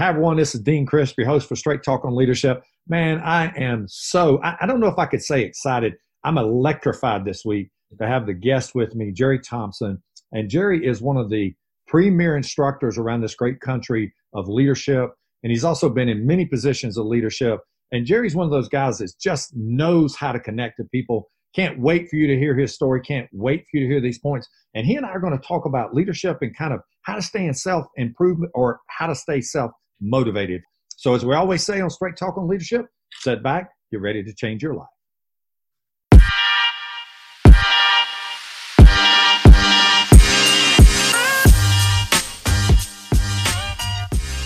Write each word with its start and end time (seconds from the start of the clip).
Hi, 0.00 0.08
everyone. 0.08 0.38
This 0.38 0.54
is 0.54 0.62
Dean 0.62 0.86
Crisp, 0.86 1.18
your 1.18 1.26
host 1.26 1.46
for 1.46 1.56
Straight 1.56 1.82
Talk 1.82 2.06
on 2.06 2.16
Leadership. 2.16 2.64
Man, 2.88 3.20
I 3.20 3.52
am 3.54 3.84
so, 3.86 4.42
I, 4.42 4.56
I 4.62 4.66
don't 4.66 4.80
know 4.80 4.86
if 4.86 4.98
I 4.98 5.04
could 5.04 5.22
say 5.22 5.42
excited. 5.42 5.92
I'm 6.24 6.38
electrified 6.38 7.26
this 7.26 7.44
week 7.44 7.68
to 7.98 8.06
have 8.06 8.24
the 8.24 8.32
guest 8.32 8.74
with 8.74 8.94
me, 8.94 9.12
Jerry 9.12 9.38
Thompson. 9.38 10.02
And 10.32 10.48
Jerry 10.48 10.86
is 10.86 11.02
one 11.02 11.18
of 11.18 11.28
the 11.28 11.54
premier 11.86 12.34
instructors 12.34 12.96
around 12.96 13.20
this 13.20 13.34
great 13.34 13.60
country 13.60 14.14
of 14.32 14.48
leadership. 14.48 15.10
And 15.42 15.50
he's 15.50 15.64
also 15.64 15.90
been 15.90 16.08
in 16.08 16.26
many 16.26 16.46
positions 16.46 16.96
of 16.96 17.04
leadership. 17.04 17.60
And 17.92 18.06
Jerry's 18.06 18.34
one 18.34 18.46
of 18.46 18.52
those 18.52 18.70
guys 18.70 18.96
that 18.98 19.12
just 19.20 19.54
knows 19.54 20.16
how 20.16 20.32
to 20.32 20.40
connect 20.40 20.78
to 20.78 20.84
people. 20.84 21.28
Can't 21.54 21.78
wait 21.78 22.08
for 22.08 22.16
you 22.16 22.26
to 22.26 22.38
hear 22.38 22.56
his 22.56 22.74
story. 22.74 23.02
Can't 23.02 23.28
wait 23.34 23.66
for 23.70 23.76
you 23.76 23.80
to 23.80 23.92
hear 23.92 24.00
these 24.00 24.18
points. 24.18 24.48
And 24.74 24.86
he 24.86 24.96
and 24.96 25.04
I 25.04 25.10
are 25.10 25.20
going 25.20 25.38
to 25.38 25.46
talk 25.46 25.66
about 25.66 25.94
leadership 25.94 26.38
and 26.40 26.56
kind 26.56 26.72
of 26.72 26.80
how 27.02 27.16
to 27.16 27.22
stay 27.22 27.44
in 27.44 27.52
self 27.52 27.84
improvement 27.96 28.50
or 28.54 28.80
how 28.88 29.06
to 29.06 29.14
stay 29.14 29.42
self 29.42 29.72
motivated. 30.00 30.62
So, 30.96 31.14
as 31.14 31.24
we 31.24 31.34
always 31.34 31.64
say 31.64 31.80
on 31.80 31.90
Straight 31.90 32.16
Talk 32.16 32.36
on 32.36 32.48
Leadership, 32.48 32.86
sit 33.20 33.42
back, 33.42 33.70
get 33.90 34.00
ready 34.00 34.22
to 34.22 34.34
change 34.34 34.62
your 34.62 34.74
life. 34.74 34.86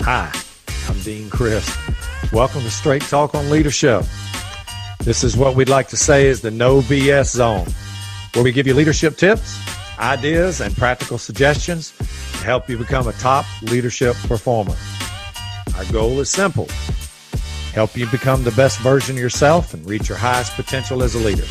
Hi, 0.07 0.31
I'm 0.87 0.99
Dean 1.01 1.29
Crisp. 1.29 1.75
Welcome 2.31 2.61
to 2.61 2.69
Straight 2.69 3.01
Talk 3.01 3.33
on 3.33 3.49
Leadership. 3.49 4.03
This 4.99 5.23
is 5.23 5.35
what 5.35 5.55
we'd 5.55 5.69
like 5.69 5.87
to 5.89 5.97
say 5.97 6.27
is 6.27 6.41
the 6.41 6.51
no 6.51 6.81
BS 6.81 7.35
zone, 7.35 7.67
where 8.33 8.43
we 8.43 8.51
give 8.51 8.67
you 8.67 8.73
leadership 8.73 9.17
tips, 9.17 9.59
ideas, 9.99 10.61
and 10.61 10.75
practical 10.75 11.17
suggestions 11.17 11.91
to 11.97 12.43
help 12.43 12.69
you 12.69 12.77
become 12.77 13.07
a 13.07 13.13
top 13.13 13.45
leadership 13.63 14.15
performer. 14.27 14.75
Our 15.77 15.85
goal 15.91 16.19
is 16.21 16.29
simple 16.29 16.67
help 17.73 17.97
you 17.97 18.07
become 18.07 18.41
the 18.41 18.51
best 18.51 18.79
version 18.79 19.17
of 19.17 19.21
yourself 19.21 19.73
and 19.73 19.85
reach 19.85 20.07
your 20.07 20.17
highest 20.17 20.53
potential 20.53 21.03
as 21.03 21.13
a 21.13 21.19
leader. 21.19 21.43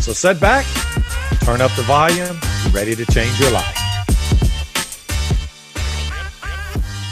So 0.00 0.12
sit 0.12 0.38
back, 0.40 0.64
turn 1.42 1.60
up 1.60 1.72
the 1.74 1.82
volume, 1.82 2.38
ready 2.72 2.94
to 2.94 3.04
change 3.06 3.40
your 3.40 3.50
life. 3.50 3.74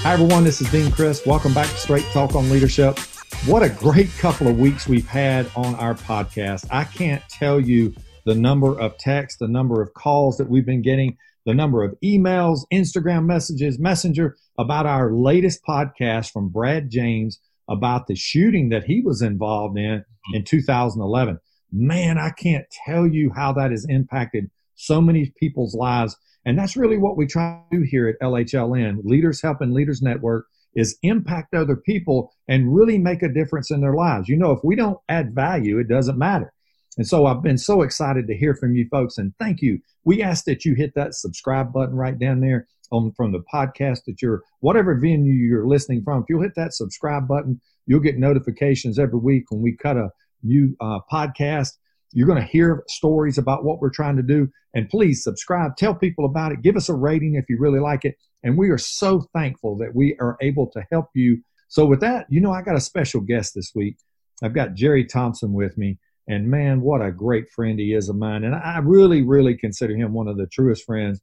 Hi, 0.03 0.13
everyone. 0.13 0.45
This 0.45 0.61
is 0.61 0.71
Dean 0.71 0.93
Crisp. 0.93 1.27
Welcome 1.27 1.53
back 1.53 1.67
to 1.67 1.77
Straight 1.77 2.05
Talk 2.13 2.37
on 2.37 2.49
Leadership. 2.49 3.01
What 3.45 3.65
a 3.65 3.69
great 3.69 4.11
couple 4.19 4.47
of 4.47 4.57
weeks 4.57 4.87
we've 4.87 5.09
had 5.09 5.51
on 5.57 5.75
our 5.75 5.95
podcast. 5.95 6.65
I 6.71 6.85
can't 6.85 7.23
tell 7.29 7.59
you 7.59 7.93
the 8.25 8.37
number 8.37 8.79
of 8.79 8.97
texts, 8.99 9.41
the 9.41 9.49
number 9.49 9.83
of 9.83 9.93
calls 9.95 10.37
that 10.37 10.49
we've 10.49 10.65
been 10.65 10.83
getting, 10.83 11.17
the 11.45 11.55
number 11.55 11.83
of 11.83 11.97
emails, 12.05 12.61
Instagram 12.73 13.27
messages, 13.27 13.81
Messenger 13.81 14.37
about 14.59 14.87
our 14.87 15.13
latest 15.13 15.61
podcast 15.67 16.33
from 16.33 16.49
Brad 16.49 16.91
James 16.91 17.41
about 17.69 18.07
the 18.07 18.17
shooting 18.17 18.71
that 18.71 18.85
he 18.85 19.01
was 19.01 19.23
involved 19.23 19.79
in 19.79 20.01
mm-hmm. 20.01 20.37
in 20.37 20.45
2011. 20.45 21.39
Man, 21.71 22.19
I 22.19 22.31
can't 22.31 22.67
tell 22.87 23.07
you 23.07 23.31
how 23.35 23.53
that 23.53 23.71
has 23.71 23.87
impacted 23.89 24.51
so 24.75 25.01
many 25.01 25.33
people's 25.39 25.75
lives 25.75 26.17
and 26.49 26.59
that's 26.59 26.79
really 26.79 26.97
what 26.97 27.19
we 27.19 27.27
try 27.27 27.61
to 27.71 27.77
do 27.79 27.83
here 27.83 28.09
at 28.09 28.19
LHLN, 28.21 29.05
Leaders 29.05 29.43
Helping 29.43 29.75
Leaders 29.75 30.01
Network, 30.01 30.47
is 30.75 30.97
impact 31.03 31.53
other 31.53 31.77
people 31.77 32.33
and 32.49 32.75
really 32.75 32.97
make 32.97 33.23
a 33.23 33.29
difference 33.29 33.71
in 33.71 33.83
their 33.83 33.93
lives. 33.93 34.31
You 34.31 34.39
know, 34.39 34.53
if 34.53 34.61
we 34.65 34.75
don't 34.75 34.99
add 35.11 35.35
value, 35.35 35.79
it 35.79 35.89
doesn't 35.89 36.17
matter. 36.17 36.55
And 36.97 37.07
so 37.07 37.27
I've 37.27 37.43
been 37.43 37.59
so 37.59 37.83
excited 37.83 38.27
to 38.27 38.35
hear 38.35 38.55
from 38.55 38.75
you 38.75 38.89
folks, 38.91 39.19
and 39.19 39.35
thank 39.39 39.61
you. 39.61 39.81
We 40.05 40.23
ask 40.23 40.47
that 40.47 40.65
you 40.65 40.75
hit 40.75 40.95
that 40.95 41.15
subscribe 41.15 41.71
button 41.71 41.95
right 41.95 42.19
down 42.19 42.41
there 42.41 42.67
on 42.91 43.13
from 43.13 43.33
the 43.33 43.43
podcast 43.53 44.05
that 44.07 44.23
you're 44.23 44.43
whatever 44.61 44.95
venue 44.95 45.33
you're 45.33 45.67
listening 45.67 46.03
from. 46.03 46.23
If 46.23 46.27
you'll 46.29 46.43
hit 46.43 46.55
that 46.57 46.75
subscribe 46.75 47.29
button, 47.29 47.61
you'll 47.87 48.01
get 48.01 48.19
notifications 48.19 48.99
every 48.99 49.19
week 49.19 49.51
when 49.51 49.63
we 49.63 49.77
cut 49.77 49.97
a 49.97 50.11
new 50.43 50.77
uh, 50.81 51.01
podcast. 51.11 51.71
You're 52.13 52.27
going 52.27 52.41
to 52.41 52.49
hear 52.49 52.85
stories 52.89 53.39
about 53.39 53.65
what 53.65 53.81
we're 53.81 53.91
trying 53.91 54.17
to 54.17 54.23
do. 54.23 54.49
And 54.75 54.89
please 54.89 55.23
subscribe, 55.23 55.77
tell 55.77 55.95
people 55.95 56.25
about 56.25 56.53
it, 56.53 56.63
give 56.63 56.77
us 56.77 56.89
a 56.89 56.95
rating 56.95 57.35
if 57.35 57.45
you 57.49 57.59
really 57.59 57.81
like 57.81 58.05
it. 58.05 58.17
And 58.43 58.57
we 58.57 58.71
are 58.71 58.79
so 58.79 59.27
thankful 59.35 59.77
that 59.79 59.95
we 59.95 60.17
are 60.21 60.37
able 60.41 60.69
to 60.71 60.87
help 60.91 61.07
you. 61.15 61.43
So, 61.69 61.85
with 61.85 62.01
that, 62.01 62.27
you 62.31 62.41
know, 62.41 62.53
I 62.53 62.63
got 62.63 62.77
a 62.77 62.81
special 62.81 63.21
guest 63.21 63.55
this 63.55 63.73
week. 63.75 63.97
I've 64.43 64.55
got 64.55 64.75
Jerry 64.75 65.05
Thompson 65.05 65.53
with 65.53 65.77
me. 65.77 65.99
And 66.29 66.51
man, 66.51 66.83
what 66.83 67.01
a 67.01 67.11
great 67.11 67.51
friend 67.51 67.79
he 67.79 67.95
is 67.95 68.09
of 68.09 68.17
mine. 68.17 68.45
And 68.45 68.55
I 68.55 68.79
really, 68.83 69.23
really 69.23 69.57
consider 69.57 69.97
him 69.97 70.13
one 70.13 70.29
of 70.29 70.37
the 70.37 70.47
truest 70.47 70.85
friends. 70.85 71.21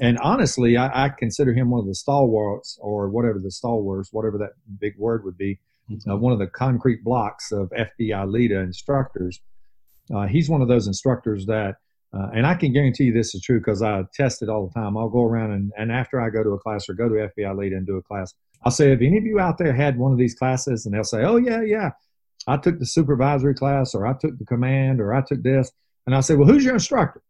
And 0.00 0.18
honestly, 0.18 0.76
I, 0.76 1.06
I 1.06 1.08
consider 1.08 1.52
him 1.52 1.70
one 1.70 1.80
of 1.80 1.86
the 1.86 1.94
stalwarts, 1.94 2.78
or 2.80 3.08
whatever 3.08 3.38
the 3.38 3.50
stalwarts, 3.50 4.12
whatever 4.12 4.38
that 4.38 4.52
big 4.78 4.96
word 4.96 5.24
would 5.24 5.36
be, 5.36 5.58
mm-hmm. 5.90 6.10
uh, 6.10 6.16
one 6.16 6.32
of 6.32 6.38
the 6.38 6.46
concrete 6.46 7.02
blocks 7.02 7.50
of 7.50 7.70
FBI 7.70 8.30
LEEDA 8.30 8.62
instructors. 8.62 9.40
Uh, 10.14 10.26
he's 10.26 10.48
one 10.48 10.62
of 10.62 10.68
those 10.68 10.86
instructors 10.86 11.46
that, 11.46 11.76
uh, 12.14 12.28
and 12.32 12.46
I 12.46 12.54
can 12.54 12.72
guarantee 12.72 13.04
you 13.04 13.12
this 13.12 13.34
is 13.34 13.42
true 13.42 13.58
because 13.58 13.82
I 13.82 14.04
test 14.14 14.40
it 14.40 14.48
all 14.48 14.68
the 14.68 14.80
time. 14.80 14.96
I'll 14.96 15.08
go 15.08 15.24
around 15.24 15.52
and, 15.52 15.72
and 15.76 15.92
after 15.92 16.20
I 16.20 16.30
go 16.30 16.42
to 16.42 16.50
a 16.50 16.58
class 16.58 16.88
or 16.88 16.94
go 16.94 17.08
to 17.08 17.28
FBI 17.36 17.54
LEEDA 17.56 17.76
and 17.76 17.86
do 17.86 17.96
a 17.96 18.02
class, 18.02 18.34
I'll 18.64 18.72
say, 18.72 18.90
have 18.90 19.02
any 19.02 19.18
of 19.18 19.24
you 19.24 19.38
out 19.38 19.58
there 19.58 19.72
had 19.72 19.98
one 19.98 20.12
of 20.12 20.18
these 20.18 20.34
classes? 20.34 20.86
And 20.86 20.94
they'll 20.94 21.04
say, 21.04 21.24
oh, 21.24 21.36
yeah, 21.36 21.62
yeah. 21.62 21.90
I 22.46 22.56
took 22.56 22.78
the 22.78 22.86
supervisory 22.86 23.54
class 23.54 23.94
or 23.94 24.06
I 24.06 24.14
took 24.14 24.38
the 24.38 24.44
command 24.44 25.00
or 25.00 25.12
I 25.12 25.22
took 25.22 25.42
this. 25.42 25.70
And 26.06 26.14
I 26.14 26.20
say, 26.20 26.34
well, 26.34 26.48
who's 26.48 26.64
your 26.64 26.74
instructor? 26.74 27.22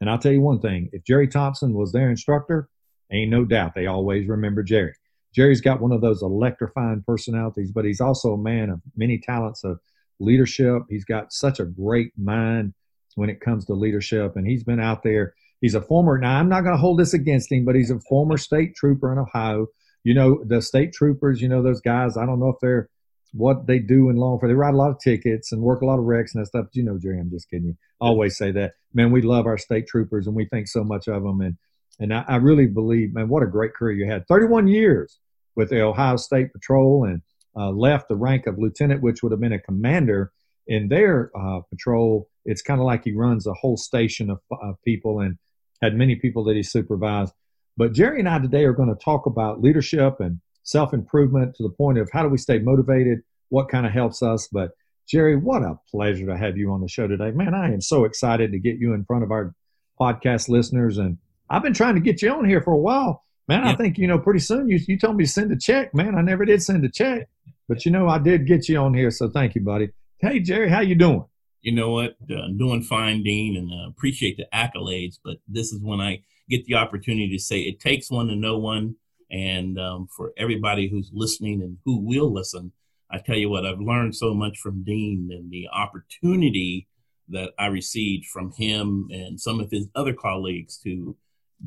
And 0.00 0.10
I'll 0.10 0.18
tell 0.18 0.32
you 0.32 0.40
one 0.40 0.60
thing 0.60 0.90
if 0.92 1.04
Jerry 1.04 1.28
Thompson 1.28 1.72
was 1.72 1.92
their 1.92 2.10
instructor, 2.10 2.68
ain't 3.12 3.30
no 3.30 3.44
doubt 3.44 3.74
they 3.74 3.86
always 3.86 4.28
remember 4.28 4.62
Jerry. 4.62 4.94
Jerry's 5.34 5.60
got 5.60 5.80
one 5.80 5.92
of 5.92 6.00
those 6.00 6.22
electrifying 6.22 7.02
personalities, 7.06 7.72
but 7.72 7.84
he's 7.84 8.00
also 8.00 8.34
a 8.34 8.38
man 8.38 8.70
of 8.70 8.80
many 8.96 9.18
talents 9.18 9.64
of 9.64 9.80
leadership. 10.20 10.82
He's 10.88 11.04
got 11.04 11.32
such 11.32 11.58
a 11.58 11.64
great 11.64 12.12
mind 12.16 12.74
when 13.16 13.30
it 13.30 13.40
comes 13.40 13.64
to 13.66 13.74
leadership, 13.74 14.36
and 14.36 14.46
he's 14.46 14.64
been 14.64 14.80
out 14.80 15.02
there. 15.02 15.34
He's 15.60 15.74
a 15.74 15.80
former. 15.80 16.18
Now, 16.18 16.38
I'm 16.38 16.48
not 16.48 16.60
going 16.60 16.74
to 16.74 16.80
hold 16.80 16.98
this 16.98 17.14
against 17.14 17.50
him, 17.50 17.64
but 17.64 17.74
he's 17.74 17.90
a 17.90 18.00
former 18.00 18.36
state 18.36 18.76
trooper 18.76 19.12
in 19.12 19.18
Ohio. 19.18 19.66
You 20.04 20.14
know, 20.14 20.44
the 20.44 20.60
state 20.60 20.92
troopers. 20.92 21.40
You 21.40 21.48
know 21.48 21.62
those 21.62 21.80
guys. 21.80 22.16
I 22.16 22.26
don't 22.26 22.38
know 22.38 22.50
if 22.50 22.56
they're 22.60 22.88
what 23.34 23.66
they 23.66 23.80
do 23.80 24.10
in 24.10 24.16
law 24.16 24.32
enforcement. 24.32 24.50
They 24.50 24.60
write 24.60 24.74
a 24.74 24.76
lot 24.76 24.90
of 24.90 25.00
tickets 25.00 25.50
and 25.52 25.60
work 25.60 25.82
a 25.82 25.86
lot 25.86 25.98
of 25.98 26.04
wrecks 26.04 26.34
and 26.34 26.42
that 26.42 26.48
stuff. 26.48 26.66
But 26.66 26.76
you 26.76 26.84
know, 26.84 26.98
Jerry, 26.98 27.18
I'm 27.18 27.30
just 27.30 27.50
kidding 27.50 27.66
you. 27.66 27.76
I 28.00 28.06
always 28.06 28.36
say 28.36 28.52
that. 28.52 28.74
Man, 28.92 29.10
we 29.10 29.22
love 29.22 29.46
our 29.46 29.58
state 29.58 29.88
troopers 29.88 30.26
and 30.26 30.36
we 30.36 30.46
think 30.46 30.68
so 30.68 30.84
much 30.84 31.08
of 31.08 31.22
them. 31.22 31.40
And 31.40 31.56
and 32.00 32.14
I, 32.14 32.24
I 32.26 32.36
really 32.36 32.66
believe, 32.66 33.14
man, 33.14 33.28
what 33.28 33.42
a 33.42 33.46
great 33.46 33.74
career 33.74 33.96
you 33.96 34.10
had. 34.10 34.26
31 34.26 34.68
years 34.68 35.18
with 35.56 35.70
the 35.70 35.82
Ohio 35.82 36.16
State 36.16 36.52
Patrol 36.52 37.04
and 37.04 37.22
uh, 37.56 37.70
left 37.70 38.08
the 38.08 38.16
rank 38.16 38.46
of 38.46 38.58
lieutenant, 38.58 39.02
which 39.02 39.22
would 39.22 39.32
have 39.32 39.40
been 39.40 39.52
a 39.52 39.60
commander 39.60 40.32
in 40.66 40.88
their 40.88 41.30
uh, 41.36 41.60
patrol. 41.70 42.28
It's 42.44 42.62
kind 42.62 42.80
of 42.80 42.86
like 42.86 43.04
he 43.04 43.12
runs 43.12 43.46
a 43.46 43.52
whole 43.54 43.76
station 43.76 44.30
of 44.30 44.40
uh, 44.50 44.72
people 44.84 45.20
and 45.20 45.38
had 45.82 45.94
many 45.94 46.16
people 46.16 46.44
that 46.44 46.56
he 46.56 46.62
supervised. 46.62 47.32
But 47.76 47.92
Jerry 47.92 48.20
and 48.20 48.28
I 48.28 48.38
today 48.38 48.64
are 48.64 48.72
going 48.72 48.88
to 48.88 49.04
talk 49.04 49.26
about 49.26 49.60
leadership 49.60 50.20
and 50.20 50.40
self 50.64 50.92
improvement 50.92 51.54
to 51.56 51.62
the 51.62 51.70
point 51.70 51.98
of 51.98 52.10
how 52.12 52.22
do 52.22 52.28
we 52.28 52.38
stay 52.38 52.58
motivated, 52.58 53.20
what 53.48 53.68
kind 53.68 53.86
of 53.86 53.92
helps 53.92 54.22
us. 54.22 54.48
But 54.50 54.72
Jerry, 55.08 55.36
what 55.36 55.62
a 55.62 55.78
pleasure 55.90 56.26
to 56.26 56.36
have 56.36 56.56
you 56.56 56.72
on 56.72 56.80
the 56.80 56.88
show 56.88 57.06
today. 57.06 57.30
Man, 57.30 57.54
I 57.54 57.72
am 57.72 57.80
so 57.80 58.04
excited 58.04 58.52
to 58.52 58.58
get 58.58 58.78
you 58.78 58.94
in 58.94 59.04
front 59.04 59.22
of 59.22 59.30
our 59.30 59.54
podcast 60.00 60.48
listeners. 60.48 60.98
And 60.98 61.18
I've 61.48 61.62
been 61.62 61.74
trying 61.74 61.94
to 61.94 62.00
get 62.00 62.22
you 62.22 62.32
on 62.32 62.48
here 62.48 62.60
for 62.60 62.72
a 62.72 62.78
while. 62.78 63.22
Man, 63.46 63.62
I 63.62 63.74
think, 63.74 63.98
you 63.98 64.06
know, 64.06 64.18
pretty 64.18 64.40
soon 64.40 64.70
you, 64.70 64.80
you 64.88 64.98
told 64.98 65.16
me 65.16 65.24
to 65.24 65.30
send 65.30 65.52
a 65.52 65.58
check. 65.58 65.94
Man, 65.94 66.14
I 66.14 66.22
never 66.22 66.46
did 66.46 66.62
send 66.62 66.82
a 66.82 66.88
check. 66.88 67.28
But 67.68 67.84
you 67.84 67.92
know, 67.92 68.08
I 68.08 68.18
did 68.18 68.46
get 68.46 68.68
you 68.68 68.78
on 68.78 68.94
here, 68.94 69.10
so 69.10 69.28
thank 69.28 69.54
you, 69.54 69.62
buddy. 69.62 69.90
Hey, 70.18 70.40
Jerry, 70.40 70.68
how 70.68 70.80
you 70.80 70.94
doing? 70.94 71.24
You 71.62 71.72
know 71.72 71.90
what? 71.90 72.16
Uh, 72.30 72.48
doing 72.56 72.82
fine, 72.82 73.22
Dean, 73.22 73.56
and 73.56 73.70
uh, 73.72 73.88
appreciate 73.88 74.36
the 74.36 74.46
accolades. 74.52 75.18
But 75.22 75.38
this 75.48 75.72
is 75.72 75.80
when 75.82 76.00
I 76.00 76.22
get 76.48 76.66
the 76.66 76.74
opportunity 76.74 77.30
to 77.30 77.42
say 77.42 77.60
it 77.60 77.80
takes 77.80 78.10
one 78.10 78.28
to 78.28 78.36
know 78.36 78.58
one. 78.58 78.96
And 79.34 79.80
um, 79.80 80.06
for 80.16 80.32
everybody 80.36 80.88
who's 80.88 81.10
listening 81.12 81.60
and 81.60 81.78
who 81.84 81.98
will 81.98 82.32
listen, 82.32 82.70
I 83.10 83.18
tell 83.18 83.36
you 83.36 83.50
what, 83.50 83.66
I've 83.66 83.80
learned 83.80 84.14
so 84.14 84.32
much 84.32 84.58
from 84.58 84.84
Dean 84.84 85.28
and 85.32 85.50
the 85.50 85.68
opportunity 85.72 86.86
that 87.30 87.50
I 87.58 87.66
received 87.66 88.26
from 88.26 88.52
him 88.52 89.08
and 89.10 89.40
some 89.40 89.58
of 89.58 89.72
his 89.72 89.88
other 89.96 90.12
colleagues 90.12 90.78
to 90.84 91.16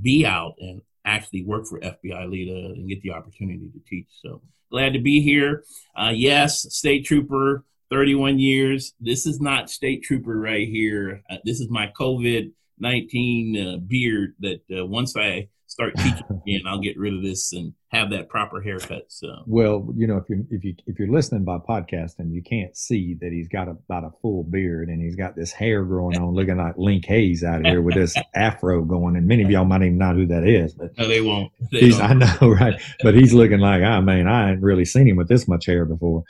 be 0.01 0.25
out 0.25 0.55
and 0.59 0.81
actually 1.03 1.43
work 1.43 1.65
for 1.65 1.81
FBI 1.81 2.29
LEEDA 2.29 2.73
and 2.73 2.87
get 2.87 3.01
the 3.01 3.11
opportunity 3.11 3.69
to 3.73 3.79
teach. 3.85 4.07
So 4.21 4.41
glad 4.71 4.93
to 4.93 4.99
be 4.99 5.21
here. 5.21 5.65
Uh, 5.93 6.13
yes, 6.15 6.73
state 6.73 7.05
trooper, 7.05 7.65
31 7.89 8.39
years. 8.39 8.93
This 9.01 9.25
is 9.25 9.41
not 9.41 9.69
state 9.69 10.03
trooper 10.03 10.39
right 10.39 10.69
here. 10.69 11.21
Uh, 11.29 11.37
this 11.43 11.59
is 11.59 11.69
my 11.69 11.91
COVID 11.99 12.53
19 12.79 13.57
uh, 13.57 13.77
beard 13.77 14.35
that 14.39 14.61
uh, 14.71 14.85
once 14.85 15.17
I 15.17 15.49
start 15.67 15.93
teaching 15.97 16.23
again, 16.29 16.61
I'll 16.65 16.79
get 16.79 16.97
rid 16.97 17.13
of 17.13 17.21
this 17.21 17.53
and 17.53 17.73
have 17.89 18.09
that 18.11 18.29
proper 18.29 18.61
haircut. 18.61 19.05
So, 19.09 19.43
well, 19.45 19.93
you 19.95 20.07
know, 20.07 20.17
if 20.17 20.29
you 20.29 20.45
if 20.49 20.63
you 20.63 20.75
if 20.87 20.97
you're 20.97 21.11
listening 21.11 21.43
by 21.43 21.57
podcast 21.57 22.19
and 22.19 22.33
you 22.33 22.41
can't 22.41 22.75
see 22.75 23.15
that 23.21 23.31
he's 23.31 23.47
got 23.47 23.67
a, 23.67 23.71
about 23.71 24.05
a 24.05 24.11
full 24.21 24.43
beard 24.43 24.89
and 24.89 25.01
he's 25.01 25.15
got 25.15 25.35
this 25.35 25.51
hair 25.51 25.83
growing 25.83 26.17
on, 26.17 26.33
looking 26.33 26.57
like 26.57 26.77
Linc 26.77 27.05
Hayes 27.05 27.43
out 27.43 27.65
here 27.65 27.81
with 27.81 27.95
this 27.95 28.15
afro 28.35 28.83
going, 28.83 29.15
and 29.15 29.27
many 29.27 29.43
of 29.43 29.51
y'all 29.51 29.65
might 29.65 29.81
even 29.81 29.97
know 29.97 30.13
who 30.13 30.25
that 30.27 30.43
is, 30.43 30.73
but 30.73 30.97
no, 30.97 31.07
they 31.07 31.21
won't. 31.21 31.51
They 31.71 31.79
he's, 31.81 31.99
I 31.99 32.13
know, 32.13 32.37
right? 32.41 32.81
But 33.03 33.15
he's 33.15 33.33
looking 33.33 33.59
like 33.59 33.83
I 33.83 33.99
mean, 34.01 34.27
I 34.27 34.51
ain't 34.51 34.61
really 34.61 34.85
seen 34.85 35.07
him 35.07 35.17
with 35.17 35.27
this 35.27 35.47
much 35.47 35.65
hair 35.65 35.85
before. 35.85 36.23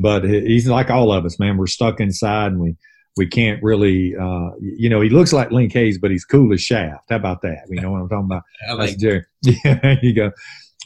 But 0.00 0.24
he's 0.24 0.66
like 0.66 0.90
all 0.90 1.12
of 1.12 1.26
us, 1.26 1.38
man. 1.38 1.58
We're 1.58 1.66
stuck 1.66 2.00
inside 2.00 2.52
and 2.52 2.60
we 2.60 2.76
we 3.16 3.26
can't 3.26 3.62
really, 3.62 4.14
uh, 4.16 4.50
you 4.60 4.88
know, 4.88 5.00
he 5.00 5.10
looks 5.10 5.32
like 5.32 5.50
Linc 5.50 5.72
Hayes, 5.72 5.98
but 5.98 6.10
he's 6.10 6.24
cool 6.24 6.52
as 6.52 6.62
Shaft. 6.62 7.10
How 7.10 7.16
about 7.16 7.42
that? 7.42 7.66
You 7.68 7.80
know 7.80 7.90
what 7.90 8.00
I'm 8.00 8.08
talking 8.08 8.24
about? 8.26 8.42
I 8.68 8.72
like 8.72 8.90
That's 8.90 9.02
Jerry. 9.02 9.24
Yeah, 9.42 9.78
there 9.82 9.98
you 10.02 10.14
go. 10.14 10.32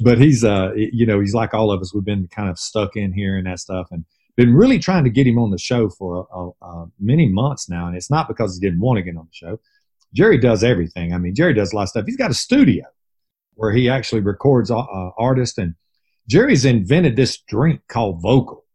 But 0.00 0.18
he's, 0.18 0.44
uh, 0.44 0.72
you 0.74 1.06
know, 1.06 1.20
he's 1.20 1.34
like 1.34 1.54
all 1.54 1.70
of 1.70 1.80
us. 1.80 1.94
We've 1.94 2.04
been 2.04 2.28
kind 2.28 2.50
of 2.50 2.58
stuck 2.58 2.96
in 2.96 3.12
here 3.12 3.38
and 3.38 3.46
that 3.46 3.60
stuff, 3.60 3.88
and 3.90 4.04
been 4.36 4.54
really 4.54 4.78
trying 4.78 5.04
to 5.04 5.10
get 5.10 5.26
him 5.26 5.38
on 5.38 5.50
the 5.50 5.58
show 5.58 5.88
for 5.88 6.26
uh, 6.60 6.84
many 7.00 7.28
months 7.28 7.68
now. 7.68 7.86
And 7.86 7.96
it's 7.96 8.10
not 8.10 8.28
because 8.28 8.58
he 8.58 8.60
didn't 8.60 8.80
want 8.80 8.98
to 8.98 9.02
get 9.02 9.16
on 9.16 9.26
the 9.26 9.32
show. 9.32 9.60
Jerry 10.12 10.36
does 10.36 10.62
everything. 10.62 11.14
I 11.14 11.18
mean, 11.18 11.34
Jerry 11.34 11.54
does 11.54 11.72
a 11.72 11.76
lot 11.76 11.84
of 11.84 11.88
stuff. 11.88 12.06
He's 12.06 12.16
got 12.16 12.30
a 12.30 12.34
studio 12.34 12.84
where 13.54 13.72
he 13.72 13.88
actually 13.88 14.20
records 14.20 14.70
uh, 14.70 14.84
artists, 15.18 15.56
and 15.56 15.74
Jerry's 16.28 16.66
invented 16.66 17.16
this 17.16 17.38
drink 17.38 17.80
called 17.88 18.20
Vocal 18.20 18.65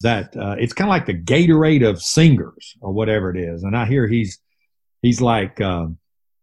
that 0.00 0.36
uh, 0.36 0.56
it's 0.58 0.72
kind 0.72 0.88
of 0.88 0.92
like 0.92 1.06
the 1.06 1.20
Gatorade 1.20 1.88
of 1.88 2.00
singers 2.00 2.76
or 2.80 2.92
whatever 2.92 3.30
it 3.30 3.36
is. 3.36 3.62
And 3.64 3.76
I 3.76 3.86
hear 3.86 4.06
he's 4.06 4.38
he's 5.02 5.20
like 5.20 5.60
um, 5.60 5.98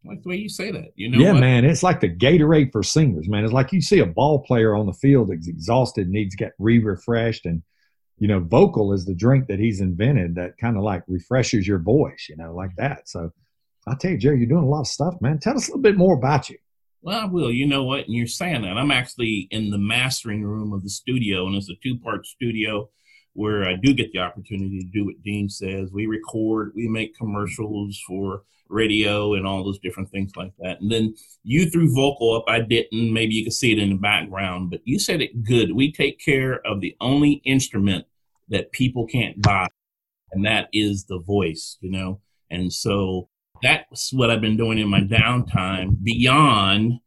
like 0.06 0.22
the 0.24 0.30
way 0.30 0.36
you 0.36 0.50
say 0.50 0.72
that. 0.72 0.92
You 0.96 1.10
know, 1.10 1.20
yeah, 1.20 1.32
what? 1.34 1.40
man, 1.40 1.66
it's 1.66 1.84
like 1.84 2.02
the 2.02 2.14
Gatorade 2.14 2.72
for 2.72 2.84
singers, 2.84 3.28
man. 3.28 3.44
It's 3.44 3.54
like 3.54 3.72
you 3.72 3.82
see 3.82 4.00
a 4.00 4.06
ball 4.06 4.44
player 4.44 4.76
on 4.76 4.86
the 4.86 4.94
field 4.94 5.30
that's 5.30 5.48
exhausted, 5.48 6.10
needs 6.10 6.36
to 6.36 6.44
get 6.44 6.54
re-refreshed, 6.60 7.46
and 7.46 7.64
you 8.18 8.28
know, 8.28 8.40
vocal 8.40 8.94
is 8.94 9.06
the 9.06 9.16
drink 9.16 9.48
that 9.48 9.60
he's 9.60 9.82
invented 9.82 10.36
that 10.36 10.58
kind 10.58 10.78
of 10.78 10.84
like 10.84 11.04
refreshes 11.08 11.68
your 11.68 11.80
voice, 11.80 12.28
you 12.30 12.38
know, 12.38 12.54
like 12.54 12.72
that. 12.78 13.10
So 13.10 13.32
I 13.88 13.96
tell 13.96 14.12
you, 14.12 14.18
Jerry, 14.18 14.40
you're 14.40 14.48
doing 14.48 14.64
a 14.64 14.70
lot 14.70 14.82
of 14.82 14.88
stuff, 14.88 15.16
man. 15.22 15.40
Tell 15.40 15.56
us 15.56 15.68
a 15.68 15.72
little 15.72 15.82
bit 15.82 15.98
more 15.98 16.16
about 16.16 16.50
you. 16.50 16.58
Well, 17.02 17.20
I 17.20 17.26
will. 17.26 17.52
You 17.52 17.68
know 17.68 17.84
what? 17.84 18.06
And 18.06 18.16
you're 18.16 18.26
saying 18.26 18.64
that. 18.64 18.78
I'm 18.78 18.90
actually 18.90 19.48
in 19.52 19.70
the 19.70 19.78
mastering 19.78 20.44
room 20.44 20.74
of 20.74 20.82
the 20.82 20.90
studio, 20.90 21.46
and 21.46 21.56
it's 21.56 21.70
a 21.70 21.76
two 21.84 21.98
part 21.98 22.26
studio 22.26 22.90
where 23.36 23.68
I 23.68 23.76
do 23.76 23.94
get 23.94 24.12
the 24.14 24.20
opportunity 24.20 24.80
to 24.80 24.88
do 24.92 25.06
what 25.06 25.22
Dean 25.22 25.50
says. 25.50 25.92
We 25.92 26.08
record, 26.08 26.72
we 26.74 26.88
make 26.88 27.18
commercials 27.18 28.02
for 28.08 28.44
radio 28.70 29.34
and 29.36 29.46
all 29.46 29.64
those 29.64 29.80
different 29.80 30.10
things 30.10 30.32
like 30.36 30.54
that. 30.60 30.80
And 30.80 30.90
then 30.92 31.14
you 31.44 31.70
threw 31.70 31.94
vocal 31.94 32.36
up. 32.36 32.46
I 32.48 32.62
didn't. 32.62 33.14
Maybe 33.14 33.36
you 33.36 33.44
could 33.44 33.54
see 33.54 33.74
it 33.74 33.80
in 33.80 33.90
the 33.90 33.96
background, 33.96 34.72
but 34.72 34.82
you 34.86 34.98
said 35.00 35.22
it 35.22 35.44
good. 35.44 35.76
We 35.76 35.92
take 35.92 36.20
care 36.20 36.66
of 36.66 36.80
the 36.80 36.96
only 37.02 37.42
instrument 37.46 38.06
that 38.50 38.72
people 38.72 39.06
can't 39.06 39.42
buy, 39.42 39.68
and 40.32 40.46
that 40.46 40.70
is 40.72 41.06
the 41.06 41.20
voice, 41.20 41.78
you 41.82 41.92
know? 41.92 42.22
And 42.50 42.72
so 42.72 43.28
that's 43.62 44.14
what 44.14 44.30
I've 44.30 44.42
been 44.42 44.58
doing 44.58 44.78
in 44.78 44.88
my 44.88 45.02
downtime 45.02 46.02
beyond 46.04 47.00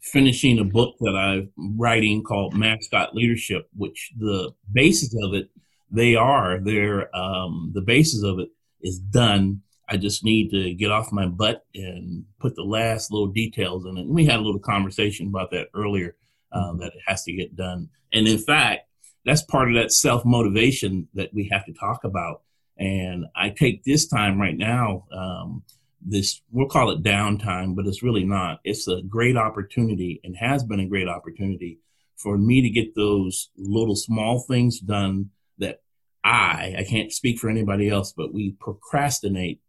finishing 0.00 0.58
a 0.58 0.64
book 0.64 0.94
that 1.00 1.14
I'm 1.14 1.50
writing 1.78 2.22
called 2.22 2.54
Mascot 2.54 3.14
Leadership, 3.14 3.68
which 3.76 4.12
the 4.18 4.52
basis 4.72 5.14
of 5.22 5.34
it 5.34 5.50
they 5.94 6.16
are. 6.16 6.58
They're 6.60 7.14
um, 7.16 7.72
the 7.74 7.82
basis 7.82 8.22
of 8.22 8.38
it 8.38 8.48
is 8.82 8.98
done. 8.98 9.62
I 9.88 9.96
just 9.96 10.24
need 10.24 10.50
to 10.50 10.74
get 10.74 10.90
off 10.90 11.12
my 11.12 11.26
butt 11.26 11.64
and 11.74 12.24
put 12.40 12.56
the 12.56 12.62
last 12.62 13.12
little 13.12 13.28
details 13.28 13.84
in 13.84 13.98
it. 13.98 14.02
And 14.02 14.14
we 14.14 14.24
had 14.24 14.40
a 14.40 14.42
little 14.42 14.60
conversation 14.60 15.28
about 15.28 15.50
that 15.50 15.68
earlier. 15.74 16.16
Um, 16.52 16.78
that 16.78 16.92
it 16.94 17.02
has 17.04 17.24
to 17.24 17.32
get 17.32 17.56
done. 17.56 17.88
And 18.12 18.28
in 18.28 18.38
fact, 18.38 18.86
that's 19.24 19.42
part 19.42 19.68
of 19.68 19.74
that 19.74 19.90
self 19.90 20.24
motivation 20.24 21.08
that 21.14 21.34
we 21.34 21.48
have 21.50 21.66
to 21.66 21.72
talk 21.72 22.04
about. 22.04 22.42
And 22.78 23.26
I 23.34 23.50
take 23.50 23.82
this 23.82 24.06
time 24.06 24.40
right 24.40 24.56
now, 24.56 25.06
um, 25.12 25.64
this 26.00 26.42
we'll 26.50 26.68
call 26.68 26.90
it 26.90 27.02
downtime, 27.02 27.74
but 27.74 27.86
it's 27.86 28.02
really 28.02 28.24
not. 28.24 28.60
It's 28.62 28.86
a 28.88 29.02
great 29.02 29.36
opportunity 29.36 30.20
and 30.22 30.36
has 30.36 30.62
been 30.62 30.80
a 30.80 30.86
great 30.86 31.08
opportunity 31.08 31.80
for 32.16 32.38
me 32.38 32.62
to 32.62 32.70
get 32.70 32.94
those 32.94 33.50
little 33.56 33.96
small 33.96 34.40
things 34.40 34.78
done 34.80 35.30
that 35.58 35.80
I, 36.24 36.76
I 36.78 36.84
can't 36.84 37.12
speak 37.12 37.38
for 37.38 37.50
anybody 37.50 37.90
else, 37.90 38.14
but 38.16 38.32
we 38.32 38.56
procrastinate 38.58 39.60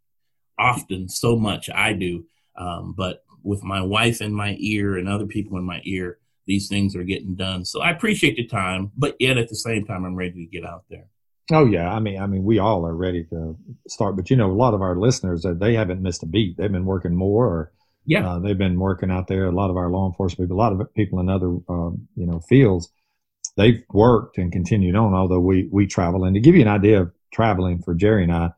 often 0.58 1.08
so 1.08 1.36
much. 1.36 1.68
I 1.68 1.92
do. 1.92 2.24
Um, 2.56 2.94
but 2.96 3.22
with 3.42 3.62
my 3.62 3.82
wife 3.82 4.20
in 4.22 4.32
my 4.32 4.56
ear 4.58 4.96
and 4.96 5.08
other 5.08 5.26
people 5.26 5.58
in 5.58 5.64
my 5.64 5.82
ear, 5.84 6.18
these 6.46 6.68
things 6.68 6.96
are 6.96 7.04
getting 7.04 7.34
done. 7.34 7.64
So 7.64 7.82
I 7.82 7.90
appreciate 7.90 8.36
the 8.36 8.46
time, 8.46 8.90
but 8.96 9.16
yet 9.20 9.36
at 9.36 9.48
the 9.48 9.56
same 9.56 9.84
time, 9.84 10.04
I'm 10.04 10.16
ready 10.16 10.46
to 10.46 10.50
get 10.50 10.64
out 10.64 10.84
there. 10.88 11.06
Oh 11.52 11.64
yeah, 11.64 11.92
I 11.92 12.00
mean, 12.00 12.20
I 12.20 12.26
mean, 12.26 12.42
we 12.42 12.58
all 12.58 12.84
are 12.86 12.94
ready 12.94 13.22
to 13.24 13.56
start, 13.86 14.16
but 14.16 14.30
you 14.30 14.36
know, 14.36 14.50
a 14.50 14.52
lot 14.52 14.74
of 14.74 14.82
our 14.82 14.96
listeners 14.96 15.44
uh, 15.44 15.54
they 15.54 15.74
haven't 15.74 16.02
missed 16.02 16.24
a 16.24 16.26
beat. 16.26 16.56
They've 16.56 16.72
been 16.72 16.86
working 16.86 17.14
more, 17.14 17.46
or 17.46 17.72
yeah, 18.04 18.28
uh, 18.28 18.38
they've 18.40 18.58
been 18.58 18.80
working 18.80 19.12
out 19.12 19.28
there. 19.28 19.46
A 19.46 19.52
lot 19.52 19.70
of 19.70 19.76
our 19.76 19.88
law 19.88 20.08
enforcement 20.08 20.50
a 20.50 20.54
lot 20.54 20.72
of 20.72 20.92
people 20.94 21.20
in 21.20 21.28
other 21.28 21.56
uh, 21.68 21.90
you 22.16 22.26
know 22.26 22.40
fields, 22.48 22.90
they've 23.56 23.82
worked 23.90 24.38
and 24.38 24.52
continued 24.52 24.96
on, 24.96 25.14
although 25.14 25.40
we, 25.40 25.68
we 25.72 25.86
travel. 25.86 26.24
And 26.24 26.34
to 26.34 26.40
give 26.40 26.54
you 26.54 26.62
an 26.62 26.68
idea 26.68 27.02
of 27.02 27.12
traveling 27.32 27.82
for 27.82 27.94
Jerry 27.94 28.24
and 28.24 28.32
I, 28.32 28.50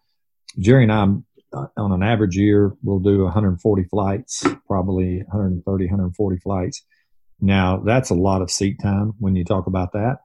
Jerry 0.58 0.84
and 0.84 0.92
I, 0.92 1.06
uh, 1.52 1.66
on 1.76 1.92
an 1.92 2.02
average 2.02 2.36
year, 2.36 2.74
we'll 2.82 2.98
do 2.98 3.24
140 3.24 3.84
flights, 3.84 4.44
probably 4.66 5.18
130, 5.18 5.84
140 5.86 6.38
flights. 6.40 6.82
Now, 7.40 7.78
that's 7.78 8.10
a 8.10 8.14
lot 8.14 8.42
of 8.42 8.50
seat 8.50 8.80
time 8.82 9.14
when 9.18 9.36
you 9.36 9.44
talk 9.44 9.66
about 9.66 9.92
that. 9.92 10.18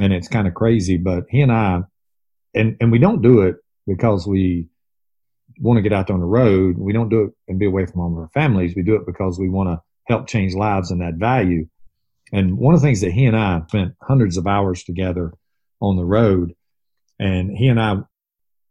And 0.00 0.12
it's 0.12 0.28
kind 0.28 0.46
of 0.46 0.54
crazy, 0.54 0.98
but 0.98 1.24
he 1.30 1.40
and 1.40 1.52
I, 1.52 1.82
and, 2.54 2.76
and 2.80 2.92
we 2.92 2.98
don't 2.98 3.22
do 3.22 3.42
it 3.42 3.56
because 3.86 4.26
we 4.26 4.68
want 5.58 5.78
to 5.78 5.82
get 5.82 5.92
out 5.92 6.06
there 6.06 6.14
on 6.14 6.20
the 6.20 6.26
road. 6.26 6.76
We 6.76 6.92
don't 6.92 7.08
do 7.08 7.22
it 7.22 7.30
and 7.46 7.58
be 7.58 7.66
away 7.66 7.86
from 7.86 8.00
all 8.00 8.12
of 8.12 8.18
our 8.18 8.28
families. 8.34 8.74
We 8.76 8.82
do 8.82 8.96
it 8.96 9.06
because 9.06 9.38
we 9.38 9.48
want 9.48 9.68
to 9.70 9.82
help 10.06 10.26
change 10.26 10.54
lives 10.54 10.90
and 10.90 11.02
add 11.02 11.18
value. 11.18 11.66
And 12.32 12.58
one 12.58 12.74
of 12.74 12.80
the 12.80 12.86
things 12.86 13.00
that 13.00 13.12
he 13.12 13.24
and 13.24 13.36
I 13.36 13.62
spent 13.68 13.94
hundreds 14.02 14.36
of 14.36 14.46
hours 14.46 14.84
together 14.84 15.32
on 15.80 15.96
the 15.96 16.04
road, 16.04 16.54
and 17.18 17.56
he 17.56 17.68
and 17.68 17.80
I, 17.80 17.96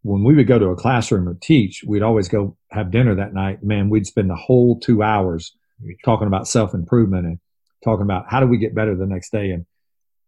when 0.03 0.23
we 0.23 0.35
would 0.35 0.47
go 0.47 0.59
to 0.59 0.67
a 0.67 0.75
classroom 0.75 1.27
or 1.27 1.37
teach, 1.41 1.83
we'd 1.85 2.03
always 2.03 2.27
go 2.27 2.57
have 2.71 2.91
dinner 2.91 3.15
that 3.15 3.33
night. 3.33 3.63
Man, 3.63 3.89
we'd 3.89 4.07
spend 4.07 4.29
the 4.29 4.35
whole 4.35 4.79
two 4.79 5.01
hours 5.01 5.55
talking 6.03 6.27
about 6.27 6.47
self 6.47 6.73
improvement 6.73 7.25
and 7.25 7.39
talking 7.83 8.03
about 8.03 8.25
how 8.29 8.39
do 8.39 8.47
we 8.47 8.57
get 8.57 8.75
better 8.75 8.95
the 8.95 9.05
next 9.05 9.31
day. 9.31 9.51
And 9.51 9.65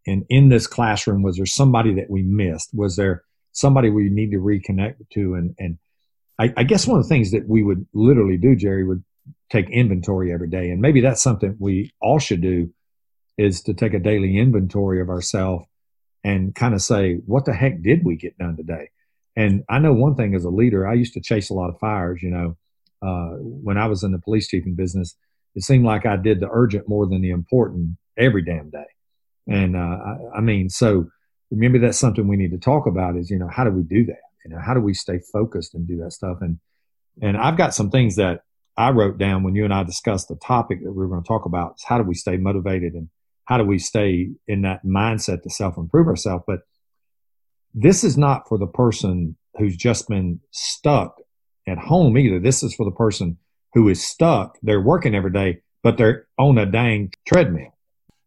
and 0.06 0.24
in 0.28 0.48
this 0.48 0.66
classroom, 0.66 1.22
was 1.22 1.36
there 1.36 1.46
somebody 1.46 1.94
that 1.94 2.10
we 2.10 2.22
missed? 2.22 2.70
Was 2.72 2.96
there 2.96 3.24
somebody 3.52 3.90
we 3.90 4.08
need 4.08 4.30
to 4.32 4.38
reconnect 4.38 4.96
to? 5.12 5.34
And 5.34 5.54
and 5.58 5.78
I, 6.38 6.52
I 6.56 6.62
guess 6.64 6.86
one 6.86 6.98
of 6.98 7.04
the 7.04 7.08
things 7.08 7.30
that 7.32 7.48
we 7.48 7.62
would 7.62 7.86
literally 7.92 8.38
do, 8.38 8.56
Jerry, 8.56 8.84
would 8.84 9.04
take 9.50 9.68
inventory 9.70 10.32
every 10.32 10.48
day, 10.48 10.70
and 10.70 10.80
maybe 10.80 11.00
that's 11.00 11.22
something 11.22 11.56
we 11.58 11.92
all 12.00 12.18
should 12.18 12.40
do 12.40 12.72
is 13.40 13.62
to 13.62 13.74
take 13.74 13.94
a 13.94 13.98
daily 13.98 14.36
inventory 14.38 15.00
of 15.00 15.08
ourselves 15.08 15.64
and 16.22 16.54
kind 16.54 16.74
of 16.74 16.82
say, 16.82 17.14
what 17.26 17.46
the 17.46 17.54
heck 17.54 17.82
did 17.82 18.04
we 18.04 18.16
get 18.16 18.36
done 18.36 18.56
today? 18.56 18.90
And 19.34 19.64
I 19.68 19.78
know 19.78 19.94
one 19.94 20.14
thing 20.14 20.34
as 20.34 20.44
a 20.44 20.50
leader, 20.50 20.86
I 20.86 20.94
used 20.94 21.14
to 21.14 21.20
chase 21.20 21.48
a 21.50 21.54
lot 21.54 21.70
of 21.70 21.78
fires. 21.78 22.22
You 22.22 22.30
know, 22.30 22.56
uh, 23.02 23.36
when 23.38 23.78
I 23.78 23.86
was 23.86 24.02
in 24.02 24.12
the 24.12 24.18
police 24.18 24.50
chiefing 24.50 24.76
business, 24.76 25.16
it 25.54 25.62
seemed 25.62 25.84
like 25.84 26.04
I 26.04 26.16
did 26.16 26.40
the 26.40 26.48
urgent 26.50 26.88
more 26.88 27.06
than 27.06 27.22
the 27.22 27.30
important 27.30 27.96
every 28.18 28.44
damn 28.44 28.70
day. 28.70 28.84
And 29.48 29.74
uh, 29.74 29.78
I, 29.78 30.16
I 30.36 30.40
mean, 30.40 30.68
so 30.68 31.06
maybe 31.50 31.78
that's 31.78 31.98
something 31.98 32.28
we 32.28 32.36
need 32.36 32.52
to 32.52 32.58
talk 32.58 32.86
about 32.86 33.16
is, 33.16 33.30
you 33.30 33.38
know, 33.38 33.48
how 33.48 33.64
do 33.64 33.70
we 33.70 33.82
do 33.82 34.04
that? 34.06 34.20
You 34.44 34.50
know, 34.50 34.60
how 34.60 34.74
do 34.74 34.80
we 34.80 34.94
stay 34.94 35.20
focused 35.32 35.74
and 35.74 35.88
do 35.88 35.96
that 35.98 36.12
stuff? 36.12 36.38
And 36.40 36.58
and 37.22 37.36
I've 37.36 37.56
got 37.56 37.74
some 37.74 37.90
things 37.90 38.16
that 38.16 38.42
I 38.76 38.90
wrote 38.90 39.18
down 39.18 39.42
when 39.42 39.54
you 39.54 39.64
and 39.64 39.74
I 39.74 39.82
discussed 39.82 40.28
the 40.28 40.36
topic 40.36 40.82
that 40.82 40.92
we 40.92 40.98
were 40.98 41.08
going 41.08 41.22
to 41.22 41.28
talk 41.28 41.46
about. 41.46 41.76
Is 41.76 41.84
how 41.84 41.98
do 41.98 42.04
we 42.04 42.14
stay 42.14 42.36
motivated 42.36 42.94
and 42.94 43.08
how 43.50 43.58
do 43.58 43.64
we 43.64 43.78
stay 43.80 44.30
in 44.46 44.62
that 44.62 44.86
mindset 44.86 45.42
to 45.42 45.50
self 45.50 45.76
improve 45.76 46.06
ourselves? 46.06 46.44
But 46.46 46.60
this 47.74 48.04
is 48.04 48.16
not 48.16 48.48
for 48.48 48.56
the 48.56 48.68
person 48.68 49.36
who's 49.58 49.76
just 49.76 50.08
been 50.08 50.40
stuck 50.52 51.20
at 51.66 51.76
home 51.76 52.16
either. 52.16 52.38
This 52.38 52.62
is 52.62 52.74
for 52.74 52.84
the 52.84 52.92
person 52.92 53.38
who 53.74 53.88
is 53.88 54.06
stuck. 54.06 54.56
They're 54.62 54.80
working 54.80 55.16
every 55.16 55.32
day, 55.32 55.62
but 55.82 55.98
they're 55.98 56.28
on 56.38 56.58
a 56.58 56.66
dang 56.66 57.12
treadmill. 57.26 57.76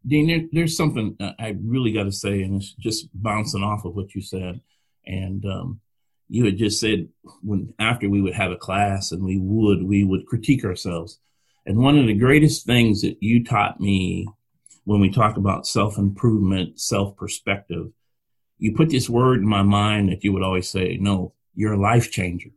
Dean, 0.06 0.26
there, 0.26 0.42
there's 0.52 0.76
something 0.76 1.16
I 1.38 1.56
really 1.64 1.92
got 1.92 2.04
to 2.04 2.12
say, 2.12 2.42
and 2.42 2.56
it's 2.56 2.74
just 2.74 3.08
bouncing 3.14 3.62
off 3.62 3.86
of 3.86 3.96
what 3.96 4.14
you 4.14 4.20
said. 4.20 4.60
And 5.06 5.42
um, 5.46 5.80
you 6.28 6.44
had 6.44 6.58
just 6.58 6.78
said 6.78 7.08
when 7.42 7.72
after 7.78 8.10
we 8.10 8.20
would 8.20 8.34
have 8.34 8.52
a 8.52 8.56
class 8.56 9.10
and 9.10 9.24
we 9.24 9.38
would 9.38 9.82
we 9.82 10.04
would 10.04 10.26
critique 10.26 10.66
ourselves. 10.66 11.18
And 11.64 11.78
one 11.78 11.96
of 11.96 12.06
the 12.06 12.14
greatest 12.14 12.66
things 12.66 13.00
that 13.00 13.16
you 13.22 13.42
taught 13.42 13.80
me 13.80 14.28
when 14.84 15.00
we 15.00 15.10
talk 15.10 15.36
about 15.36 15.66
self 15.66 15.98
improvement, 15.98 16.80
self 16.80 17.16
perspective, 17.16 17.88
you 18.58 18.74
put 18.74 18.90
this 18.90 19.08
word 19.10 19.40
in 19.40 19.46
my 19.48 19.62
mind 19.62 20.10
that 20.10 20.24
you 20.24 20.32
would 20.32 20.42
always 20.42 20.68
say, 20.70 20.96
no, 21.00 21.32
you're 21.54 21.74
a 21.74 21.80
life 21.80 22.10
changer. 22.10 22.50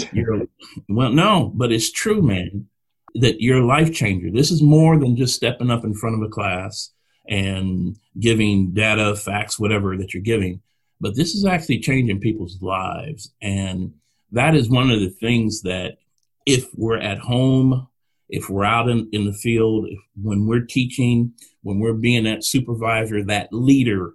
You're, 0.12 0.48
well, 0.88 1.12
no, 1.12 1.52
but 1.54 1.70
it's 1.70 1.92
true, 1.92 2.20
man. 2.20 2.66
that 3.14 3.40
you're 3.40 3.62
a 3.62 3.66
life 3.66 3.94
changer. 3.94 4.28
This 4.30 4.50
is 4.50 4.60
more 4.60 4.98
than 4.98 5.16
just 5.16 5.36
stepping 5.36 5.70
up 5.70 5.84
in 5.84 5.94
front 5.94 6.16
of 6.16 6.22
a 6.22 6.30
class 6.30 6.90
and 7.28 7.96
giving 8.18 8.72
data, 8.72 9.14
facts, 9.14 9.58
whatever 9.58 9.96
that 9.96 10.12
you're 10.12 10.22
giving. 10.22 10.60
But 11.00 11.14
this 11.16 11.34
is 11.34 11.44
actually 11.46 11.78
changing 11.80 12.20
people's 12.20 12.60
lives. 12.60 13.32
And 13.40 13.94
that 14.32 14.54
is 14.56 14.68
one 14.68 14.90
of 14.90 15.00
the 15.00 15.10
things 15.10 15.62
that 15.62 15.98
if 16.44 16.68
we're 16.74 16.98
at 16.98 17.18
home, 17.18 17.86
if 18.28 18.48
we're 18.48 18.64
out 18.64 18.88
in, 18.88 19.08
in 19.12 19.26
the 19.26 19.32
field, 19.32 19.86
if, 19.88 19.98
when 20.20 20.46
we're 20.46 20.64
teaching, 20.64 21.32
when 21.62 21.78
we're 21.78 21.94
being 21.94 22.24
that 22.24 22.44
supervisor, 22.44 23.22
that 23.24 23.48
leader, 23.52 24.14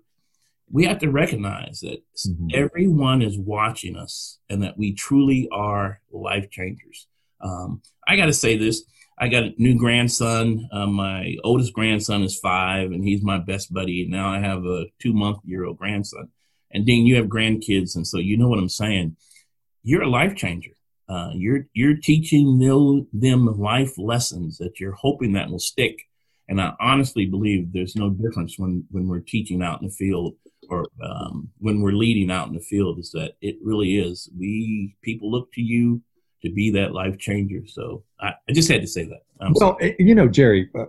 we 0.72 0.86
have 0.86 1.00
to 1.00 1.10
recognize 1.10 1.80
that 1.82 2.02
mm-hmm. 2.28 2.48
everyone 2.54 3.22
is 3.22 3.38
watching 3.38 3.96
us 3.96 4.40
and 4.50 4.64
that 4.64 4.78
we 4.78 4.94
truly 4.94 5.48
are 5.52 6.02
life 6.12 6.50
changers. 6.52 7.08
Um, 7.42 7.82
I 8.08 8.16
got 8.16 8.28
to 8.28 8.34
say 8.34 8.58
this. 8.58 8.84
I 9.18 9.28
got 9.28 9.44
a 9.44 9.54
new 9.58 9.78
grandson. 9.78 10.70
Uh, 10.72 10.88
my 10.88 11.36
oldest 11.44 11.74
grandson 11.74 12.24
is 12.24 12.40
five, 12.40 12.92
and 12.92 13.04
he's 13.04 13.22
my 13.22 13.38
best 13.38 13.74
buddy. 13.74 14.04
And 14.04 14.12
now 14.12 14.32
I 14.32 14.40
have 14.40 14.66
a 14.66 14.86
two 15.00 15.14
month 15.14 15.40
year 15.44 15.66
old 15.66 15.78
grandson. 15.78 16.30
And 16.72 16.86
Dean, 16.86 17.06
you 17.06 17.16
have 17.16 17.26
grandkids, 17.26 17.96
and 17.96 18.08
so 18.08 18.18
you 18.18 18.38
know 18.38 18.48
what 18.48 18.60
I'm 18.60 18.70
saying. 18.70 19.18
You're 19.84 20.04
a 20.04 20.10
life 20.10 20.36
changer. 20.36 20.72
Uh, 21.10 21.32
you're 21.34 21.66
you're 21.74 21.98
teaching 21.98 22.60
them 22.60 23.60
life 23.60 23.98
lessons 23.98 24.58
that 24.60 24.80
you're 24.80 24.94
hoping 24.94 25.34
that 25.34 25.50
will 25.50 25.60
stick. 25.60 26.08
And 26.48 26.62
I 26.62 26.74
honestly 26.80 27.26
believe 27.26 27.74
there's 27.74 27.96
no 27.96 28.12
difference 28.12 28.58
when 28.58 28.86
when 28.92 29.08
we're 29.08 29.20
teaching 29.20 29.64
out 29.64 29.82
in 29.82 29.88
the 29.88 29.94
field 29.94 30.36
or 30.70 30.86
um, 31.04 31.50
when 31.58 31.82
we're 31.82 31.94
leading 31.94 32.30
out 32.30 32.48
in 32.48 32.54
the 32.54 32.60
field. 32.62 33.00
Is 33.00 33.12
that 33.12 33.34
it 33.42 33.58
really 33.62 33.98
is? 33.98 34.30
We 34.38 34.96
people 35.02 35.32
look 35.32 35.52
to 35.54 35.62
you 35.62 36.02
to 36.44 36.52
be 36.52 36.72
that 36.72 36.94
life 36.94 37.18
changer. 37.18 37.66
So 37.68 38.04
I, 38.20 38.34
I 38.48 38.54
just 38.54 38.70
had 38.70 38.82
to 38.82 38.88
say 38.88 39.06
that. 39.06 39.24
I'm 39.42 39.54
well, 39.54 39.78
sorry. 39.80 39.96
you 40.00 40.16
know, 40.16 40.28
Jerry, 40.28 40.70
uh, 40.76 40.86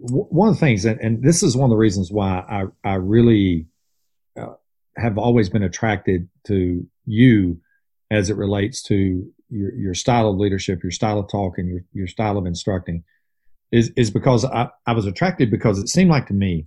w- 0.00 0.26
one 0.30 0.48
of 0.48 0.54
the 0.54 0.60
things, 0.60 0.84
and, 0.84 1.00
and, 1.00 1.22
this 1.22 1.42
is 1.42 1.56
one 1.56 1.66
of 1.66 1.70
the 1.70 1.76
reasons 1.76 2.10
why 2.10 2.38
I, 2.48 2.64
I 2.88 2.94
really 2.94 3.66
uh, 4.38 4.54
have 4.96 5.18
always 5.18 5.48
been 5.48 5.62
attracted 5.62 6.28
to 6.46 6.86
you 7.04 7.60
as 8.10 8.30
it 8.30 8.36
relates 8.36 8.82
to 8.84 9.30
your, 9.50 9.74
your 9.74 9.94
style 9.94 10.28
of 10.28 10.36
leadership, 10.36 10.82
your 10.82 10.92
style 10.92 11.18
of 11.18 11.28
talk, 11.30 11.58
and 11.58 11.68
your, 11.68 11.80
your 11.92 12.06
style 12.06 12.38
of 12.38 12.46
instructing 12.46 13.04
is, 13.72 13.90
is 13.96 14.10
because 14.10 14.44
I, 14.44 14.68
I 14.86 14.92
was 14.92 15.06
attracted 15.06 15.50
because 15.50 15.78
it 15.78 15.88
seemed 15.88 16.10
like 16.10 16.26
to 16.28 16.34
me 16.34 16.66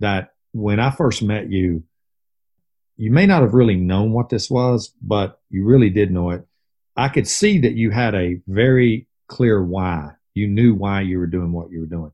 that 0.00 0.30
when 0.52 0.80
I 0.80 0.90
first 0.90 1.22
met 1.22 1.50
you, 1.50 1.84
you 2.96 3.10
may 3.10 3.26
not 3.26 3.42
have 3.42 3.54
really 3.54 3.76
known 3.76 4.12
what 4.12 4.28
this 4.28 4.50
was, 4.50 4.92
but 5.00 5.40
you 5.50 5.64
really 5.64 5.90
did 5.90 6.10
know 6.10 6.30
it. 6.30 6.44
I 6.96 7.08
could 7.08 7.28
see 7.28 7.58
that 7.60 7.74
you 7.74 7.90
had 7.90 8.14
a 8.14 8.40
very 8.48 9.06
clear 9.28 9.62
why. 9.62 10.10
You 10.34 10.48
knew 10.48 10.74
why 10.74 11.02
you 11.02 11.18
were 11.18 11.26
doing 11.26 11.52
what 11.52 11.70
you 11.70 11.80
were 11.80 11.86
doing. 11.86 12.12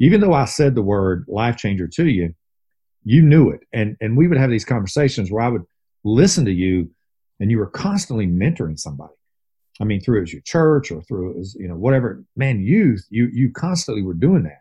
Even 0.00 0.20
though 0.20 0.34
I 0.34 0.46
said 0.46 0.74
the 0.74 0.82
word 0.82 1.24
life 1.28 1.56
changer 1.56 1.86
to 1.86 2.08
you, 2.08 2.34
you 3.04 3.22
knew 3.22 3.50
it. 3.50 3.60
And, 3.72 3.96
and 4.00 4.16
we 4.16 4.26
would 4.26 4.38
have 4.38 4.50
these 4.50 4.64
conversations 4.64 5.30
where 5.30 5.42
I 5.42 5.48
would 5.48 5.64
listen 6.02 6.44
to 6.46 6.52
you 6.52 6.90
and 7.38 7.50
you 7.50 7.58
were 7.58 7.66
constantly 7.66 8.26
mentoring 8.26 8.78
somebody. 8.78 9.14
I 9.80 9.84
mean, 9.84 10.00
through 10.00 10.20
was 10.20 10.32
your 10.32 10.42
church 10.42 10.90
or 10.90 11.02
through 11.02 11.32
it 11.32 11.36
was, 11.38 11.54
you 11.54 11.68
know, 11.68 11.76
whatever, 11.76 12.24
man, 12.36 12.60
youth, 12.60 13.06
you, 13.10 13.28
you 13.32 13.50
constantly 13.50 14.02
were 14.02 14.14
doing 14.14 14.44
that. 14.44 14.60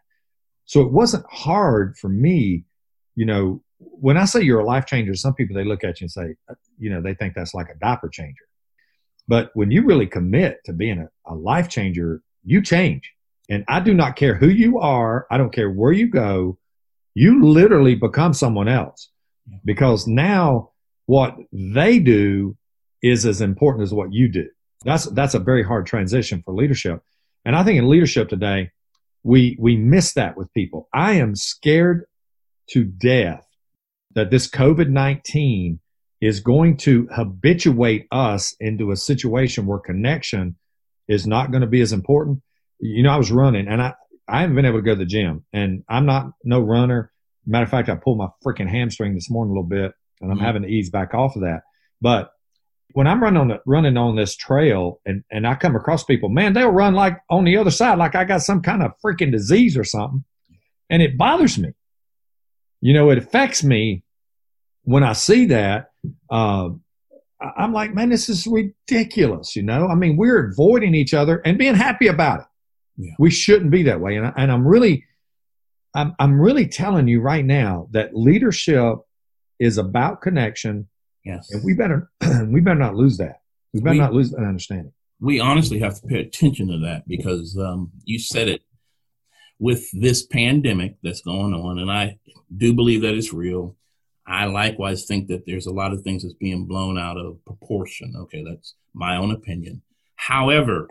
So 0.66 0.82
it 0.82 0.92
wasn't 0.92 1.26
hard 1.30 1.98
for 1.98 2.10
me, 2.10 2.64
you 3.16 3.26
know, 3.26 3.62
when 3.78 4.18
I 4.18 4.26
say 4.26 4.42
you're 4.42 4.62
a 4.62 4.66
life 4.66 4.86
changer, 4.86 5.14
some 5.16 5.34
people, 5.34 5.56
they 5.56 5.66
look 5.66 5.84
at 5.84 6.00
you 6.00 6.06
and 6.06 6.12
say, 6.12 6.36
uh, 6.50 6.56
you 6.80 6.90
know, 6.90 7.02
they 7.02 7.14
think 7.14 7.34
that's 7.36 7.54
like 7.54 7.70
a 7.70 7.78
diaper 7.80 8.10
changer. 8.10 8.46
But 9.28 9.52
when 9.54 9.72
you 9.72 9.86
really 9.86 10.08
commit 10.08 10.60
to 10.66 10.74
being 10.74 11.00
a, 11.00 11.32
a 11.32 11.36
life 11.36 11.70
changer, 11.70 12.22
you 12.44 12.62
change. 12.62 13.12
And 13.50 13.64
I 13.68 13.80
do 13.82 13.94
not 13.94 14.16
care 14.16 14.36
who 14.36 14.48
you 14.48 14.80
are. 14.80 15.28
I 15.30 15.38
don't 15.38 15.54
care 15.54 15.70
where 15.70 15.92
you 15.92 16.08
go. 16.08 16.58
You 17.14 17.46
literally 17.46 17.96
become 17.96 18.34
someone 18.34 18.68
else 18.68 19.10
because 19.66 20.08
now 20.08 20.72
what 21.06 21.38
they 21.52 22.00
do 22.00 22.58
is 23.02 23.26
as 23.26 23.42
important 23.42 23.84
as 23.84 23.94
what 23.94 24.14
you 24.14 24.30
do. 24.30 24.48
That's, 24.86 25.06
that's 25.06 25.34
a 25.34 25.40
very 25.40 25.64
hard 25.64 25.86
transition 25.86 26.42
for 26.44 26.54
leadership. 26.54 27.02
And 27.46 27.56
I 27.56 27.64
think 27.64 27.78
in 27.78 27.90
leadership 27.90 28.30
today, 28.30 28.72
we, 29.24 29.58
we 29.60 29.78
miss 29.78 30.14
that 30.14 30.38
with 30.38 30.54
people. 30.54 30.90
I 30.94 31.14
am 31.14 31.36
scared 31.36 32.06
to 32.72 32.84
death 32.84 33.46
that 34.16 34.30
this 34.30 34.50
COVID 34.50 34.90
19 34.90 35.80
is 36.22 36.40
going 36.40 36.78
to 36.78 37.08
habituate 37.14 38.08
us 38.12 38.56
into 38.60 38.92
a 38.92 38.96
situation 38.96 39.66
where 39.66 39.80
connection 39.80 40.56
is 41.08 41.28
not 41.28 41.52
going 41.52 41.62
to 41.62 41.68
be 41.68 41.82
as 41.82 41.92
important. 41.92 42.42
You 42.80 43.04
know, 43.04 43.12
I 43.12 43.18
was 43.18 43.32
running 43.32 43.68
and 43.68 43.82
I, 43.82 43.94
I 44.28 44.42
haven't 44.42 44.56
been 44.56 44.66
able 44.66 44.80
to 44.80 44.84
go 44.84 44.94
to 44.94 45.00
the 45.00 45.06
gym 45.06 45.46
and 45.52 45.84
I'm 45.90 46.06
not 46.06 46.32
no 46.44 46.62
runner. 46.62 47.12
Matter 47.46 47.66
of 47.66 47.70
fact, 47.70 47.90
I 47.90 47.96
pulled 47.96 48.18
my 48.18 48.30
freaking 48.46 48.70
hamstring 48.70 49.16
this 49.16 49.30
morning 49.30 49.52
a 49.52 49.54
little 49.54 49.70
bit 49.70 49.94
and 50.22 50.32
I'm 50.32 50.38
mm-hmm. 50.38 50.46
having 50.46 50.62
to 50.62 50.70
ease 50.70 50.90
back 50.90 51.14
off 51.14 51.36
of 51.36 51.42
that. 51.42 51.64
But 52.00 52.32
when 52.92 53.08
I'm 53.08 53.24
running 53.24 53.42
on 53.42 53.48
the, 53.48 53.60
running 53.66 53.98
on 53.98 54.16
this 54.16 54.36
trail 54.36 55.00
and, 55.06 55.24
and 55.32 55.48
I 55.48 55.56
come 55.56 55.76
across 55.76 56.04
people, 56.04 56.30
man, 56.30 56.54
they'll 56.54 56.70
run 56.70 56.94
like 56.94 57.20
on 57.30 57.44
the 57.44 57.58
other 57.58 57.72
side, 57.72 57.98
like 57.98 58.16
I 58.16 58.24
got 58.24 58.42
some 58.42 58.62
kind 58.62 58.84
of 58.84 58.92
freaking 59.04 59.32
disease 59.32 59.78
or 59.78 59.84
something. 59.84 60.24
And 60.90 61.02
it 61.02 61.18
bothers 61.18 61.58
me. 61.58 61.74
You 62.82 62.94
know, 62.94 63.10
it 63.10 63.18
affects 63.18 63.64
me 63.64 64.04
when 64.84 65.04
I 65.04 65.14
see 65.14 65.46
that, 65.46 65.92
uh, 66.30 66.70
I'm 67.58 67.74
like, 67.74 67.94
man, 67.94 68.10
this 68.10 68.30
is 68.30 68.48
ridiculous. 68.48 69.56
You 69.56 69.64
know, 69.64 69.88
I 69.88 69.96
mean, 69.96 70.18
we're 70.18 70.50
avoiding 70.50 70.96
each 70.96 71.14
other 71.14 71.42
and 71.46 71.58
being 71.58 71.76
happy 71.76 72.08
about 72.08 72.42
it. 72.42 72.46
Yeah. 72.98 73.14
We 73.20 73.32
shouldn't 73.32 73.72
be 73.72 73.84
that 73.84 74.00
way. 74.00 74.18
And, 74.18 74.28
I, 74.28 74.34
and 74.38 74.52
I'm 74.52 74.68
really, 74.68 75.06
I'm, 75.96 76.16
I'm 76.20 76.40
really 76.40 76.68
telling 76.68 77.08
you 77.08 77.22
right 77.22 77.44
now 77.44 77.88
that 77.92 78.16
leadership 78.16 78.96
is 79.60 79.78
about 79.78 80.22
connection. 80.22 80.88
Yes. 81.24 81.52
And 81.52 81.64
we 81.64 81.74
better, 81.74 82.12
we 82.48 82.62
better 82.62 82.80
not 82.80 82.96
lose 82.96 83.18
that. 83.18 83.42
We 83.74 83.82
better 83.82 83.94
we, 83.94 84.00
not 84.00 84.14
lose 84.14 84.32
that 84.32 84.44
understanding. 84.44 84.94
We 85.20 85.40
honestly 85.40 85.80
have 85.80 86.00
to 86.02 86.08
pay 86.08 86.20
attention 86.20 86.68
to 86.68 86.80
that 86.80 87.08
because 87.08 87.58
um, 87.58 87.92
you 88.04 88.20
said 88.20 88.50
it 88.50 88.62
with 89.60 89.90
this 89.94 90.26
pandemic 90.26 90.98
that's 91.02 91.22
going 91.22 91.54
on. 91.54 91.80
And 91.80 91.92
I 91.92 92.18
do 92.56 92.74
believe 92.74 93.02
that 93.02 93.14
it's 93.14 93.32
real 93.32 93.78
I 94.26 94.46
likewise 94.46 95.06
think 95.06 95.28
that 95.28 95.46
there's 95.46 95.66
a 95.66 95.74
lot 95.74 95.94
of 95.94 96.02
things 96.02 96.24
that's 96.24 96.36
being 96.36 96.66
blown 96.66 96.98
out 96.98 97.18
of 97.18 97.44
proportion. 97.46 98.14
Okay, 98.16 98.44
that's 98.44 98.76
my 98.94 99.18
own 99.18 99.32
opinion. 99.32 99.82
However, 100.16 100.88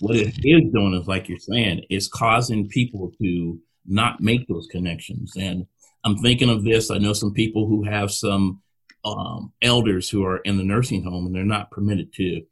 what 0.00 0.16
it 0.16 0.34
is 0.44 0.72
doing 0.72 0.94
is, 0.94 1.06
like 1.06 1.28
you're 1.28 1.38
saying, 1.38 1.84
it's 1.88 2.08
causing 2.08 2.68
people 2.68 3.12
to 3.22 3.58
not 3.86 4.20
make 4.20 4.46
those 4.48 4.66
connections. 4.66 5.32
And 5.38 5.66
I'm 6.04 6.18
thinking 6.18 6.50
of 6.50 6.64
this. 6.64 6.90
I 6.90 6.98
know 6.98 7.12
some 7.12 7.32
people 7.32 7.66
who 7.66 7.84
have 7.84 8.10
some 8.10 8.60
um, 9.04 9.52
elders 9.62 10.08
who 10.08 10.24
are 10.24 10.38
in 10.38 10.56
the 10.56 10.64
nursing 10.64 11.04
home 11.04 11.26
and 11.26 11.34
they're 11.34 11.44
not 11.44 11.70
permitted 11.70 12.12
to 12.14 12.42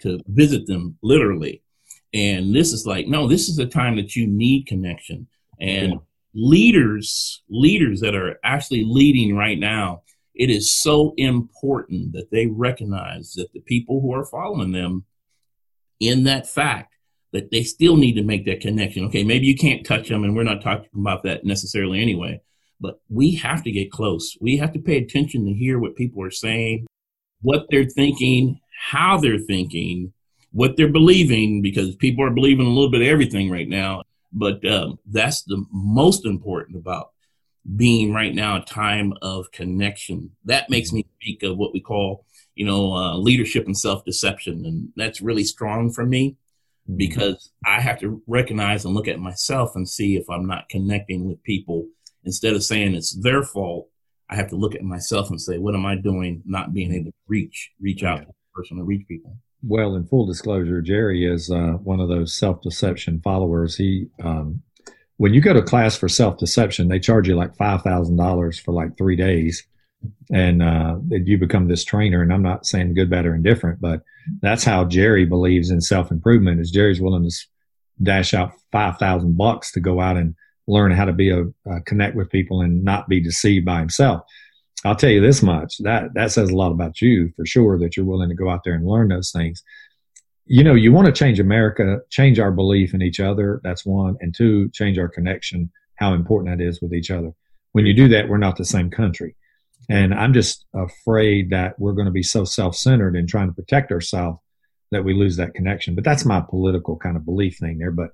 to 0.00 0.20
visit 0.26 0.66
them 0.66 0.98
literally. 1.02 1.62
And 2.12 2.54
this 2.54 2.72
is 2.72 2.86
like, 2.86 3.06
no, 3.06 3.28
this 3.28 3.48
is 3.48 3.56
the 3.56 3.66
time 3.66 3.96
that 3.96 4.16
you 4.16 4.26
need 4.26 4.66
connection. 4.66 5.28
And 5.60 5.92
yeah 5.92 5.98
leaders, 6.34 7.42
leaders 7.48 8.00
that 8.00 8.14
are 8.14 8.38
actually 8.44 8.84
leading 8.84 9.36
right 9.36 9.58
now, 9.58 10.02
it 10.34 10.50
is 10.50 10.72
so 10.72 11.14
important 11.16 12.12
that 12.12 12.30
they 12.30 12.46
recognize 12.46 13.34
that 13.34 13.52
the 13.52 13.60
people 13.60 14.00
who 14.00 14.14
are 14.14 14.24
following 14.24 14.72
them 14.72 15.04
in 16.00 16.24
that 16.24 16.48
fact 16.48 16.94
that 17.32 17.50
they 17.50 17.62
still 17.62 17.96
need 17.96 18.14
to 18.14 18.22
make 18.22 18.44
that 18.46 18.60
connection. 18.60 19.04
Okay, 19.06 19.24
maybe 19.24 19.46
you 19.46 19.56
can't 19.56 19.86
touch 19.86 20.08
them, 20.08 20.24
and 20.24 20.34
we're 20.34 20.42
not 20.42 20.62
talking 20.62 20.88
about 20.94 21.22
that 21.22 21.44
necessarily 21.44 22.00
anyway, 22.00 22.40
but 22.82 23.00
we 23.08 23.36
have 23.36 23.62
to 23.62 23.70
get 23.70 23.92
close. 23.92 24.36
We 24.40 24.56
have 24.58 24.72
to 24.72 24.80
pay 24.80 24.98
attention 24.98 25.46
to 25.46 25.52
hear 25.54 25.78
what 25.78 25.96
people 25.96 26.22
are 26.24 26.32
saying, 26.32 26.86
what 27.40 27.66
they're 27.70 27.84
thinking, 27.84 28.60
how 28.90 29.16
they're 29.18 29.38
thinking, 29.38 30.12
what 30.50 30.76
they're 30.76 30.88
believing, 30.92 31.62
because 31.62 31.94
people 31.96 32.24
are 32.24 32.30
believing 32.30 32.66
a 32.66 32.70
little 32.70 32.90
bit 32.90 33.00
of 33.00 33.06
everything 33.06 33.50
right 33.50 33.68
now. 33.68 34.02
But 34.32 34.66
um, 34.66 34.98
that's 35.06 35.42
the 35.44 35.64
most 35.70 36.26
important 36.26 36.76
about 36.76 37.10
being 37.76 38.12
right 38.12 38.34
now 38.34 38.56
a 38.56 38.64
time 38.64 39.14
of 39.22 39.52
connection. 39.52 40.32
That 40.44 40.68
makes 40.68 40.92
me 40.92 41.06
speak 41.20 41.44
of 41.44 41.56
what 41.56 41.72
we 41.72 41.80
call, 41.80 42.26
you 42.56 42.66
know, 42.66 42.94
uh, 42.94 43.16
leadership 43.16 43.66
and 43.66 43.78
self 43.78 44.04
deception. 44.04 44.66
And 44.66 44.88
that's 44.96 45.20
really 45.20 45.44
strong 45.44 45.92
for 45.92 46.04
me 46.04 46.30
mm-hmm. 46.88 46.96
because 46.96 47.50
I 47.64 47.80
have 47.80 48.00
to 48.00 48.20
recognize 48.26 48.84
and 48.84 48.94
look 48.94 49.06
at 49.06 49.20
myself 49.20 49.76
and 49.76 49.88
see 49.88 50.16
if 50.16 50.28
I'm 50.28 50.46
not 50.46 50.68
connecting 50.68 51.28
with 51.28 51.42
people. 51.44 51.86
Instead 52.24 52.54
of 52.54 52.62
saying 52.62 52.94
it's 52.94 53.12
their 53.20 53.42
fault, 53.42 53.88
I 54.30 54.36
have 54.36 54.48
to 54.48 54.56
look 54.56 54.74
at 54.74 54.82
myself 54.82 55.30
and 55.30 55.40
say, 55.40 55.58
what 55.58 55.74
am 55.74 55.84
I 55.84 55.96
doing 55.96 56.42
not 56.46 56.72
being 56.72 56.92
able 56.92 57.10
to 57.10 57.16
reach, 57.26 57.70
reach 57.80 58.02
out 58.02 58.20
to 58.20 58.26
the 58.26 58.32
person 58.54 58.78
to 58.78 58.84
reach 58.84 59.06
people? 59.08 59.36
well, 59.62 59.94
in 59.94 60.04
full 60.06 60.26
disclosure, 60.26 60.82
Jerry 60.82 61.24
is 61.24 61.50
uh, 61.50 61.74
one 61.82 62.00
of 62.00 62.08
those 62.08 62.34
self 62.34 62.60
deception 62.62 63.20
followers. 63.22 63.76
He, 63.76 64.08
um, 64.22 64.62
when 65.18 65.34
you 65.34 65.40
go 65.40 65.52
to 65.52 65.62
class 65.62 65.96
for 65.96 66.08
self 66.08 66.38
deception, 66.38 66.88
they 66.88 66.98
charge 66.98 67.28
you 67.28 67.36
like 67.36 67.56
five 67.56 67.82
thousand 67.82 68.16
dollars 68.16 68.58
for 68.58 68.72
like 68.72 68.96
three 68.98 69.16
days, 69.16 69.64
and 70.32 70.62
uh, 70.62 70.98
you 71.10 71.38
become 71.38 71.68
this 71.68 71.84
trainer. 71.84 72.22
And 72.22 72.32
I'm 72.32 72.42
not 72.42 72.66
saying 72.66 72.94
good, 72.94 73.10
bad, 73.10 73.26
or 73.26 73.34
indifferent, 73.34 73.80
but 73.80 74.02
that's 74.40 74.64
how 74.64 74.84
Jerry 74.84 75.24
believes 75.24 75.70
in 75.70 75.80
self 75.80 76.10
improvement. 76.10 76.60
Is 76.60 76.70
Jerry's 76.70 77.00
willing 77.00 77.28
to 77.28 77.36
dash 78.02 78.34
out 78.34 78.52
5,000 78.72 79.36
bucks 79.36 79.70
to 79.72 79.80
go 79.80 80.00
out 80.00 80.16
and 80.16 80.34
learn 80.66 80.92
how 80.92 81.04
to 81.04 81.12
be 81.12 81.30
a, 81.30 81.42
uh, 81.70 81.80
connect 81.86 82.16
with 82.16 82.30
people 82.30 82.60
and 82.60 82.84
not 82.84 83.08
be 83.08 83.20
deceived 83.20 83.64
by 83.64 83.80
himself. 83.80 84.22
I'll 84.84 84.96
tell 84.96 85.10
you 85.10 85.20
this 85.20 85.42
much 85.42 85.78
that 85.78 86.14
that 86.14 86.32
says 86.32 86.50
a 86.50 86.56
lot 86.56 86.72
about 86.72 87.00
you 87.00 87.32
for 87.36 87.46
sure 87.46 87.78
that 87.78 87.96
you're 87.96 88.06
willing 88.06 88.28
to 88.28 88.34
go 88.34 88.50
out 88.50 88.64
there 88.64 88.74
and 88.74 88.86
learn 88.86 89.08
those 89.08 89.30
things. 89.30 89.62
You 90.46 90.64
know, 90.64 90.74
you 90.74 90.92
want 90.92 91.06
to 91.06 91.12
change 91.12 91.38
America, 91.38 92.00
change 92.10 92.40
our 92.40 92.50
belief 92.50 92.94
in 92.94 93.02
each 93.02 93.20
other. 93.20 93.60
That's 93.62 93.86
one. 93.86 94.16
And 94.20 94.34
two, 94.34 94.70
change 94.70 94.98
our 94.98 95.08
connection, 95.08 95.70
how 95.96 96.14
important 96.14 96.58
that 96.58 96.64
is 96.64 96.82
with 96.82 96.92
each 96.92 97.12
other. 97.12 97.32
When 97.72 97.86
you 97.86 97.94
do 97.94 98.08
that, 98.08 98.28
we're 98.28 98.38
not 98.38 98.56
the 98.56 98.64
same 98.64 98.90
country. 98.90 99.36
And 99.88 100.12
I'm 100.14 100.32
just 100.32 100.66
afraid 100.74 101.50
that 101.50 101.78
we're 101.78 101.92
going 101.92 102.06
to 102.06 102.12
be 102.12 102.22
so 102.22 102.44
self 102.44 102.74
centered 102.76 103.14
in 103.14 103.26
trying 103.26 103.48
to 103.48 103.54
protect 103.54 103.92
ourselves 103.92 104.40
that 104.90 105.04
we 105.04 105.14
lose 105.14 105.36
that 105.36 105.54
connection. 105.54 105.94
But 105.94 106.04
that's 106.04 106.24
my 106.24 106.40
political 106.40 106.96
kind 106.96 107.16
of 107.16 107.24
belief 107.24 107.58
thing 107.58 107.78
there. 107.78 107.90
But 107.90 108.10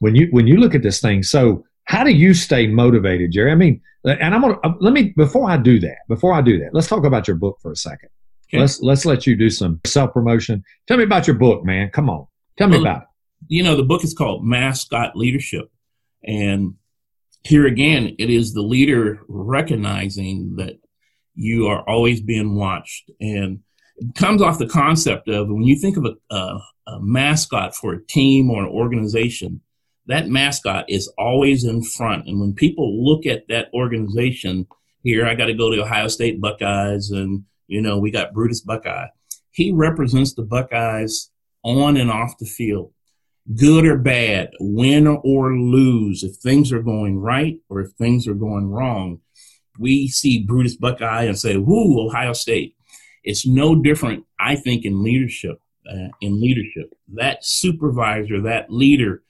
when 0.00 0.14
you 0.14 0.28
when 0.30 0.46
you 0.46 0.56
look 0.56 0.74
at 0.74 0.82
this 0.82 1.00
thing, 1.00 1.22
so 1.22 1.64
how 1.84 2.04
do 2.04 2.10
you 2.10 2.34
stay 2.34 2.66
motivated, 2.66 3.32
Jerry? 3.32 3.52
I 3.52 3.54
mean, 3.54 3.80
and 4.04 4.34
I'm 4.34 4.40
gonna 4.40 4.58
uh, 4.64 4.74
let 4.80 4.92
me 4.92 5.12
before 5.16 5.48
I 5.48 5.56
do 5.56 5.78
that. 5.80 5.98
Before 6.08 6.32
I 6.32 6.40
do 6.40 6.58
that, 6.60 6.70
let's 6.72 6.88
talk 6.88 7.04
about 7.04 7.28
your 7.28 7.36
book 7.36 7.58
for 7.60 7.72
a 7.72 7.76
second. 7.76 8.08
Okay. 8.48 8.60
Let's 8.60 8.80
let's 8.80 9.04
let 9.04 9.26
you 9.26 9.36
do 9.36 9.50
some 9.50 9.80
self 9.86 10.12
promotion. 10.12 10.64
Tell 10.86 10.96
me 10.96 11.04
about 11.04 11.26
your 11.26 11.36
book, 11.36 11.64
man. 11.64 11.90
Come 11.90 12.10
on, 12.10 12.26
tell 12.58 12.68
me 12.68 12.78
well, 12.78 12.82
about 12.82 13.02
it. 13.02 13.08
You 13.48 13.62
know, 13.62 13.76
the 13.76 13.82
book 13.82 14.04
is 14.04 14.14
called 14.14 14.44
Mascot 14.44 15.16
Leadership, 15.16 15.70
and 16.24 16.74
here 17.44 17.66
again, 17.66 18.14
it 18.18 18.30
is 18.30 18.52
the 18.52 18.62
leader 18.62 19.20
recognizing 19.28 20.56
that 20.56 20.78
you 21.34 21.66
are 21.66 21.88
always 21.88 22.20
being 22.20 22.54
watched, 22.54 23.10
and 23.20 23.60
it 23.96 24.14
comes 24.14 24.42
off 24.42 24.58
the 24.58 24.68
concept 24.68 25.28
of 25.28 25.48
when 25.48 25.62
you 25.62 25.76
think 25.76 25.96
of 25.96 26.04
a, 26.04 26.34
a, 26.34 26.60
a 26.88 27.00
mascot 27.00 27.74
for 27.74 27.94
a 27.94 28.04
team 28.06 28.50
or 28.50 28.62
an 28.62 28.68
organization 28.68 29.60
that 30.06 30.28
mascot 30.28 30.84
is 30.88 31.12
always 31.16 31.64
in 31.64 31.82
front. 31.82 32.26
And 32.26 32.40
when 32.40 32.54
people 32.54 33.04
look 33.04 33.26
at 33.26 33.46
that 33.48 33.68
organization, 33.72 34.66
here 35.02 35.26
I 35.26 35.34
got 35.34 35.46
to 35.46 35.54
go 35.54 35.70
to 35.70 35.82
Ohio 35.82 36.08
State 36.08 36.40
Buckeyes, 36.40 37.10
and 37.10 37.44
you 37.66 37.80
know 37.80 37.98
we 37.98 38.10
got 38.10 38.32
Brutus 38.32 38.60
Buckeye. 38.60 39.08
He 39.50 39.72
represents 39.72 40.34
the 40.34 40.42
Buckeyes 40.42 41.30
on 41.62 41.96
and 41.96 42.10
off 42.10 42.38
the 42.38 42.46
field, 42.46 42.92
good 43.56 43.84
or 43.84 43.98
bad, 43.98 44.50
win 44.60 45.06
or 45.06 45.54
lose. 45.54 46.22
If 46.22 46.36
things 46.36 46.72
are 46.72 46.82
going 46.82 47.18
right 47.18 47.58
or 47.68 47.80
if 47.80 47.92
things 47.92 48.26
are 48.26 48.34
going 48.34 48.70
wrong, 48.70 49.20
we 49.78 50.08
see 50.08 50.44
Brutus 50.44 50.76
Buckeye 50.76 51.24
and 51.24 51.38
say, 51.38 51.56
"Whoo, 51.56 52.06
Ohio 52.06 52.32
State." 52.32 52.76
It's 53.24 53.46
no 53.46 53.80
different, 53.80 54.24
I 54.40 54.56
think, 54.56 54.84
in 54.84 55.02
leadership. 55.02 55.60
Uh, 55.84 56.06
in 56.20 56.40
leadership, 56.40 56.94
that 57.12 57.44
supervisor, 57.44 58.40
that 58.40 58.70
leader, 58.70 59.20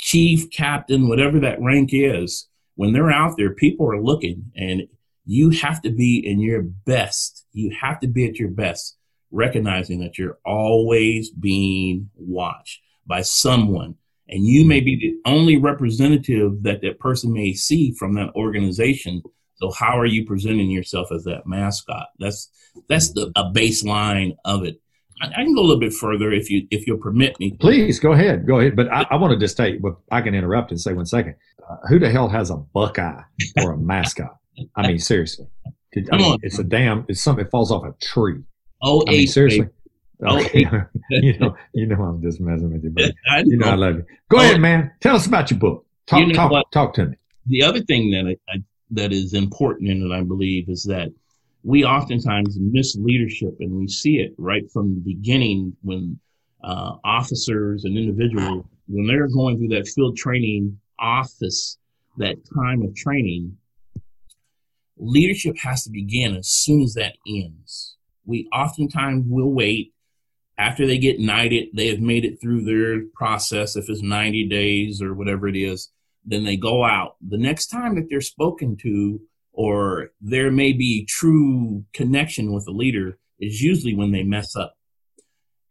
chief, 0.00 0.50
captain, 0.50 1.08
whatever 1.08 1.38
that 1.40 1.60
rank 1.60 1.90
is, 1.92 2.48
when 2.74 2.92
they're 2.92 3.10
out 3.10 3.36
there, 3.36 3.54
people 3.54 3.86
are 3.90 4.00
looking 4.00 4.50
and 4.56 4.88
you 5.26 5.50
have 5.50 5.82
to 5.82 5.90
be 5.90 6.18
in 6.26 6.40
your 6.40 6.62
best. 6.62 7.44
You 7.52 7.70
have 7.80 8.00
to 8.00 8.08
be 8.08 8.26
at 8.26 8.36
your 8.36 8.48
best, 8.48 8.96
recognizing 9.30 10.00
that 10.00 10.18
you're 10.18 10.38
always 10.44 11.30
being 11.30 12.10
watched 12.16 12.80
by 13.06 13.22
someone. 13.22 13.96
And 14.28 14.46
you 14.46 14.64
may 14.64 14.80
be 14.80 14.96
the 14.96 15.30
only 15.30 15.56
representative 15.56 16.62
that 16.62 16.80
that 16.82 17.00
person 17.00 17.32
may 17.32 17.52
see 17.52 17.92
from 17.92 18.14
that 18.14 18.34
organization. 18.34 19.22
So 19.56 19.70
how 19.70 19.98
are 19.98 20.06
you 20.06 20.24
presenting 20.24 20.70
yourself 20.70 21.12
as 21.12 21.24
that 21.24 21.46
mascot? 21.46 22.06
That's 22.18 22.50
that's 22.88 23.12
the 23.12 23.32
a 23.36 23.50
baseline 23.52 24.36
of 24.44 24.64
it. 24.64 24.80
I, 25.20 25.44
can 25.44 25.54
go 25.54 25.60
a 25.60 25.62
little 25.62 25.80
bit 25.80 25.92
further 25.92 26.32
if 26.32 26.50
you 26.50 26.66
if 26.70 26.86
you'll 26.86 26.98
permit 26.98 27.38
me. 27.38 27.52
Please 27.60 28.00
go 28.00 28.12
ahead, 28.12 28.46
go 28.46 28.60
ahead. 28.60 28.76
But 28.76 28.92
I, 28.92 29.06
I 29.10 29.16
want 29.16 29.32
to 29.32 29.38
just 29.38 29.54
state, 29.54 29.82
but 29.82 29.94
I 30.10 30.20
can 30.20 30.34
interrupt 30.34 30.70
and 30.70 30.80
say 30.80 30.92
one 30.92 31.06
second. 31.06 31.36
Uh, 31.68 31.76
who 31.88 31.98
the 31.98 32.10
hell 32.10 32.28
has 32.28 32.50
a 32.50 32.56
Buckeye 32.56 33.22
or 33.62 33.72
a 33.72 33.78
mascot? 33.78 34.36
I 34.76 34.86
mean, 34.86 34.98
seriously, 34.98 35.46
I 36.12 36.16
mean, 36.16 36.38
it's 36.42 36.58
a 36.58 36.64
damn. 36.64 37.04
It's 37.08 37.22
something 37.22 37.44
that 37.44 37.50
falls 37.50 37.70
off 37.70 37.84
a 37.84 37.92
tree. 38.04 38.42
Oh, 38.82 39.04
I 39.06 39.12
mean, 39.12 39.26
seriously. 39.26 39.68
Okay. 40.22 40.66
you 41.10 41.38
know, 41.38 41.56
you 41.72 41.86
know, 41.86 42.02
I'm 42.02 42.22
just 42.22 42.40
messing 42.40 42.72
with 42.72 42.84
you, 42.84 42.90
but 42.90 43.12
you 43.46 43.56
know, 43.56 43.68
I 43.68 43.74
love 43.74 43.96
you. 43.96 44.06
Go 44.28 44.38
oh, 44.38 44.40
ahead, 44.40 44.60
man. 44.60 44.92
Tell 45.00 45.16
us 45.16 45.26
about 45.26 45.50
your 45.50 45.58
book. 45.58 45.86
Talk, 46.06 46.20
you 46.20 46.26
know 46.26 46.34
talk, 46.34 46.50
what? 46.50 46.72
talk 46.72 46.94
to 46.94 47.06
me. 47.06 47.16
The 47.46 47.62
other 47.62 47.80
thing 47.80 48.10
that 48.10 48.26
I, 48.26 48.52
I, 48.52 48.62
that 48.90 49.12
is 49.12 49.32
important 49.32 49.90
in 49.90 50.10
it, 50.10 50.14
I 50.14 50.22
believe, 50.22 50.68
is 50.68 50.84
that 50.84 51.08
we 51.62 51.84
oftentimes 51.84 52.56
miss 52.58 52.96
leadership 52.96 53.54
and 53.60 53.72
we 53.72 53.86
see 53.86 54.16
it 54.16 54.34
right 54.38 54.70
from 54.72 54.94
the 54.94 55.00
beginning 55.00 55.76
when 55.82 56.18
uh, 56.62 56.92
officers 57.04 57.84
and 57.84 57.96
individuals 57.96 58.64
when 58.86 59.06
they're 59.06 59.28
going 59.28 59.56
through 59.56 59.68
that 59.68 59.88
field 59.88 60.16
training 60.16 60.78
office 60.98 61.78
that 62.18 62.36
time 62.54 62.82
of 62.82 62.94
training 62.94 63.56
leadership 64.96 65.56
has 65.58 65.84
to 65.84 65.90
begin 65.90 66.36
as 66.36 66.48
soon 66.48 66.82
as 66.82 66.94
that 66.94 67.16
ends. 67.26 67.96
We 68.26 68.48
oftentimes 68.52 69.24
will 69.26 69.52
wait. 69.52 69.94
After 70.58 70.86
they 70.86 70.98
get 70.98 71.18
knighted 71.18 71.68
they 71.72 71.88
have 71.88 72.00
made 72.00 72.24
it 72.26 72.38
through 72.40 72.64
their 72.64 73.06
process 73.14 73.76
if 73.76 73.88
it's 73.88 74.02
90 74.02 74.46
days 74.48 75.00
or 75.00 75.14
whatever 75.14 75.48
it 75.48 75.56
is 75.56 75.90
then 76.26 76.44
they 76.44 76.56
go 76.56 76.84
out. 76.84 77.16
The 77.26 77.38
next 77.38 77.68
time 77.68 77.94
that 77.94 78.08
they're 78.10 78.20
spoken 78.20 78.76
to 78.82 79.20
or 79.52 80.10
there 80.20 80.50
may 80.50 80.72
be 80.72 81.04
true 81.04 81.84
connection 81.92 82.52
with 82.52 82.66
a 82.68 82.72
leader 82.72 83.18
is 83.38 83.60
usually 83.60 83.94
when 83.94 84.12
they 84.12 84.22
mess 84.22 84.54
up. 84.56 84.74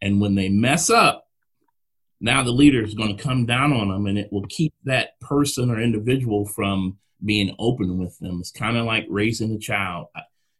And 0.01 0.21
when 0.21 0.35
they 0.35 0.49
mess 0.49 0.89
up, 0.89 1.25
now 2.21 2.43
the 2.43 2.51
leader 2.51 2.83
is 2.83 2.93
going 2.93 3.15
to 3.15 3.23
come 3.23 3.45
down 3.45 3.71
on 3.73 3.89
them 3.89 4.05
and 4.05 4.17
it 4.17 4.31
will 4.31 4.45
keep 4.49 4.73
that 4.83 5.19
person 5.19 5.69
or 5.69 5.79
individual 5.79 6.45
from 6.45 6.97
being 7.23 7.55
open 7.59 7.97
with 7.97 8.17
them. 8.19 8.39
It's 8.39 8.51
kind 8.51 8.77
of 8.77 8.85
like 8.85 9.05
raising 9.09 9.53
a 9.53 9.59
child. 9.59 10.07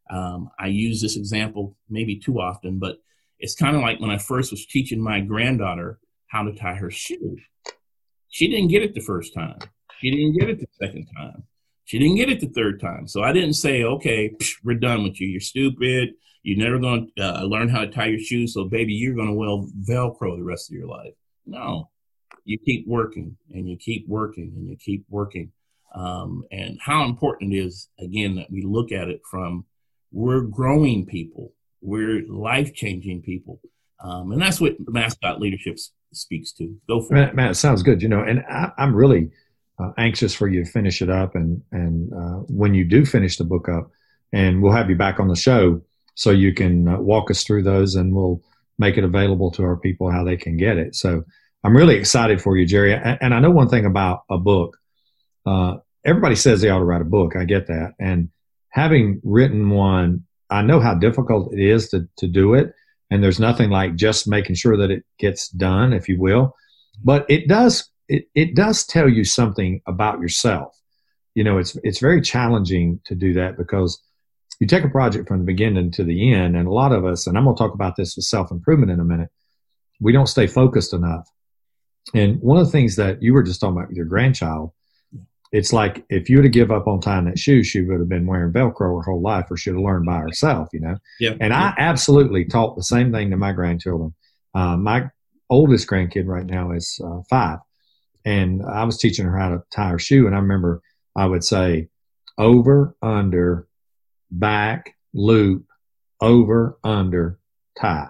Um, 0.10 0.50
I 0.60 0.68
use 0.68 1.02
this 1.02 1.18
example 1.18 1.76
maybe 1.90 2.18
too 2.18 2.40
often, 2.40 2.80
but 2.80 2.98
it's 3.40 3.56
kind 3.56 3.76
of 3.76 3.82
like 3.82 4.00
when 4.00 4.10
I 4.10 4.18
first 4.18 4.52
was 4.52 4.66
teaching 4.66 5.02
my 5.02 5.22
granddaughter 5.22 6.00
how 6.28 6.44
to 6.44 6.54
tie 6.54 6.76
her 6.76 6.92
shoe. 6.92 7.38
She 8.30 8.48
didn't 8.48 8.70
get 8.70 8.84
it 8.84 8.94
the 8.94 9.02
first 9.02 9.34
time. 9.34 9.60
She 10.00 10.12
didn't 10.12 10.38
get 10.38 10.50
it 10.50 10.60
the 10.60 10.68
second 10.80 11.08
time. 11.18 11.44
She 11.90 11.98
didn't 11.98 12.18
get 12.18 12.30
it 12.30 12.40
the 12.40 12.46
third 12.46 12.80
time. 12.80 13.08
So 13.08 13.24
I 13.24 13.34
didn't 13.34 13.56
say, 13.56 13.84
okay, 13.84 14.30
psh, 14.30 14.58
we're 14.64 14.76
done 14.76 15.02
with 15.02 15.20
you. 15.20 15.28
You're 15.28 15.42
stupid. 15.42 16.10
You're 16.44 16.64
never 16.64 16.78
going 16.78 17.10
to 17.18 17.24
uh, 17.24 17.44
learn 17.46 17.68
how 17.68 17.80
to 17.80 17.88
tie 17.88 18.06
your 18.06 18.20
shoes. 18.20 18.54
So, 18.54 18.66
baby, 18.66 18.94
you're 18.94 19.16
going 19.16 19.30
to 19.30 19.34
well 19.34 19.68
Velcro 19.90 20.38
the 20.38 20.44
rest 20.44 20.70
of 20.70 20.76
your 20.76 20.86
life. 20.86 21.16
No, 21.48 21.90
you 22.46 22.60
keep 22.60 22.88
working 22.88 23.38
and 23.52 23.68
you 23.68 23.76
keep 23.76 24.08
working 24.08 24.54
and 24.56 24.70
you 24.70 24.78
keep 24.78 25.04
working. 25.10 25.52
Um, 25.96 26.44
and 26.52 26.78
how 26.80 27.06
important 27.06 27.56
it 27.56 27.58
is, 27.58 27.90
again, 28.00 28.36
that 28.36 28.52
we 28.52 28.62
look 28.62 28.92
at 28.92 29.08
it 29.08 29.22
from 29.28 29.66
we're 30.12 30.42
growing 30.42 31.08
people, 31.08 31.54
we're 31.82 32.24
life 32.28 32.72
changing 32.76 33.24
people. 33.24 33.62
Um, 34.00 34.32
and 34.32 34.40
that's 34.40 34.62
what 34.62 34.76
mascot 34.80 35.42
leadership 35.42 35.80
speaks 36.14 36.52
to. 36.52 36.78
Go 36.88 37.02
for 37.02 37.16
Matt, 37.16 37.30
it. 37.30 37.36
Matt, 37.36 37.58
sounds 37.58 37.82
good. 37.82 38.04
You 38.04 38.10
know, 38.10 38.22
and 38.22 38.42
I, 38.48 38.72
I'm 38.78 38.96
really 38.96 39.32
uh, 39.80 39.92
anxious 39.98 40.34
for 40.34 40.48
you 40.48 40.64
to 40.64 40.70
finish 40.70 41.02
it 41.02 41.10
up. 41.10 41.36
And 41.36 41.62
and 41.72 42.12
uh, 42.14 42.40
when 42.48 42.74
you 42.74 42.86
do 42.86 43.06
finish 43.06 43.38
the 43.38 43.44
book 43.44 43.70
up, 43.70 43.90
and 44.32 44.62
we'll 44.62 44.74
have 44.74 44.90
you 44.90 44.96
back 44.96 45.20
on 45.20 45.28
the 45.28 45.36
show 45.36 45.82
so 46.16 46.32
you 46.32 46.54
can 46.54 46.88
uh, 46.88 47.00
walk 47.00 47.32
us 47.32 47.44
through 47.44 47.64
those, 47.64 47.96
and 47.96 48.14
we'll 48.14 48.42
make 48.78 48.98
it 48.98 49.04
available 49.04 49.52
to 49.52 49.64
our 49.64 49.78
people 49.78 50.12
how 50.12 50.24
they 50.24 50.38
can 50.38 50.58
get 50.58 50.78
it. 50.78 50.96
So 50.96 51.24
I'm 51.64 51.76
really 51.76 51.96
excited 51.96 52.42
for 52.42 52.58
you, 52.58 52.66
Jerry. 52.66 52.94
And 52.94 53.34
I 53.34 53.40
know 53.40 53.52
one 53.52 53.70
thing 53.70 53.86
about 53.86 54.24
a 54.30 54.38
book. 54.38 54.78
Uh, 55.46 55.78
everybody 56.06 56.36
says 56.36 56.62
they 56.62 56.70
ought 56.70 56.80
to 56.80 56.86
write 56.86 57.02
a 57.02 57.06
book. 57.06 57.36
I 57.36 57.46
get 57.46 57.68
that, 57.68 57.94
and 58.00 58.30
having 58.70 59.22
written 59.24 59.70
one, 59.70 60.26
I 60.50 60.62
know 60.62 60.80
how 60.80 60.94
difficult 60.94 61.54
it 61.54 61.60
is 61.60 61.90
to 61.90 62.08
to 62.18 62.28
do 62.28 62.54
it. 62.54 62.74
And 63.12 63.24
there's 63.24 63.40
nothing 63.40 63.72
like 63.72 63.96
just 63.96 64.28
making 64.28 64.56
sure 64.56 64.78
that 64.78 64.92
it 64.92 65.04
gets 65.18 65.50
done, 65.50 65.94
if 65.94 66.08
you 66.08 66.20
will. 66.20 66.56
But 67.04 67.26
it 67.28 67.48
does 67.48 67.90
it, 68.10 68.28
it 68.36 68.56
does 68.56 68.86
tell 68.86 69.08
you 69.08 69.24
something 69.24 69.82
about 69.88 70.20
yourself. 70.20 70.76
You 71.36 71.44
know, 71.44 71.58
it's 71.58 71.78
it's 71.84 72.00
very 72.00 72.22
challenging 72.22 73.00
to 73.06 73.16
do 73.16 73.34
that 73.34 73.56
because 73.56 74.02
you 74.60 74.68
take 74.68 74.84
a 74.84 74.90
project 74.90 75.28
from 75.28 75.40
the 75.40 75.46
beginning 75.46 75.92
to 75.92 76.04
the 76.04 76.34
end, 76.34 76.58
and 76.58 76.68
a 76.68 76.72
lot 76.72 76.92
of 76.92 77.06
us, 77.06 77.28
and 77.28 77.38
I'm 77.38 77.46
going 77.46 77.56
to 77.56 77.64
talk 77.64 77.74
about 77.74 77.96
this 77.96 78.16
with 78.16 78.26
self 78.26 78.52
improvement 78.52 78.92
in 78.92 79.00
a 79.00 79.06
minute, 79.06 79.30
we 80.02 80.12
don't 80.12 80.28
stay 80.28 80.48
focused 80.48 80.92
enough. 80.92 81.30
And 82.14 82.42
one 82.42 82.58
of 82.58 82.66
the 82.66 82.72
things 82.72 82.96
that 82.96 83.22
you 83.22 83.34
were 83.34 83.44
just 83.44 83.62
talking 83.62 83.78
about 83.78 83.90
with 83.90 83.98
your 83.98 84.06
grandchild, 84.06 84.72
it's 85.52 85.72
like 85.72 86.04
if 86.10 86.30
you 86.30 86.38
were 86.38 86.44
to 86.44 86.50
give 86.50 86.72
up 86.72 86.88
on 86.88 87.00
tying 87.00 87.26
that 87.26 87.40
shoe, 87.40 87.64
she 87.64 87.82
would 87.82 88.00
have 88.00 88.10
been 88.10 88.26
wearing 88.26 88.52
Velcro 88.52 88.98
her 88.98 89.04
whole 89.04 89.22
life, 89.22 89.46
or 89.50 89.58
should 89.58 89.76
have 89.76 89.84
learned 89.84 90.06
by 90.06 90.18
herself. 90.18 90.70
You 90.74 90.82
know. 90.82 90.98
Yeah. 91.20 91.36
And 91.40 91.54
I 91.54 91.74
absolutely 91.78 92.46
taught 92.46 92.76
the 92.76 92.84
same 92.84 93.12
thing 93.12 93.30
to 93.30 93.38
my 93.38 93.52
grandchildren. 93.52 94.14
Uh, 94.56 94.76
my 94.78 95.10
oldest 95.50 95.88
grandkid 95.88 96.26
right 96.26 96.46
now 96.46 96.72
is 96.72 97.00
uh, 97.04 97.22
five, 97.30 97.60
and 98.26 98.62
I 98.64 98.84
was 98.84 98.98
teaching 98.98 99.26
her 99.26 99.38
how 99.38 99.50
to 99.50 99.64
tie 99.72 99.90
her 99.90 100.00
shoe. 100.00 100.28
And 100.28 100.36
I 100.36 100.40
remember 100.40 100.82
I 101.16 101.26
would 101.26 101.44
say 101.44 101.90
over, 102.38 102.96
under, 103.02 103.68
back, 104.32 104.96
loop, 105.14 105.66
over, 106.22 106.78
under, 106.84 107.40
tie. 107.80 108.10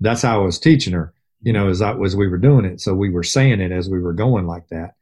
That's 0.00 0.22
how 0.22 0.40
I 0.40 0.44
was 0.44 0.58
teaching 0.58 0.92
her. 0.92 1.14
you 1.44 1.52
know, 1.52 1.68
as 1.68 1.82
I, 1.82 1.94
as 2.00 2.16
we 2.16 2.26
were 2.26 2.38
doing 2.38 2.64
it. 2.64 2.80
So 2.80 2.94
we 2.94 3.10
were 3.10 3.22
saying 3.22 3.60
it 3.60 3.70
as 3.70 3.88
we 3.88 4.00
were 4.00 4.14
going 4.14 4.46
like 4.46 4.66
that. 4.68 4.94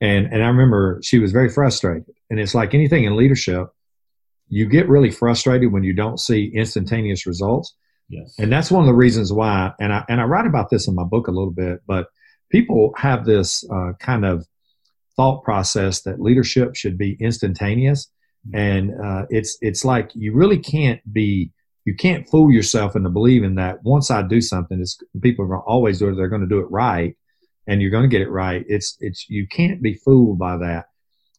And, 0.00 0.26
and 0.26 0.44
I 0.44 0.48
remember 0.48 1.00
she 1.02 1.18
was 1.18 1.32
very 1.32 1.48
frustrated. 1.48 2.14
And 2.28 2.38
it's 2.38 2.54
like 2.54 2.74
anything 2.74 3.04
in 3.04 3.16
leadership, 3.16 3.68
you 4.48 4.66
get 4.66 4.90
really 4.90 5.10
frustrated 5.10 5.72
when 5.72 5.84
you 5.84 5.94
don't 5.94 6.20
see 6.20 6.52
instantaneous 6.54 7.26
results. 7.26 7.74
Yes. 8.10 8.34
And 8.38 8.52
that's 8.52 8.70
one 8.70 8.82
of 8.82 8.86
the 8.86 8.94
reasons 8.94 9.32
why, 9.32 9.72
and 9.80 9.92
I, 9.92 10.04
and 10.08 10.20
I 10.20 10.24
write 10.24 10.46
about 10.46 10.68
this 10.68 10.86
in 10.86 10.94
my 10.94 11.02
book 11.02 11.28
a 11.28 11.32
little 11.32 11.50
bit, 11.50 11.80
but 11.86 12.08
people 12.50 12.92
have 12.96 13.24
this 13.24 13.64
uh, 13.70 13.92
kind 13.98 14.24
of 14.24 14.46
thought 15.16 15.42
process 15.44 16.02
that 16.02 16.20
leadership 16.20 16.74
should 16.74 16.98
be 16.98 17.16
instantaneous. 17.20 18.10
And 18.54 18.92
uh, 19.02 19.26
it's, 19.28 19.58
it's 19.60 19.84
like 19.84 20.10
you 20.14 20.32
really 20.32 20.58
can't 20.58 21.00
be, 21.12 21.50
you 21.84 21.94
can't 21.96 22.28
fool 22.28 22.52
yourself 22.52 22.94
into 22.94 23.10
believing 23.10 23.56
that 23.56 23.82
once 23.82 24.10
I 24.10 24.22
do 24.22 24.40
something, 24.40 24.80
it's, 24.80 24.98
people 25.20 25.44
are 25.46 25.60
always 25.60 25.98
do 25.98 26.08
it, 26.08 26.16
they're 26.16 26.28
going 26.28 26.42
to 26.42 26.48
do 26.48 26.60
it 26.60 26.70
right 26.70 27.16
and 27.66 27.82
you're 27.82 27.90
going 27.90 28.04
to 28.04 28.08
get 28.08 28.20
it 28.20 28.30
right. 28.30 28.64
It's, 28.68 28.96
it's, 29.00 29.28
you 29.28 29.48
can't 29.48 29.82
be 29.82 29.94
fooled 29.94 30.38
by 30.38 30.58
that 30.58 30.86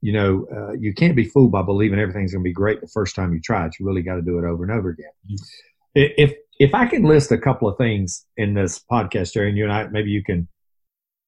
you 0.02 0.14
know, 0.14 0.46
uh, 0.56 0.74
you 0.74 0.94
can't 0.94 1.16
be 1.16 1.26
fooled 1.26 1.52
by 1.52 1.62
believing 1.64 2.00
everything's 2.00 2.32
going 2.32 2.44
to 2.44 2.48
be 2.48 2.54
great 2.54 2.82
the 2.82 2.88
first 2.88 3.16
time 3.16 3.34
you 3.34 3.42
try 3.42 3.66
it. 3.66 3.76
You 3.80 3.86
really 3.86 4.04
got 4.04 4.16
to 4.16 4.22
do 4.22 4.38
it 4.38 4.46
over 4.46 4.64
and 4.64 4.72
over 4.72 4.90
again. 4.90 5.12
Mm-hmm. 5.26 6.14
If 6.18 6.34
if 6.60 6.74
I 6.74 6.86
can 6.86 7.04
list 7.04 7.32
a 7.32 7.38
couple 7.38 7.68
of 7.68 7.78
things 7.78 8.26
in 8.38 8.54
this 8.54 8.84
podcast, 8.92 9.34
Jerry, 9.34 9.50
and 9.50 9.58
you 9.58 9.64
and 9.64 9.74
I, 9.74 9.88
maybe 9.88 10.12
you 10.12 10.24
can 10.24 10.48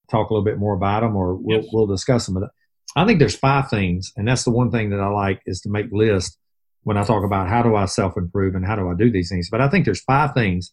talk 0.10 0.30
a 0.30 0.34
little 0.34 0.46
bit 0.46 0.58
more 0.58 0.76
about 0.76 1.02
them, 1.02 1.16
or 1.16 1.36
we'll 1.36 1.62
yes. 1.62 1.70
we'll 1.72 1.88
discuss 1.88 2.26
them. 2.26 2.36
But 2.36 2.50
I 2.96 3.06
think 3.06 3.20
there's 3.20 3.36
five 3.36 3.70
things, 3.70 4.12
and 4.16 4.28
that's 4.28 4.44
the 4.44 4.52
one 4.52 4.72
thing 4.72 4.90
that 4.92 5.00
I 5.00 5.08
like 5.08 5.42
is 5.46 5.62
to 5.62 5.70
make 5.70 5.88
lists 5.92 6.38
when 6.84 6.98
I 6.98 7.04
talk 7.04 7.24
about 7.24 7.50
how 7.50 7.62
do 7.62 7.76
I 7.76 7.86
self 7.86 8.18
improve 8.18 8.56
and 8.56 8.66
how 8.66 8.76
do 8.76 8.90
I 8.90 8.94
do 8.98 9.12
these 9.12 9.30
things. 9.30 9.50
But 9.50 9.62
I 9.62 9.70
think 9.70 9.86
there's 9.86 10.02
five 10.02 10.34
things 10.34 10.72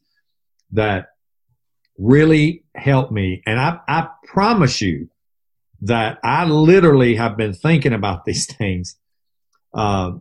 that 0.73 1.09
really 1.99 2.65
help 2.75 3.11
me, 3.11 3.43
and 3.47 3.59
I 3.59 3.79
I 3.89 4.09
promise 4.25 4.81
you 4.81 5.09
that 5.83 6.19
I 6.25 6.47
literally 6.47 7.17
have 7.17 7.37
been 7.37 7.53
thinking 7.53 7.93
about 7.93 8.25
these 8.27 8.47
things. 8.47 8.97
Uh, 9.75 10.13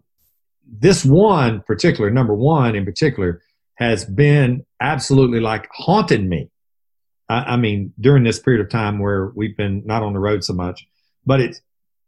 this 0.67 1.05
one 1.05 1.61
particular, 1.61 2.09
number 2.09 2.33
one 2.33 2.75
in 2.75 2.85
particular, 2.85 3.41
has 3.75 4.03
been 4.05 4.65
absolutely 4.81 5.39
like 5.39 5.67
haunted 5.71 6.25
me. 6.27 6.49
I, 7.27 7.53
I, 7.53 7.57
mean, 7.57 7.93
during 7.99 8.23
this 8.23 8.39
period 8.39 8.61
of 8.61 8.69
time 8.69 8.99
where 8.99 9.31
we've 9.35 9.57
been 9.57 9.83
not 9.85 10.03
on 10.03 10.13
the 10.13 10.19
road 10.19 10.43
so 10.43 10.53
much, 10.53 10.87
but 11.25 11.41
it's, 11.41 11.61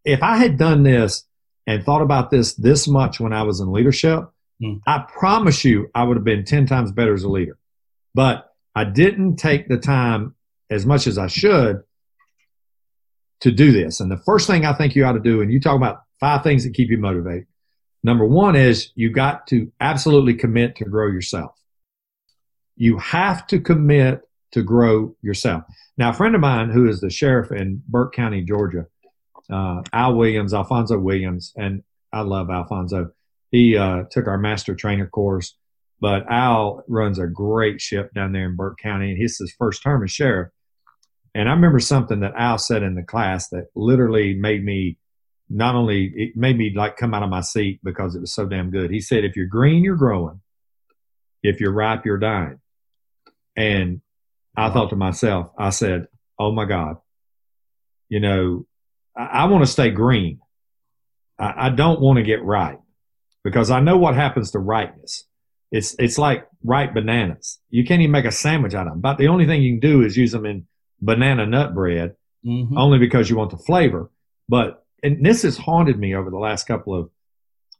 if 0.05 0.21
I 0.23 0.37
had 0.37 0.57
done 0.57 0.83
this 0.83 1.25
and 1.65 1.83
thought 1.83 2.01
about 2.01 2.31
this 2.31 2.53
this 2.53 2.87
much 2.87 3.19
when 3.19 3.33
I 3.33 3.43
was 3.43 3.59
in 3.59 3.71
leadership, 3.71 4.23
mm. 4.61 4.79
I 4.87 5.05
promise 5.07 5.65
you 5.65 5.89
I 5.93 6.03
would 6.03 6.17
have 6.17 6.23
been 6.23 6.45
10 6.45 6.65
times 6.65 6.91
better 6.91 7.13
as 7.13 7.23
a 7.23 7.29
leader. 7.29 7.57
But 8.13 8.53
I 8.73 8.85
didn't 8.85 9.37
take 9.37 9.67
the 9.67 9.77
time 9.77 10.35
as 10.69 10.85
much 10.85 11.07
as 11.07 11.17
I 11.17 11.27
should 11.27 11.81
to 13.41 13.51
do 13.51 13.71
this. 13.71 13.99
And 13.99 14.11
the 14.11 14.17
first 14.17 14.47
thing 14.47 14.65
I 14.65 14.73
think 14.73 14.95
you 14.95 15.05
ought 15.05 15.13
to 15.13 15.19
do, 15.19 15.41
and 15.41 15.51
you 15.51 15.59
talk 15.59 15.75
about 15.75 16.01
five 16.19 16.43
things 16.43 16.63
that 16.63 16.73
keep 16.73 16.89
you 16.89 16.97
motivated. 16.97 17.47
Number 18.03 18.25
one 18.25 18.55
is 18.55 18.91
you 18.95 19.11
got 19.11 19.47
to 19.47 19.71
absolutely 19.79 20.35
commit 20.35 20.75
to 20.77 20.85
grow 20.85 21.07
yourself. 21.07 21.51
You 22.75 22.97
have 22.99 23.47
to 23.47 23.59
commit 23.59 24.21
to 24.51 24.63
grow 24.63 25.15
yourself. 25.21 25.63
Now, 25.97 26.11
a 26.11 26.13
friend 26.13 26.35
of 26.35 26.41
mine 26.41 26.69
who 26.69 26.87
is 26.87 27.01
the 27.01 27.09
sheriff 27.09 27.51
in 27.51 27.81
Burke 27.87 28.13
County, 28.13 28.41
Georgia, 28.43 28.85
uh, 29.49 29.81
Al 29.93 30.15
Williams, 30.15 30.53
Alfonso 30.53 30.97
Williams, 30.97 31.53
and 31.55 31.83
I 32.11 32.21
love 32.21 32.49
Alfonso. 32.49 33.11
He 33.51 33.77
uh, 33.77 34.03
took 34.11 34.27
our 34.27 34.37
master 34.37 34.75
trainer 34.75 35.07
course, 35.07 35.55
but 35.99 36.29
Al 36.29 36.83
runs 36.87 37.19
a 37.19 37.27
great 37.27 37.81
ship 37.81 38.13
down 38.13 38.31
there 38.31 38.45
in 38.45 38.55
Burke 38.55 38.77
County, 38.79 39.11
and 39.11 39.17
he's 39.17 39.37
his 39.37 39.53
first 39.57 39.81
term 39.83 40.03
as 40.03 40.11
sheriff. 40.11 40.49
And 41.33 41.47
I 41.47 41.53
remember 41.53 41.79
something 41.79 42.21
that 42.21 42.33
Al 42.35 42.57
said 42.57 42.83
in 42.83 42.95
the 42.95 43.03
class 43.03 43.49
that 43.49 43.67
literally 43.75 44.33
made 44.33 44.63
me 44.63 44.97
not 45.49 45.75
only 45.75 46.11
it 46.15 46.35
made 46.35 46.57
me 46.57 46.73
like 46.75 46.97
come 46.97 47.13
out 47.13 47.23
of 47.23 47.29
my 47.29 47.41
seat 47.41 47.79
because 47.83 48.15
it 48.15 48.21
was 48.21 48.33
so 48.33 48.45
damn 48.45 48.69
good. 48.69 48.91
He 48.91 48.99
said, 48.99 49.23
if 49.23 49.35
you're 49.35 49.45
green, 49.45 49.83
you're 49.83 49.95
growing. 49.95 50.41
If 51.43 51.61
you're 51.61 51.71
ripe, 51.71 52.05
you're 52.05 52.17
dying. 52.17 52.59
And 53.55 54.01
I 54.57 54.69
thought 54.71 54.89
to 54.89 54.95
myself, 54.95 55.51
I 55.57 55.69
said, 55.69 56.07
oh 56.39 56.51
my 56.51 56.65
God, 56.65 56.97
you 58.09 58.19
know, 58.19 58.65
I, 59.15 59.25
I 59.25 59.45
want 59.45 59.63
to 59.63 59.71
stay 59.71 59.91
green. 59.91 60.39
I, 61.37 61.67
I 61.67 61.69
don't 61.69 62.01
want 62.01 62.17
to 62.17 62.23
get 62.23 62.43
ripe 62.43 62.81
because 63.43 63.69
I 63.69 63.79
know 63.79 63.97
what 63.97 64.15
happens 64.15 64.51
to 64.51 64.59
ripeness. 64.59 65.25
It's, 65.71 65.95
it's 65.99 66.17
like 66.17 66.47
ripe 66.63 66.93
bananas. 66.93 67.59
You 67.69 67.85
can't 67.85 68.01
even 68.01 68.11
make 68.11 68.25
a 68.25 68.31
sandwich 68.31 68.73
out 68.73 68.87
of 68.87 68.93
them. 68.93 69.01
But 69.01 69.17
the 69.17 69.27
only 69.27 69.45
thing 69.45 69.61
you 69.61 69.73
can 69.73 69.79
do 69.79 70.01
is 70.01 70.17
use 70.17 70.31
them 70.31 70.45
in 70.45 70.65
banana 71.01 71.45
nut 71.45 71.75
bread 71.75 72.15
mm-hmm. 72.45 72.77
only 72.77 72.99
because 72.99 73.29
you 73.29 73.35
want 73.35 73.51
the 73.51 73.57
flavor. 73.57 74.09
But 74.49 74.83
and 75.03 75.25
this 75.25 75.43
has 75.43 75.57
haunted 75.57 75.99
me 75.99 76.15
over 76.15 76.29
the 76.29 76.37
last 76.37 76.65
couple 76.65 76.95
of 76.95 77.09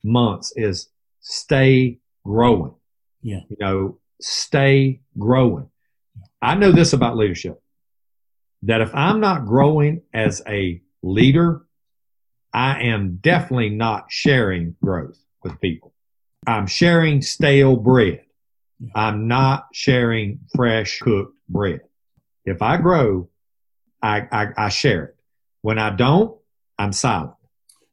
months 0.04 0.54
is 0.56 0.90
stay 1.22 2.00
growing. 2.24 2.76
Yeah. 3.22 3.40
You 3.50 3.58
know, 3.60 4.00
stay 4.22 5.02
growing. 5.18 5.70
I 6.42 6.56
know 6.56 6.72
this 6.72 6.94
about 6.94 7.18
leadership 7.18 7.62
that 8.64 8.82
if 8.82 8.94
I'm 8.94 9.20
not 9.20 9.46
growing 9.46 10.02
as 10.14 10.42
a 10.48 10.82
leader, 11.04 11.62
I 12.54 12.84
am 12.84 13.18
definitely 13.22 13.70
not 13.70 14.12
sharing 14.12 14.76
growth 14.84 15.18
with 15.44 15.60
people. 15.62 15.94
I'm 16.46 16.68
sharing 16.68 17.22
stale 17.22 17.76
bread. 17.76 18.24
I'm 18.96 19.28
not 19.28 19.68
sharing 19.74 20.40
fresh 20.56 21.00
cooked 21.00 21.36
bread. 21.50 21.82
If 22.46 22.62
I 22.62 22.78
grow, 22.78 23.30
I, 24.02 24.28
I, 24.32 24.48
I 24.58 24.70
share 24.70 25.06
it. 25.06 25.18
When 25.62 25.80
I 25.80 25.90
don't, 25.90 26.38
I'm 26.78 26.94
silent. 26.94 27.34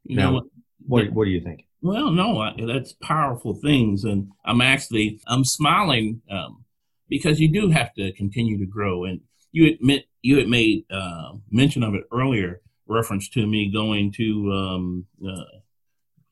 You 0.03 0.17
now, 0.17 0.33
what, 0.33 0.43
what, 0.87 1.11
what 1.11 1.25
do 1.25 1.31
you 1.31 1.41
think? 1.41 1.65
Well, 1.81 2.11
no, 2.11 2.39
I, 2.39 2.53
that's 2.65 2.93
powerful 2.93 3.53
things, 3.53 4.05
and 4.05 4.31
I'm 4.43 4.61
actually 4.61 5.19
I'm 5.27 5.43
smiling 5.43 6.21
um, 6.31 6.64
because 7.09 7.39
you 7.39 7.47
do 7.47 7.69
have 7.69 7.93
to 7.95 8.11
continue 8.13 8.57
to 8.57 8.65
grow. 8.65 9.05
And 9.05 9.21
you 9.51 9.67
admit 9.67 10.05
you 10.21 10.37
had 10.37 10.47
made 10.47 10.85
uh, 10.91 11.33
mention 11.51 11.83
of 11.83 11.95
it 11.95 12.03
earlier, 12.11 12.61
reference 12.87 13.29
to 13.29 13.45
me 13.45 13.71
going 13.71 14.11
to 14.13 14.51
um, 14.51 15.05
uh, 15.25 15.59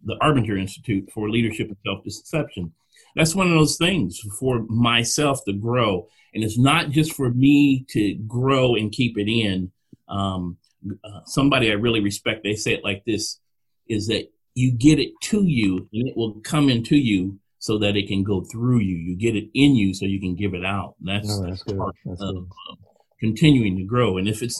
the 0.04 0.16
Arbinger 0.22 0.60
Institute 0.60 1.10
for 1.14 1.30
Leadership 1.30 1.68
and 1.68 1.78
Self 1.86 2.04
Deception. 2.04 2.74
That's 3.16 3.36
one 3.36 3.48
of 3.48 3.54
those 3.54 3.78
things 3.78 4.20
for 4.40 4.64
myself 4.68 5.46
to 5.46 5.54
grow 5.54 6.08
and 6.34 6.44
it's 6.44 6.58
not 6.58 6.90
just 6.90 7.14
for 7.14 7.30
me 7.30 7.86
to 7.90 8.16
grow 8.28 8.76
and 8.76 8.92
keep 8.92 9.18
it 9.18 9.32
in. 9.32 9.72
Um, 10.08 10.58
uh, 11.04 11.22
somebody 11.26 11.70
I 11.70 11.76
really 11.76 12.02
respect, 12.02 12.44
they 12.44 12.56
say 12.56 12.74
it 12.74 12.84
like 12.84 13.04
this: 13.06 13.40
is 13.88 14.08
that 14.08 14.32
you 14.56 14.72
get 14.72 15.00
it 15.00 15.12
to 15.24 15.44
you, 15.44 15.88
and 15.94 16.08
it 16.08 16.18
will 16.18 16.40
come 16.42 16.70
into 16.70 16.96
you 16.96 17.40
so 17.64 17.78
that 17.78 17.96
it 17.96 18.10
can 18.10 18.24
go 18.24 18.44
through 18.52 18.80
you. 18.80 18.98
You 18.98 19.16
get 19.16 19.38
it 19.38 19.50
in 19.54 19.74
you 19.74 19.94
so 19.94 20.06
you 20.06 20.20
can 20.20 20.36
give 20.36 20.54
it 20.54 20.66
out. 20.66 20.96
that's, 21.00 21.32
oh, 21.32 21.46
that's, 21.46 21.64
that's 21.64 21.78
part 21.78 21.96
that's 22.04 22.22
of 22.22 22.36
uh, 22.36 22.76
continuing 23.22 23.78
to 23.78 23.86
grow. 23.86 24.18
And 24.18 24.28
if 24.28 24.44
it's 24.44 24.60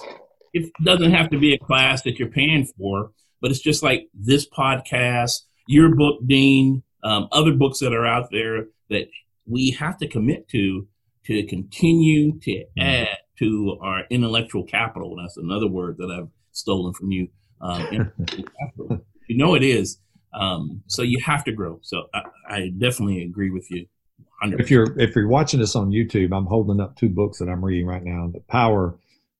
it 0.54 0.72
doesn't 0.82 1.12
have 1.12 1.30
to 1.32 1.38
be 1.38 1.54
a 1.54 1.58
class 1.58 2.04
that 2.04 2.18
you're 2.18 2.30
paying 2.30 2.66
for, 2.78 3.12
but 3.42 3.52
it's 3.52 3.60
just 3.60 3.84
like 3.84 4.08
this 4.14 4.48
podcast, 4.48 5.42
your 5.68 5.94
book, 5.94 6.22
Dean, 6.26 6.82
um, 7.04 7.28
other 7.34 7.52
books 7.52 7.80
that 7.80 7.92
are 7.92 8.06
out 8.06 8.30
there 8.32 8.68
that 8.90 9.10
we 9.46 9.72
have 9.72 9.98
to 9.98 10.08
commit 10.08 10.48
to 10.52 10.88
to 11.26 11.46
continue 11.48 12.40
to 12.40 12.52
mm-hmm. 12.52 12.82
add 12.82 13.18
to 13.40 13.80
our 13.82 14.04
intellectual 14.12 14.64
capital. 14.64 15.18
That's 15.18 15.36
another 15.36 15.68
word 15.68 15.98
that 15.98 16.10
I've 16.10 16.30
stolen 16.54 16.94
from 16.94 17.12
you. 17.12 17.28
Um, 17.60 18.14
you 19.28 19.38
know 19.38 19.56
it 19.56 19.64
is. 19.64 20.00
Um, 20.34 20.84
so 20.88 21.02
you 21.02 21.20
have 21.20 21.44
to 21.44 21.52
grow. 21.52 21.80
So 21.84 22.06
I, 22.14 22.22
I 22.54 22.72
definitely 22.78 23.24
agree 23.24 23.50
with 23.50 23.70
you. 23.72 23.88
100. 24.42 24.62
If 24.62 24.72
you're 24.72 25.00
if 25.00 25.16
you're 25.16 25.28
watching 25.28 25.60
this 25.60 25.76
on 25.76 25.92
YouTube, 25.92 26.36
I'm 26.36 26.46
holding 26.46 26.80
up 26.80 26.98
two 26.98 27.10
books 27.10 27.40
that 27.40 27.50
I'm 27.50 27.64
reading 27.64 27.86
right 27.86 28.04
now: 28.04 28.30
The 28.34 28.42
Power 28.42 28.98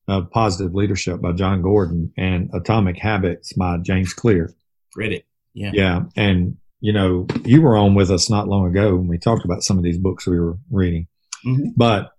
of 0.08 0.30
Positive 0.30 0.74
Leadership 0.74 1.20
by 1.20 1.32
Jon 1.32 1.62
Gordon 1.62 2.12
and 2.16 2.50
Atomic 2.52 2.98
Habits 2.98 3.52
by 3.52 3.78
James 3.78 4.12
Clear. 4.12 4.54
Read 4.96 5.12
it. 5.12 5.26
Yeah. 5.54 5.70
Yeah. 5.72 6.02
And 6.16 6.56
you 6.80 6.92
know, 6.92 7.26
you 7.44 7.62
were 7.62 7.76
on 7.76 7.94
with 7.94 8.10
us 8.10 8.28
not 8.28 8.48
long 8.48 8.66
ago 8.66 8.96
when 8.96 9.08
we 9.08 9.16
talked 9.16 9.44
about 9.44 9.62
some 9.62 9.78
of 9.78 9.84
these 9.84 9.96
books 9.96 10.26
we 10.26 10.38
were 10.38 10.58
reading. 10.70 11.06
Mm-hmm. 11.46 11.70
But 11.76 12.12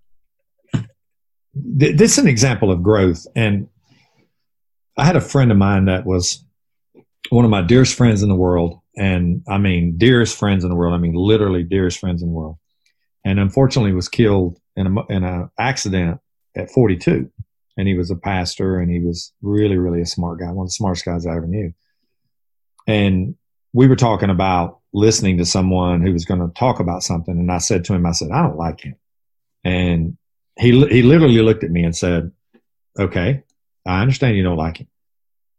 th- 0.74 1.98
this 1.98 2.14
is 2.14 2.18
an 2.18 2.28
example 2.28 2.72
of 2.72 2.82
growth. 2.82 3.28
And 3.36 3.68
I 4.98 5.06
had 5.06 5.16
a 5.16 5.22
friend 5.22 5.52
of 5.52 5.58
mine 5.58 5.86
that 5.86 6.06
was 6.06 6.44
one 7.30 7.46
of 7.46 7.52
my 7.52 7.62
dearest 7.62 7.96
friends 7.96 8.24
in 8.24 8.30
the 8.30 8.36
world. 8.36 8.80
And 8.98 9.44
I 9.48 9.58
mean, 9.58 9.98
dearest 9.98 10.38
friends 10.38 10.64
in 10.64 10.70
the 10.70 10.76
world. 10.76 10.94
I 10.94 10.98
mean, 10.98 11.14
literally 11.14 11.64
dearest 11.64 12.00
friends 12.00 12.22
in 12.22 12.30
the 12.30 12.34
world. 12.34 12.58
And 13.26 13.40
unfortunately 13.40 13.94
was 13.94 14.10
killed 14.10 14.60
in 14.76 14.88
a, 14.88 15.06
in 15.08 15.24
an 15.24 15.50
accident 15.58 16.20
at 16.56 16.70
42. 16.72 17.30
And 17.78 17.88
he 17.88 17.98
was 17.98 18.12
a 18.12 18.16
pastor 18.16 18.80
and 18.80 18.90
he 18.90 19.00
was 19.00 19.34
really, 19.42 19.78
really 19.78 20.02
a 20.02 20.06
smart 20.06 20.40
guy, 20.40 20.52
one 20.52 20.64
of 20.64 20.70
the 20.70 20.74
smartest 20.74 21.06
guys 21.06 21.26
I 21.26 21.36
ever 21.36 21.48
knew. 21.48 21.74
And 22.88 23.36
we 23.74 23.88
were 23.88 23.98
talking 23.98 24.30
about 24.30 24.80
listening 24.94 25.38
to 25.40 25.46
someone 25.46 26.02
who 26.02 26.14
was 26.14 26.24
going 26.24 26.40
to 26.40 26.54
talk 26.54 26.80
about 26.80 27.04
something. 27.04 27.38
And 27.38 27.52
I 27.52 27.58
said 27.58 27.84
to 27.86 27.94
him, 27.94 28.06
I 28.06 28.12
said, 28.12 28.32
I 28.32 28.44
don't 28.44 28.58
like 28.58 28.82
him. 28.82 28.96
And 29.66 30.18
he 30.58 30.72
he 30.88 31.02
literally 31.02 31.42
looked 31.42 31.64
at 31.64 31.72
me 31.72 31.84
and 31.84 31.96
said, 31.96 32.32
"Okay, 32.98 33.44
I 33.86 34.02
understand 34.02 34.38
you 34.38 34.44
don't 34.44 34.58
like 34.58 34.78
him." 34.78 34.88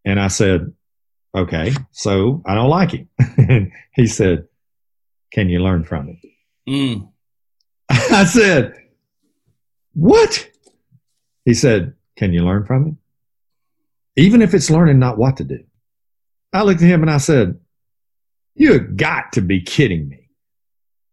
And 0.04 0.20
I 0.20 0.28
said, 0.28 0.72
"Okay, 1.36 1.72
so 1.92 2.42
I 2.46 2.54
don't 2.54 2.70
like 2.70 2.92
him." 2.92 3.08
and 3.36 3.72
he 3.92 4.06
said, 4.06 4.48
"Can 5.32 5.48
you 5.48 5.60
learn 5.60 5.84
from 5.84 6.08
him?" 6.08 6.20
Mm. 6.68 7.12
I 7.88 8.24
said, 8.24 8.74
"What?" 9.92 10.48
He 11.44 11.54
said, 11.54 11.94
"Can 12.16 12.32
you 12.32 12.44
learn 12.44 12.64
from 12.64 12.86
him?" 12.86 12.98
Even 14.16 14.40
if 14.40 14.54
it's 14.54 14.70
learning 14.70 14.98
not 14.98 15.18
what 15.18 15.36
to 15.36 15.44
do. 15.44 15.62
I 16.52 16.62
looked 16.62 16.80
at 16.80 16.88
him 16.88 17.02
and 17.02 17.10
I 17.10 17.18
said, 17.18 17.60
"You 18.54 18.78
got 18.78 19.32
to 19.32 19.42
be 19.42 19.60
kidding 19.60 20.08
me." 20.08 20.30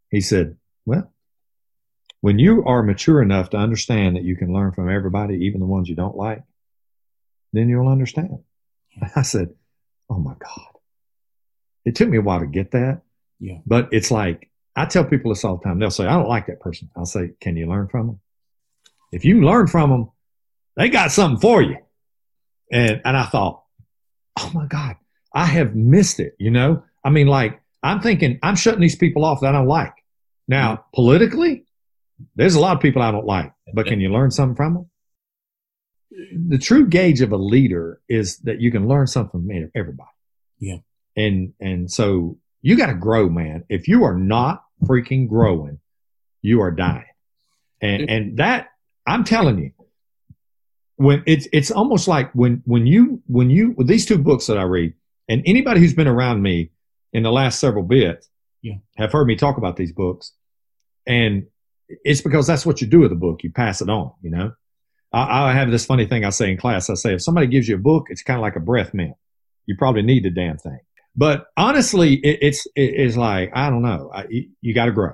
He 0.10 0.22
said, 0.22 0.58
"Well, 0.86 1.14
when 2.24 2.40
you 2.40 2.64
are 2.64 2.82
mature 2.82 3.22
enough 3.22 3.50
to 3.50 3.58
understand 3.58 4.16
that 4.16 4.24
you 4.24 4.38
can 4.38 4.54
learn 4.54 4.72
from 4.72 4.90
everybody, 4.90 5.46
even 5.46 5.60
the 5.60 5.66
ones 5.66 5.90
you 5.90 5.96
don't 5.96 6.16
like, 6.16 6.42
then 7.52 7.68
you'll 7.68 7.90
understand. 7.90 8.40
I 9.18 9.24
said, 9.24 9.54
Oh 10.10 10.20
my 10.20 10.34
God. 10.34 10.68
It 11.86 11.96
took 11.96 12.10
me 12.10 12.18
a 12.18 12.22
while 12.22 12.40
to 12.40 12.48
get 12.48 12.72
that. 12.72 13.02
Yeah. 13.40 13.58
But 13.66 13.90
it's 13.92 14.12
like, 14.12 14.50
I 14.76 14.86
tell 14.86 15.06
people 15.06 15.32
this 15.32 15.44
all 15.44 15.58
the 15.58 15.64
time. 15.64 15.80
They'll 15.80 15.92
say, 15.92 16.06
I 16.06 16.14
don't 16.14 16.30
like 16.30 16.48
that 16.48 16.60
person. 16.60 16.90
I'll 16.96 17.06
say, 17.06 17.32
Can 17.40 17.58
you 17.58 17.68
learn 17.68 17.88
from 17.88 18.08
them? 18.08 18.20
If 19.12 19.26
you 19.26 19.44
learn 19.44 19.68
from 19.68 19.90
them, 19.90 20.12
they 20.76 20.90
got 20.90 21.12
something 21.12 21.40
for 21.40 21.62
you. 21.62 21.78
And, 22.72 23.02
and 23.06 23.18
I 23.18 23.26
thought, 23.26 23.64
Oh 24.40 24.52
my 24.54 24.66
God, 24.66 24.96
I 25.34 25.46
have 25.46 25.76
missed 25.76 26.20
it. 26.20 26.36
You 26.40 26.52
know, 26.52 26.84
I 27.04 27.10
mean, 27.10 27.28
like, 27.28 27.62
I'm 27.84 28.00
thinking, 28.00 28.40
I'm 28.42 28.56
shutting 28.56 28.82
these 28.82 28.96
people 28.96 29.26
off 29.26 29.42
that 29.42 29.50
I 29.50 29.52
don't 29.52 29.68
like. 29.68 29.94
Now, 30.48 30.74
mm-hmm. 30.74 30.82
politically, 30.94 31.66
there's 32.36 32.56
a 32.56 32.60
lot 32.60 32.76
of 32.76 32.82
people 32.82 33.02
I 33.02 33.12
don't 33.12 33.26
like, 33.26 33.52
but 33.74 33.86
can 33.86 34.00
you 34.00 34.10
learn 34.10 34.32
something 34.32 34.56
from 34.56 34.74
them? 34.74 34.90
The 36.48 36.58
true 36.58 36.88
gauge 36.88 37.22
of 37.22 37.32
a 37.32 37.38
leader 37.38 38.02
is 38.08 38.38
that 38.40 38.62
you 38.62 38.72
can 38.72 38.88
learn 38.88 39.08
something 39.08 39.48
from 39.48 39.72
everybody. 39.76 40.10
Yeah. 40.60 40.78
And 41.16 41.54
and 41.60 41.92
so 41.92 42.38
you 42.62 42.78
got 42.78 42.88
to 42.88 42.94
grow, 42.94 43.30
man. 43.30 43.66
If 43.70 43.88
you 43.88 44.04
are 44.04 44.16
not 44.18 44.64
freaking 44.86 45.28
growing, 45.28 45.80
you 46.42 46.62
are 46.62 46.72
dying. 46.72 47.06
And 47.82 48.10
and 48.10 48.38
that 48.38 48.70
I'm 49.06 49.24
telling 49.24 49.60
you, 49.60 49.72
when 50.96 51.24
it's 51.26 51.48
it's 51.52 51.72
almost 51.72 52.08
like 52.08 52.32
when 52.34 52.62
when 52.66 52.88
you 52.88 53.22
when 53.28 53.50
you 53.50 53.72
with 53.72 53.88
these 53.88 54.06
two 54.06 54.18
books 54.18 54.48
that 54.48 54.58
I 54.58 54.64
read, 54.64 54.94
and 55.28 55.44
anybody 55.46 55.80
who's 55.80 55.94
been 55.94 56.08
around 56.08 56.42
me 56.42 56.72
in 57.12 57.24
the 57.24 57.32
last 57.32 57.60
several 57.60 57.84
bits, 57.84 58.30
yeah. 58.62 58.76
have 58.96 59.12
heard 59.12 59.28
me 59.28 59.36
talk 59.36 59.58
about 59.58 59.76
these 59.76 59.92
books, 59.92 60.32
and 61.06 61.48
it's 61.90 62.22
because 62.22 62.48
that's 62.48 62.66
what 62.66 62.82
you 62.82 62.88
do 62.88 63.00
with 63.00 63.12
a 63.12 63.16
book. 63.16 63.44
You 63.44 63.52
pass 63.52 63.82
it 63.82 63.90
on, 63.90 64.14
you 64.22 64.30
know. 64.30 64.54
I, 65.14 65.50
I, 65.50 65.54
have 65.54 65.70
this 65.70 65.86
funny 65.86 66.08
thing 66.08 66.26
I 66.26 66.32
say 66.32 66.52
in 66.52 66.58
class. 66.58 66.90
I 66.90 66.96
say, 66.96 67.14
if 67.14 67.22
somebody 67.22 67.48
gives 67.48 67.68
you 67.68 67.76
a 67.76 67.80
book, 67.80 68.08
it's 68.10 68.24
kind 68.24 68.38
of 68.38 68.42
like 68.42 68.56
a 68.56 68.60
breath 68.60 68.94
mint. 68.94 69.14
You 69.66 69.76
probably 69.78 70.02
need 70.02 70.24
the 70.24 70.32
damn 70.32 70.58
thing. 70.58 70.80
But 71.16 71.46
honestly, 71.56 72.16
it, 72.16 72.40
it's 72.42 72.66
it, 72.76 72.96
it's 72.96 73.16
like 73.16 73.52
I 73.54 73.70
don't 73.70 73.84
know. 73.84 74.12
I, 74.14 74.26
you, 74.62 74.74
got 74.74 74.86
to 74.86 74.92
grow. 74.92 75.14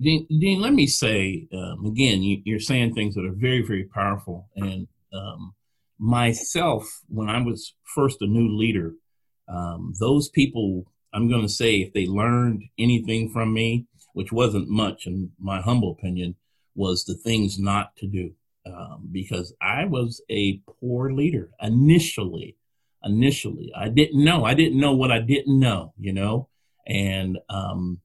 Dean, 0.00 0.26
Dean, 0.28 0.60
let 0.60 0.72
me 0.72 0.86
say 0.86 1.48
um, 1.52 1.86
again, 1.86 2.22
you, 2.22 2.56
are 2.56 2.60
saying 2.60 2.94
things 2.94 3.14
that 3.14 3.24
are 3.24 3.34
very, 3.34 3.62
very 3.62 3.84
powerful. 3.84 4.48
And 4.56 4.86
um, 5.12 5.54
myself, 5.98 7.02
when 7.08 7.28
I 7.28 7.42
was 7.42 7.74
first 7.94 8.22
a 8.22 8.26
new 8.26 8.56
leader, 8.56 8.92
um, 9.48 9.94
those 9.98 10.28
people, 10.28 10.84
I'm 11.12 11.28
going 11.28 11.42
to 11.42 11.48
say, 11.48 11.76
if 11.76 11.92
they 11.92 12.06
learned 12.06 12.64
anything 12.78 13.30
from 13.30 13.52
me, 13.52 13.86
which 14.12 14.32
wasn't 14.32 14.68
much 14.68 15.06
in 15.06 15.32
my 15.40 15.60
humble 15.60 15.92
opinion, 15.92 16.36
was 16.74 17.04
the 17.04 17.14
things 17.14 17.58
not 17.58 17.96
to 17.96 18.06
do. 18.06 18.32
Um, 18.66 19.08
because 19.12 19.52
I 19.60 19.84
was 19.84 20.22
a 20.30 20.60
poor 20.80 21.12
leader 21.12 21.50
initially. 21.60 22.56
Initially, 23.04 23.70
I 23.76 23.90
didn't 23.90 24.24
know. 24.24 24.44
I 24.44 24.54
didn't 24.54 24.80
know 24.80 24.94
what 24.94 25.12
I 25.12 25.18
didn't 25.18 25.60
know, 25.60 25.92
you 25.98 26.14
know? 26.14 26.48
And 26.86 27.38
um, 27.50 28.00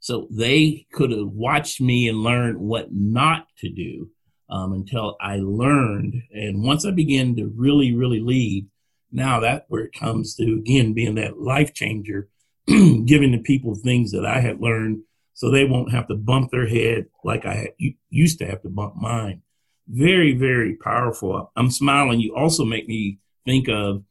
so 0.00 0.26
they 0.30 0.86
could 0.92 1.10
have 1.10 1.28
watched 1.28 1.82
me 1.82 2.08
and 2.08 2.22
learned 2.22 2.58
what 2.58 2.88
not 2.90 3.48
to 3.58 3.68
do 3.68 4.10
um, 4.48 4.72
until 4.72 5.16
I 5.20 5.36
learned. 5.36 6.22
And 6.32 6.62
once 6.62 6.86
I 6.86 6.90
began 6.90 7.36
to 7.36 7.52
really, 7.54 7.92
really 7.92 8.20
lead, 8.20 8.68
now 9.12 9.40
that's 9.40 9.64
where 9.68 9.84
it 9.84 9.92
comes 9.92 10.34
to, 10.36 10.54
again, 10.54 10.94
being 10.94 11.16
that 11.16 11.38
life 11.38 11.74
changer, 11.74 12.28
giving 12.66 13.32
the 13.32 13.42
people 13.44 13.74
things 13.74 14.12
that 14.12 14.24
I 14.24 14.40
had 14.40 14.60
learned 14.60 15.02
so 15.34 15.50
they 15.50 15.64
won't 15.64 15.92
have 15.92 16.08
to 16.08 16.14
bump 16.14 16.50
their 16.50 16.66
head 16.66 17.06
like 17.22 17.46
I 17.46 17.68
used 18.10 18.38
to 18.40 18.46
have 18.46 18.62
to 18.62 18.68
bump 18.68 18.96
mine. 18.96 19.42
Very, 19.88 20.34
very 20.34 20.76
powerful. 20.76 21.50
I'm 21.56 21.70
smiling. 21.70 22.20
You 22.20 22.34
also 22.36 22.64
make 22.64 22.86
me 22.88 23.18
think 23.44 23.68
of 23.68 24.04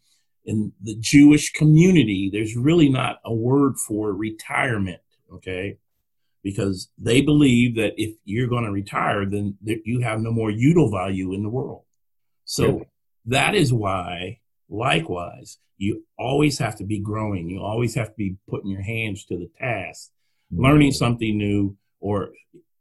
in 0.45 0.71
the 0.81 0.95
Jewish 0.99 1.51
community, 1.51 2.29
there's 2.31 2.55
really 2.55 2.89
not 2.89 3.19
a 3.25 3.33
word 3.33 3.77
for 3.77 4.13
retirement, 4.13 5.01
okay? 5.33 5.77
Because 6.41 6.89
they 6.97 7.21
believe 7.21 7.75
that 7.75 7.93
if 7.97 8.15
you're 8.23 8.47
going 8.47 8.63
to 8.63 8.71
retire, 8.71 9.25
then 9.25 9.57
you 9.61 9.99
have 9.99 10.21
no 10.21 10.31
more 10.31 10.49
util 10.49 10.89
value 10.89 11.33
in 11.33 11.43
the 11.43 11.49
world. 11.49 11.83
So 12.45 12.85
that 13.25 13.55
is 13.55 13.73
why, 13.73 14.39
likewise, 14.69 15.57
you 15.77 16.05
always 16.17 16.57
have 16.59 16.77
to 16.77 16.85
be 16.85 16.99
growing. 16.99 17.49
You 17.49 17.61
always 17.61 17.93
have 17.95 18.07
to 18.07 18.15
be 18.17 18.37
putting 18.49 18.71
your 18.71 18.81
hands 18.81 19.25
to 19.25 19.37
the 19.37 19.49
task 19.59 20.11
learning 20.51 20.89
mm-hmm. 20.89 20.95
something 20.95 21.37
new, 21.37 21.75
or 21.99 22.29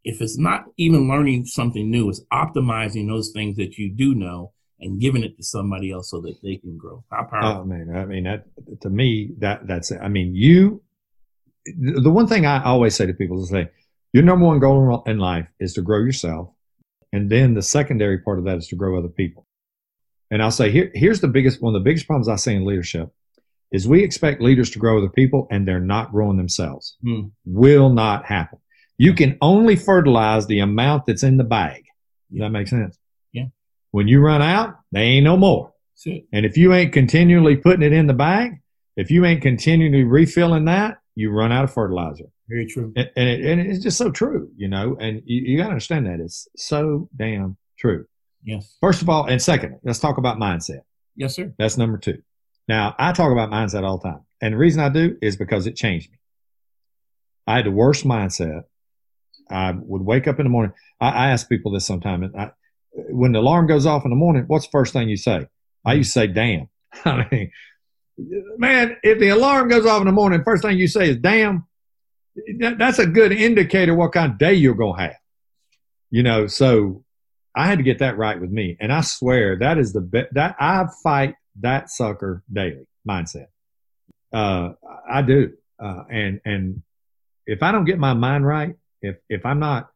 if 0.06 0.22
it's 0.22 0.38
not 0.38 0.66
even 0.76 1.08
learning 1.08 1.44
something 1.44 1.90
new, 1.90 2.08
it's 2.08 2.24
optimizing 2.32 3.08
those 3.08 3.30
things 3.30 3.56
that 3.56 3.76
you 3.76 3.90
do 3.90 4.14
know 4.14 4.52
and 4.78 5.00
giving 5.00 5.24
it 5.24 5.36
to 5.36 5.42
somebody 5.42 5.90
else 5.90 6.10
so 6.10 6.20
that 6.20 6.36
they 6.44 6.56
can 6.56 6.78
grow. 6.78 7.02
How 7.10 7.24
powerful! 7.24 7.62
Oh 7.62 7.64
man, 7.64 7.94
I 7.94 8.04
mean 8.04 8.22
that 8.22 8.46
to 8.82 8.88
me 8.88 9.32
that 9.38 9.66
that's 9.66 9.90
it. 9.90 9.98
I 10.00 10.08
mean 10.08 10.34
you. 10.34 10.82
The 11.64 12.10
one 12.10 12.28
thing 12.28 12.46
I 12.46 12.62
always 12.62 12.94
say 12.94 13.06
to 13.06 13.12
people 13.12 13.42
is 13.42 13.50
say, 13.50 13.68
your 14.12 14.22
number 14.22 14.46
one 14.46 14.60
goal 14.60 15.02
in 15.06 15.18
life 15.18 15.48
is 15.58 15.74
to 15.74 15.82
grow 15.82 15.98
yourself, 15.98 16.50
and 17.12 17.28
then 17.28 17.54
the 17.54 17.62
secondary 17.62 18.18
part 18.18 18.38
of 18.38 18.44
that 18.44 18.58
is 18.58 18.68
to 18.68 18.76
grow 18.76 18.96
other 18.96 19.08
people. 19.08 19.44
And 20.30 20.40
I'll 20.40 20.52
say 20.52 20.70
here, 20.70 20.92
here's 20.94 21.20
the 21.20 21.28
biggest 21.28 21.60
one 21.60 21.74
of 21.74 21.80
the 21.82 21.84
biggest 21.84 22.06
problems 22.06 22.28
I 22.28 22.36
see 22.36 22.54
in 22.54 22.64
leadership 22.64 23.12
is 23.72 23.88
we 23.88 24.04
expect 24.04 24.40
leaders 24.40 24.70
to 24.70 24.78
grow 24.78 24.98
other 24.98 25.08
people 25.08 25.48
and 25.50 25.66
they're 25.66 25.80
not 25.80 26.12
growing 26.12 26.36
themselves. 26.36 26.96
Hmm. 27.02 27.22
Will 27.44 27.88
not 27.88 28.24
happen. 28.24 28.60
You 28.98 29.14
can 29.14 29.36
only 29.40 29.76
fertilize 29.76 30.46
the 30.46 30.60
amount 30.60 31.06
that's 31.06 31.22
in 31.22 31.36
the 31.36 31.44
bag. 31.44 31.84
Does 32.30 32.40
that 32.40 32.50
make 32.50 32.68
sense? 32.68 32.98
Yeah. 33.32 33.46
When 33.90 34.08
you 34.08 34.20
run 34.20 34.42
out, 34.42 34.76
they 34.92 35.02
ain't 35.02 35.24
no 35.24 35.36
more. 35.36 35.72
And 36.06 36.44
if 36.46 36.56
you 36.56 36.72
ain't 36.72 36.92
continually 36.92 37.56
putting 37.56 37.82
it 37.82 37.92
in 37.92 38.06
the 38.06 38.14
bag, 38.14 38.60
if 38.96 39.10
you 39.10 39.24
ain't 39.24 39.42
continually 39.42 40.04
refilling 40.04 40.66
that, 40.66 40.98
you 41.14 41.30
run 41.30 41.52
out 41.52 41.64
of 41.64 41.72
fertilizer. 41.72 42.26
Very 42.48 42.66
true. 42.66 42.92
And, 42.96 43.10
and, 43.16 43.28
it, 43.28 43.44
and 43.44 43.60
it's 43.60 43.82
just 43.82 43.98
so 43.98 44.10
true, 44.10 44.50
you 44.56 44.68
know, 44.68 44.96
and 45.00 45.22
you, 45.24 45.42
you 45.42 45.56
got 45.56 45.64
to 45.64 45.70
understand 45.70 46.06
that. 46.06 46.20
It's 46.20 46.46
so 46.56 47.08
damn 47.16 47.56
true. 47.78 48.06
Yes. 48.44 48.76
First 48.80 49.02
of 49.02 49.08
all, 49.08 49.26
and 49.26 49.42
second, 49.42 49.80
let's 49.82 49.98
talk 49.98 50.18
about 50.18 50.38
mindset. 50.38 50.80
Yes, 51.16 51.34
sir. 51.34 51.52
That's 51.58 51.76
number 51.76 51.98
two. 51.98 52.22
Now, 52.68 52.94
I 52.98 53.12
talk 53.12 53.32
about 53.32 53.50
mindset 53.50 53.82
all 53.82 53.98
the 53.98 54.10
time. 54.10 54.20
And 54.40 54.54
the 54.54 54.58
reason 54.58 54.82
I 54.82 54.90
do 54.90 55.16
is 55.22 55.36
because 55.36 55.66
it 55.66 55.76
changed 55.76 56.10
me. 56.10 56.18
I 57.46 57.56
had 57.56 57.66
the 57.66 57.70
worst 57.70 58.04
mindset. 58.04 58.64
I 59.50 59.72
would 59.72 60.02
wake 60.02 60.26
up 60.26 60.38
in 60.38 60.44
the 60.44 60.50
morning. 60.50 60.72
I, 61.00 61.08
I 61.10 61.30
ask 61.30 61.48
people 61.48 61.72
this 61.72 61.86
sometimes. 61.86 62.32
When 62.92 63.32
the 63.32 63.40
alarm 63.40 63.66
goes 63.66 63.86
off 63.86 64.04
in 64.04 64.10
the 64.10 64.16
morning, 64.16 64.44
what's 64.46 64.66
the 64.66 64.70
first 64.70 64.92
thing 64.92 65.08
you 65.08 65.16
say? 65.16 65.46
I 65.84 65.94
used 65.94 66.12
to 66.14 66.20
say, 66.20 66.26
damn. 66.26 66.68
I 67.04 67.28
mean, 67.30 67.50
man, 68.58 68.96
if 69.02 69.18
the 69.18 69.28
alarm 69.28 69.68
goes 69.68 69.86
off 69.86 70.00
in 70.00 70.06
the 70.06 70.12
morning, 70.12 70.42
first 70.44 70.62
thing 70.62 70.78
you 70.78 70.88
say 70.88 71.10
is, 71.10 71.16
damn, 71.18 71.66
that, 72.58 72.78
that's 72.78 72.98
a 72.98 73.06
good 73.06 73.32
indicator 73.32 73.94
what 73.94 74.12
kind 74.12 74.32
of 74.32 74.38
day 74.38 74.54
you're 74.54 74.74
going 74.74 74.96
to 74.96 75.02
have. 75.02 75.16
You 76.10 76.22
know, 76.22 76.46
so 76.46 77.04
I 77.54 77.66
had 77.66 77.78
to 77.78 77.84
get 77.84 77.98
that 77.98 78.16
right 78.16 78.40
with 78.40 78.50
me. 78.50 78.76
And 78.80 78.92
I 78.92 79.00
swear 79.00 79.58
that 79.58 79.78
is 79.78 79.92
the 79.92 80.00
best, 80.00 80.34
that 80.34 80.56
I 80.58 80.86
fight 81.02 81.34
that 81.60 81.90
sucker 81.90 82.42
daily 82.52 82.86
mindset. 83.08 83.46
Uh, 84.32 84.72
I 85.08 85.22
do. 85.22 85.52
Uh, 85.82 86.04
and, 86.10 86.40
and 86.44 86.82
if 87.46 87.62
I 87.62 87.72
don't 87.72 87.84
get 87.84 87.98
my 87.98 88.14
mind 88.14 88.46
right, 88.46 88.74
if, 89.06 89.16
if 89.28 89.46
I'm 89.46 89.58
not 89.60 89.90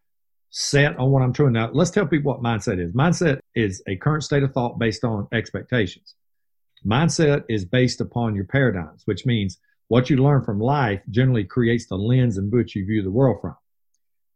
set 0.51 0.97
on 0.99 1.11
what 1.11 1.23
I'm 1.23 1.33
doing 1.33 1.53
now, 1.53 1.71
let's 1.73 1.91
tell 1.91 2.07
people 2.07 2.33
what 2.33 2.43
mindset 2.43 2.85
is. 2.85 2.93
Mindset 2.93 3.41
is 3.55 3.83
a 3.87 3.97
current 3.97 4.25
state 4.25 4.43
of 4.43 4.53
thought 4.53 4.79
based 4.79 5.05
on 5.05 5.29
expectations. 5.33 6.15
Mindset 6.85 7.45
is 7.49 7.65
based 7.65 8.01
upon 8.01 8.35
your 8.35 8.45
paradigms, 8.45 9.03
which 9.05 9.27
means 9.27 9.59
what 9.89 10.09
you 10.09 10.17
learn 10.17 10.45
from 10.45 10.61
life 10.61 11.03
generally 11.11 11.45
creates 11.45 11.87
the 11.87 11.97
lens 11.97 12.39
in 12.39 12.51
which 12.51 12.75
you 12.75 12.87
view 12.87 13.03
the 13.03 13.11
world 13.11 13.41
from. 13.41 13.57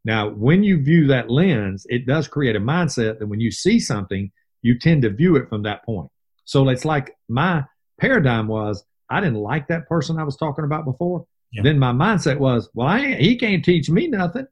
Now, 0.04 0.28
when 0.28 0.62
you 0.62 0.82
view 0.82 1.06
that 1.06 1.30
lens, 1.30 1.86
it 1.88 2.06
does 2.06 2.28
create 2.28 2.56
a 2.56 2.60
mindset 2.60 3.18
that 3.18 3.26
when 3.26 3.40
you 3.40 3.50
see 3.50 3.80
something, 3.80 4.30
you 4.60 4.78
tend 4.78 5.02
to 5.02 5.10
view 5.10 5.36
it 5.36 5.48
from 5.48 5.62
that 5.62 5.84
point. 5.84 6.10
So 6.44 6.68
it's 6.68 6.84
like 6.84 7.16
my 7.28 7.64
paradigm 7.98 8.48
was 8.48 8.84
I 9.08 9.20
didn't 9.20 9.36
like 9.36 9.68
that 9.68 9.88
person 9.88 10.18
I 10.18 10.24
was 10.24 10.36
talking 10.36 10.64
about 10.64 10.84
before. 10.84 11.26
Yeah. 11.52 11.62
Then 11.62 11.78
my 11.78 11.92
mindset 11.92 12.38
was, 12.38 12.68
well, 12.74 12.88
I 12.88 13.14
he 13.14 13.36
can't 13.36 13.64
teach 13.64 13.88
me 13.88 14.08
nothing. 14.08 14.46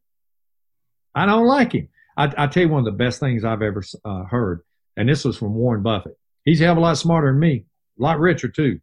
I 1.14 1.26
don't 1.26 1.46
like 1.46 1.72
him. 1.72 1.88
I, 2.16 2.32
I 2.36 2.46
tell 2.46 2.64
you 2.64 2.68
one 2.68 2.80
of 2.80 2.84
the 2.84 2.92
best 2.92 3.20
things 3.20 3.44
I've 3.44 3.62
ever 3.62 3.82
uh, 4.04 4.24
heard, 4.24 4.62
and 4.96 5.08
this 5.08 5.24
was 5.24 5.36
from 5.36 5.54
Warren 5.54 5.82
Buffett. 5.82 6.18
He's 6.44 6.60
a 6.60 6.64
hell 6.64 6.72
of 6.72 6.78
a 6.78 6.80
lot 6.80 6.98
smarter 6.98 7.30
than 7.30 7.40
me, 7.40 7.66
a 7.98 8.02
lot 8.02 8.18
richer 8.18 8.48
too. 8.48 8.80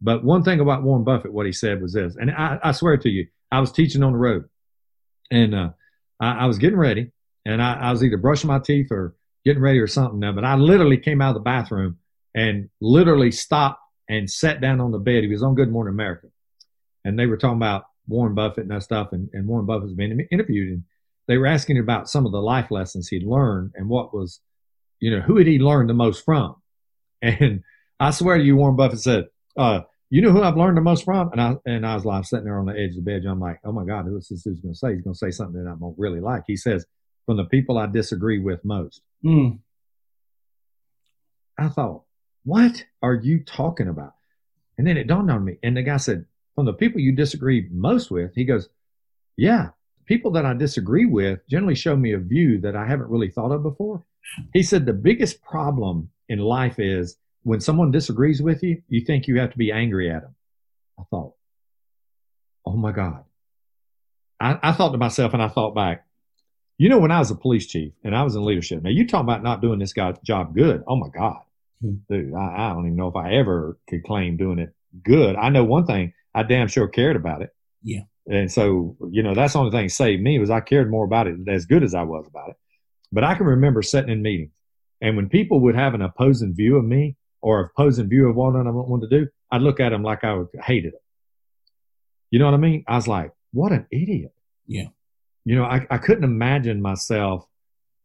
But 0.00 0.24
one 0.24 0.42
thing 0.42 0.60
about 0.60 0.82
Warren 0.82 1.04
Buffett, 1.04 1.32
what 1.32 1.46
he 1.46 1.52
said 1.52 1.82
was 1.82 1.92
this, 1.92 2.16
and 2.16 2.30
I, 2.30 2.58
I 2.62 2.72
swear 2.72 2.96
to 2.96 3.08
you, 3.08 3.26
I 3.52 3.60
was 3.60 3.72
teaching 3.72 4.02
on 4.02 4.12
the 4.12 4.18
road, 4.18 4.48
and 5.30 5.54
uh, 5.54 5.70
I, 6.18 6.44
I, 6.44 6.46
was 6.46 6.58
getting 6.58 6.78
ready, 6.78 7.10
and 7.44 7.62
I, 7.62 7.74
I 7.74 7.90
was 7.90 8.02
either 8.02 8.16
brushing 8.16 8.48
my 8.48 8.60
teeth 8.60 8.88
or 8.90 9.14
getting 9.44 9.62
ready 9.62 9.78
or 9.78 9.86
something. 9.86 10.18
Now, 10.18 10.32
but 10.32 10.44
I 10.44 10.54
literally 10.54 10.96
came 10.96 11.20
out 11.20 11.30
of 11.30 11.34
the 11.34 11.40
bathroom 11.40 11.98
and 12.34 12.70
literally 12.80 13.30
stopped 13.30 13.80
and 14.08 14.30
sat 14.30 14.60
down 14.60 14.80
on 14.80 14.90
the 14.90 14.98
bed. 14.98 15.22
He 15.22 15.28
was 15.28 15.42
on 15.42 15.54
Good 15.54 15.70
Morning 15.70 15.92
America, 15.92 16.28
and 17.04 17.18
they 17.18 17.26
were 17.26 17.36
talking 17.36 17.58
about 17.58 17.84
Warren 18.08 18.34
Buffett 18.34 18.64
and 18.64 18.70
that 18.70 18.82
stuff, 18.82 19.08
and, 19.12 19.28
and 19.32 19.46
Warren 19.46 19.66
Buffett's 19.66 19.92
been 19.92 20.26
interviewed, 20.30 20.72
and 20.72 20.84
they 21.30 21.38
were 21.38 21.46
asking 21.46 21.78
about 21.78 22.08
some 22.08 22.26
of 22.26 22.32
the 22.32 22.40
life 22.40 22.72
lessons 22.72 23.06
he'd 23.06 23.22
learned 23.22 23.70
and 23.76 23.88
what 23.88 24.12
was, 24.12 24.40
you 24.98 25.12
know, 25.12 25.20
who 25.20 25.38
had 25.38 25.46
he 25.46 25.60
learned 25.60 25.88
the 25.88 25.94
most 25.94 26.24
from, 26.24 26.56
and 27.22 27.62
I 28.00 28.10
swear 28.10 28.36
to 28.36 28.42
you, 28.42 28.56
Warren 28.56 28.74
Buffett 28.74 29.00
said, 29.00 29.26
uh, 29.56 29.82
you 30.08 30.22
know 30.22 30.32
who 30.32 30.42
I've 30.42 30.56
learned 30.56 30.76
the 30.76 30.82
most 30.82 31.04
from? 31.04 31.30
And 31.30 31.40
I 31.40 31.54
and 31.66 31.86
I 31.86 31.94
was 31.94 32.04
like 32.04 32.24
sitting 32.24 32.46
there 32.46 32.58
on 32.58 32.66
the 32.66 32.72
edge 32.72 32.90
of 32.90 32.96
the 32.96 33.02
bed. 33.02 33.22
And 33.22 33.28
I'm 33.28 33.38
like, 33.38 33.60
oh 33.64 33.70
my 33.70 33.84
God, 33.84 34.06
who 34.06 34.16
is 34.16 34.26
this 34.26 34.42
who's 34.42 34.58
going 34.58 34.74
to 34.74 34.78
say? 34.78 34.94
He's 34.94 35.02
going 35.02 35.14
to 35.14 35.18
say 35.18 35.30
something 35.30 35.62
that 35.62 35.70
I'm 35.70 35.78
going 35.78 35.94
to 35.94 36.00
really 36.00 36.18
like. 36.18 36.42
He 36.48 36.56
says, 36.56 36.84
from 37.26 37.36
the 37.36 37.44
people 37.44 37.78
I 37.78 37.86
disagree 37.86 38.40
with 38.40 38.64
most. 38.64 39.02
Mm. 39.24 39.60
I 41.56 41.68
thought, 41.68 42.02
what 42.42 42.84
are 43.02 43.14
you 43.14 43.44
talking 43.44 43.86
about? 43.86 44.14
And 44.78 44.86
then 44.86 44.96
it 44.96 45.06
dawned 45.06 45.30
on 45.30 45.44
me. 45.44 45.58
And 45.62 45.76
the 45.76 45.82
guy 45.82 45.98
said, 45.98 46.24
from 46.56 46.66
the 46.66 46.72
people 46.72 47.00
you 47.00 47.12
disagree 47.12 47.68
most 47.70 48.10
with, 48.10 48.34
he 48.34 48.44
goes, 48.44 48.68
yeah, 49.36 49.68
people 50.10 50.32
that 50.32 50.44
I 50.44 50.54
disagree 50.54 51.06
with 51.06 51.38
generally 51.48 51.76
show 51.76 51.94
me 51.94 52.14
a 52.14 52.18
view 52.18 52.60
that 52.62 52.74
I 52.74 52.84
haven't 52.84 53.10
really 53.10 53.30
thought 53.30 53.52
of 53.52 53.62
before. 53.62 54.02
He 54.52 54.64
said, 54.64 54.84
the 54.84 54.92
biggest 54.92 55.40
problem 55.40 56.10
in 56.28 56.40
life 56.40 56.80
is 56.80 57.16
when 57.44 57.60
someone 57.60 57.92
disagrees 57.92 58.42
with 58.42 58.60
you, 58.64 58.82
you 58.88 59.04
think 59.04 59.28
you 59.28 59.38
have 59.38 59.52
to 59.52 59.58
be 59.58 59.70
angry 59.70 60.10
at 60.10 60.22
them. 60.22 60.34
I 60.98 61.04
thought, 61.10 61.34
oh 62.66 62.76
my 62.76 62.90
God. 62.90 63.22
I, 64.40 64.58
I 64.60 64.72
thought 64.72 64.90
to 64.90 64.98
myself 64.98 65.32
and 65.32 65.40
I 65.40 65.48
thought 65.48 65.76
back, 65.76 66.04
you 66.76 66.88
know, 66.88 66.98
when 66.98 67.12
I 67.12 67.20
was 67.20 67.30
a 67.30 67.36
police 67.36 67.68
chief 67.68 67.92
and 68.02 68.16
I 68.16 68.24
was 68.24 68.34
in 68.34 68.44
leadership, 68.44 68.82
now 68.82 68.90
you 68.90 69.06
talk 69.06 69.22
about 69.22 69.44
not 69.44 69.62
doing 69.62 69.78
this 69.78 69.92
guy's 69.92 70.18
job 70.24 70.56
good. 70.56 70.82
Oh 70.88 70.96
my 70.96 71.08
God. 71.08 71.38
Hmm. 71.80 71.94
Dude, 72.10 72.34
I, 72.34 72.56
I 72.56 72.72
don't 72.72 72.86
even 72.86 72.96
know 72.96 73.08
if 73.08 73.16
I 73.16 73.34
ever 73.34 73.78
could 73.88 74.02
claim 74.02 74.36
doing 74.36 74.58
it 74.58 74.74
good. 75.04 75.36
I 75.36 75.50
know 75.50 75.62
one 75.62 75.86
thing, 75.86 76.14
I 76.34 76.42
damn 76.42 76.66
sure 76.66 76.88
cared 76.88 77.14
about 77.14 77.42
it. 77.42 77.54
Yeah. 77.84 78.02
And 78.30 78.50
so, 78.50 78.96
you 79.10 79.22
know, 79.22 79.34
that's 79.34 79.52
the 79.52 79.58
only 79.58 79.72
thing 79.72 79.86
that 79.86 79.92
saved 79.92 80.22
me 80.22 80.38
was 80.38 80.50
I 80.50 80.60
cared 80.60 80.90
more 80.90 81.04
about 81.04 81.26
it 81.26 81.36
as 81.48 81.66
good 81.66 81.82
as 81.82 81.94
I 81.94 82.02
was 82.02 82.26
about 82.26 82.50
it. 82.50 82.56
But 83.12 83.24
I 83.24 83.34
can 83.34 83.46
remember 83.46 83.82
sitting 83.82 84.10
in 84.10 84.22
meetings 84.22 84.52
and 85.00 85.16
when 85.16 85.28
people 85.28 85.60
would 85.60 85.74
have 85.74 85.94
an 85.94 86.02
opposing 86.02 86.54
view 86.54 86.76
of 86.76 86.84
me, 86.84 87.16
or 87.42 87.60
opposing 87.60 88.08
view 88.08 88.28
of 88.28 88.36
what 88.36 88.54
I 88.54 88.62
wanted 88.62 89.08
to 89.08 89.20
do, 89.20 89.30
I'd 89.50 89.62
look 89.62 89.80
at 89.80 89.90
them 89.90 90.02
like 90.02 90.24
I 90.24 90.34
would 90.34 90.48
hated 90.62 90.94
it. 90.94 91.02
You 92.30 92.38
know 92.38 92.44
what 92.44 92.54
I 92.54 92.58
mean? 92.58 92.84
I 92.86 92.96
was 92.96 93.08
like, 93.08 93.32
what 93.52 93.72
an 93.72 93.86
idiot. 93.90 94.34
Yeah. 94.66 94.88
You 95.44 95.56
know, 95.56 95.64
I, 95.64 95.86
I 95.90 95.98
couldn't 95.98 96.24
imagine 96.24 96.82
myself 96.82 97.46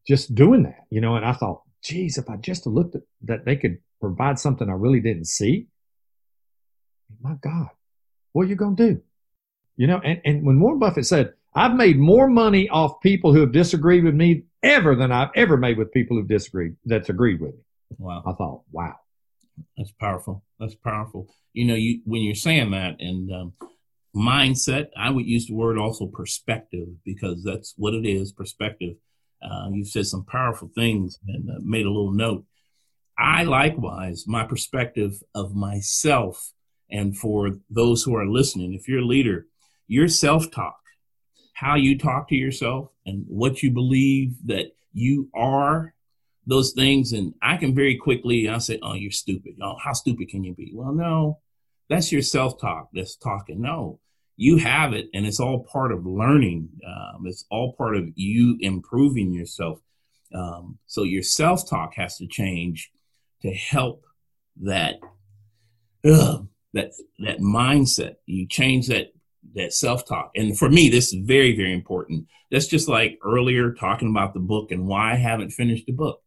just 0.08 0.34
doing 0.34 0.64
that, 0.64 0.86
you 0.90 1.02
know, 1.02 1.16
and 1.16 1.26
I 1.26 1.34
thought, 1.34 1.64
geez, 1.84 2.18
if 2.18 2.30
I 2.30 2.38
just 2.38 2.66
looked 2.66 2.96
at 2.96 3.02
that 3.24 3.46
they 3.46 3.58
could 3.58 3.80
provide 4.00 4.40
something 4.40 4.70
I 4.70 4.74
really 4.74 5.02
didn't 5.02 5.26
see, 5.26 5.68
my 7.22 7.34
God, 7.42 7.68
what 8.32 8.46
are 8.46 8.50
you 8.50 8.56
going 8.56 8.76
to 8.78 8.94
do? 8.94 9.02
You 9.78 9.88
know, 9.88 10.00
and, 10.04 10.22
and 10.24 10.46
when 10.46 10.60
Warren 10.60 10.80
Buffett 10.80 11.06
said, 11.06 11.34
I've 11.54 11.76
made 11.76 11.98
more 11.98 12.28
money 12.28 12.70
off 12.70 13.02
people 13.02 13.34
who 13.34 13.42
have 13.42 13.52
disagreed 13.52 14.04
with 14.04 14.16
me 14.16 14.44
ever 14.62 14.96
than 14.96 15.12
I've 15.12 15.32
ever 15.36 15.58
made 15.58 15.78
with 15.78 15.94
people 15.94 16.18
who've 16.18 16.28
disagreed, 16.28 16.76
that's 16.86 17.10
agreed 17.10 17.40
with 17.42 17.54
me. 17.54 17.62
Wow. 17.98 18.24
I 18.26 18.34
thought, 18.34 18.62
wow. 18.72 18.96
That's 19.78 19.92
powerful. 19.92 20.44
That's 20.60 20.76
powerful. 20.76 21.34
You 21.54 21.66
know, 21.66 21.76
you 21.76 22.02
when 22.06 22.22
you're 22.22 22.36
saying 22.36 22.72
that 22.72 23.00
and 23.00 23.32
um, 23.32 23.54
mindset, 24.14 24.88
I 24.98 25.10
would 25.10 25.26
use 25.26 25.48
the 25.48 25.54
word 25.54 25.78
also 25.78 26.08
perspective 26.08 26.88
because 27.06 27.44
that's 27.44 27.74
what 27.78 27.94
it 27.94 28.06
is. 28.06 28.34
Perspective. 28.34 28.96
Uh, 29.42 29.70
you've 29.72 29.88
said 29.88 30.08
some 30.08 30.26
powerful 30.26 30.70
things 30.76 31.20
and 31.28 31.50
uh, 31.50 31.60
made 31.62 31.86
a 31.86 31.90
little 31.90 32.12
note. 32.12 32.46
I 33.18 33.44
likewise, 33.44 34.26
my 34.28 34.44
perspective 34.44 35.22
of 35.34 35.56
myself, 35.56 36.52
and 36.90 37.18
for 37.18 37.52
those 37.70 38.04
who 38.04 38.16
are 38.16 38.28
listening, 38.28 38.74
if 38.74 38.88
you're 38.88 39.00
a 39.00 39.06
leader, 39.06 39.48
your 39.88 40.08
self 40.08 40.52
talk, 40.52 40.80
how 41.54 41.76
you 41.76 41.98
talk 41.98 42.30
to 42.30 42.36
yourself, 42.36 42.90
and 43.06 43.26
what 43.28 43.64
you 43.64 43.72
believe 43.72 44.36
that 44.46 44.76
you 44.94 45.30
are 45.34 45.94
those 46.48 46.74
things 46.74 47.12
and 47.12 47.34
I 47.42 47.58
can 47.58 47.74
very 47.74 47.98
quickly 47.98 48.48
I 48.48 48.60
say, 48.60 48.80
"Oh, 48.82 48.94
you're 48.94 49.12
stupid. 49.12 49.56
Oh, 49.62 49.78
how 49.84 49.94
stupid 49.94 50.30
can 50.30 50.44
you 50.44 50.54
be?" 50.54 50.72
Well, 50.74 50.94
no, 50.94 51.40
that's 51.90 52.12
your 52.12 52.22
self-talk 52.22 52.90
that's 52.94 53.16
talking. 53.16 53.62
No, 53.62 54.00
you 54.38 54.58
have 54.58 54.94
it, 54.94 55.10
and 55.14 55.26
it's 55.26 55.40
all 55.40 55.64
part 55.64 55.92
of 55.92 56.06
learning. 56.06 56.70
Um, 56.86 57.26
it's 57.26 57.46
all 57.50 57.74
part 57.74 57.96
of 57.96 58.10
you 58.16 58.58
improving 58.60 59.34
yourself. 59.34 59.80
Um, 60.34 60.78
so 60.86 61.04
your 61.04 61.24
self-talk 61.24 61.96
has 61.96 62.18
to 62.18 62.28
change 62.28 62.92
to 63.42 63.52
help 63.52 64.06
that 64.62 65.00
ugh, 66.06 66.48
that 66.74 66.92
that 67.20 67.40
mindset. 67.40 68.16
You 68.26 68.48
change 68.48 68.88
that 68.88 69.14
that 69.54 69.74
self-talk, 69.74 70.32
and 70.36 70.58
for 70.58 70.70
me, 70.70 70.90
this 70.90 71.14
is 71.14 71.26
very 71.26 71.56
very 71.56 71.74
important. 71.74 72.28
That's 72.52 72.68
just 72.68 72.88
like 72.88 73.20
earlier 73.24 73.74
talking 73.74 74.10
about 74.10 74.34
the 74.34 74.40
book 74.40 74.72
and 74.72 74.88
why 74.88 75.14
I 75.14 75.16
haven't 75.16 75.52
finished 75.52 75.86
the 75.86 75.94
book 75.94 76.22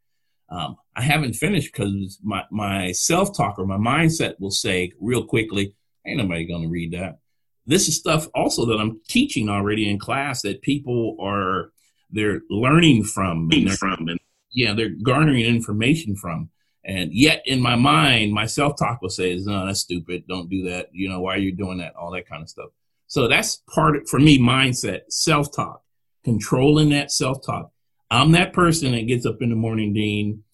um, 0.50 0.76
I 0.96 1.02
haven't 1.02 1.34
finished 1.34 1.72
because 1.72 2.18
my, 2.22 2.44
my 2.50 2.92
self 2.92 3.36
talk 3.36 3.58
or 3.58 3.66
my 3.66 3.76
mindset 3.76 4.40
will 4.40 4.50
say 4.50 4.92
real 5.00 5.24
quickly, 5.24 5.74
ain't 6.06 6.18
nobody 6.18 6.46
to 6.46 6.68
read 6.68 6.92
that. 6.92 7.18
This 7.66 7.86
is 7.86 7.96
stuff 7.96 8.28
also 8.34 8.64
that 8.66 8.78
I'm 8.78 9.00
teaching 9.08 9.48
already 9.50 9.90
in 9.90 9.98
class 9.98 10.42
that 10.42 10.62
people 10.62 11.16
are 11.20 11.72
they're 12.10 12.40
learning 12.48 13.04
from, 13.04 13.50
and 13.52 13.70
from, 13.78 14.08
and 14.08 14.18
yeah, 14.50 14.72
they're 14.72 14.94
garnering 15.02 15.44
information 15.44 16.16
from. 16.16 16.48
And 16.82 17.12
yet, 17.12 17.42
in 17.44 17.60
my 17.60 17.76
mind, 17.76 18.32
my 18.32 18.46
self 18.46 18.78
talk 18.78 19.02
will 19.02 19.10
say, 19.10 19.36
"No, 19.36 19.66
that's 19.66 19.80
stupid. 19.80 20.24
Don't 20.26 20.48
do 20.48 20.70
that. 20.70 20.88
You 20.92 21.10
know, 21.10 21.20
why 21.20 21.34
are 21.34 21.38
you 21.38 21.52
doing 21.52 21.78
that? 21.78 21.94
All 21.94 22.10
that 22.12 22.26
kind 22.26 22.42
of 22.42 22.48
stuff." 22.48 22.70
So 23.08 23.26
that's 23.26 23.62
part 23.74 23.96
of, 23.96 24.08
for 24.08 24.20
me 24.20 24.38
mindset, 24.38 25.00
self 25.08 25.54
talk, 25.54 25.82
controlling 26.24 26.90
that 26.90 27.10
self 27.10 27.44
talk. 27.44 27.70
I'm 28.10 28.32
that 28.32 28.52
person 28.52 28.92
that 28.92 29.06
gets 29.06 29.26
up 29.26 29.42
in 29.42 29.50
the 29.50 29.56
morning, 29.56 29.92
Dean, 29.92 30.44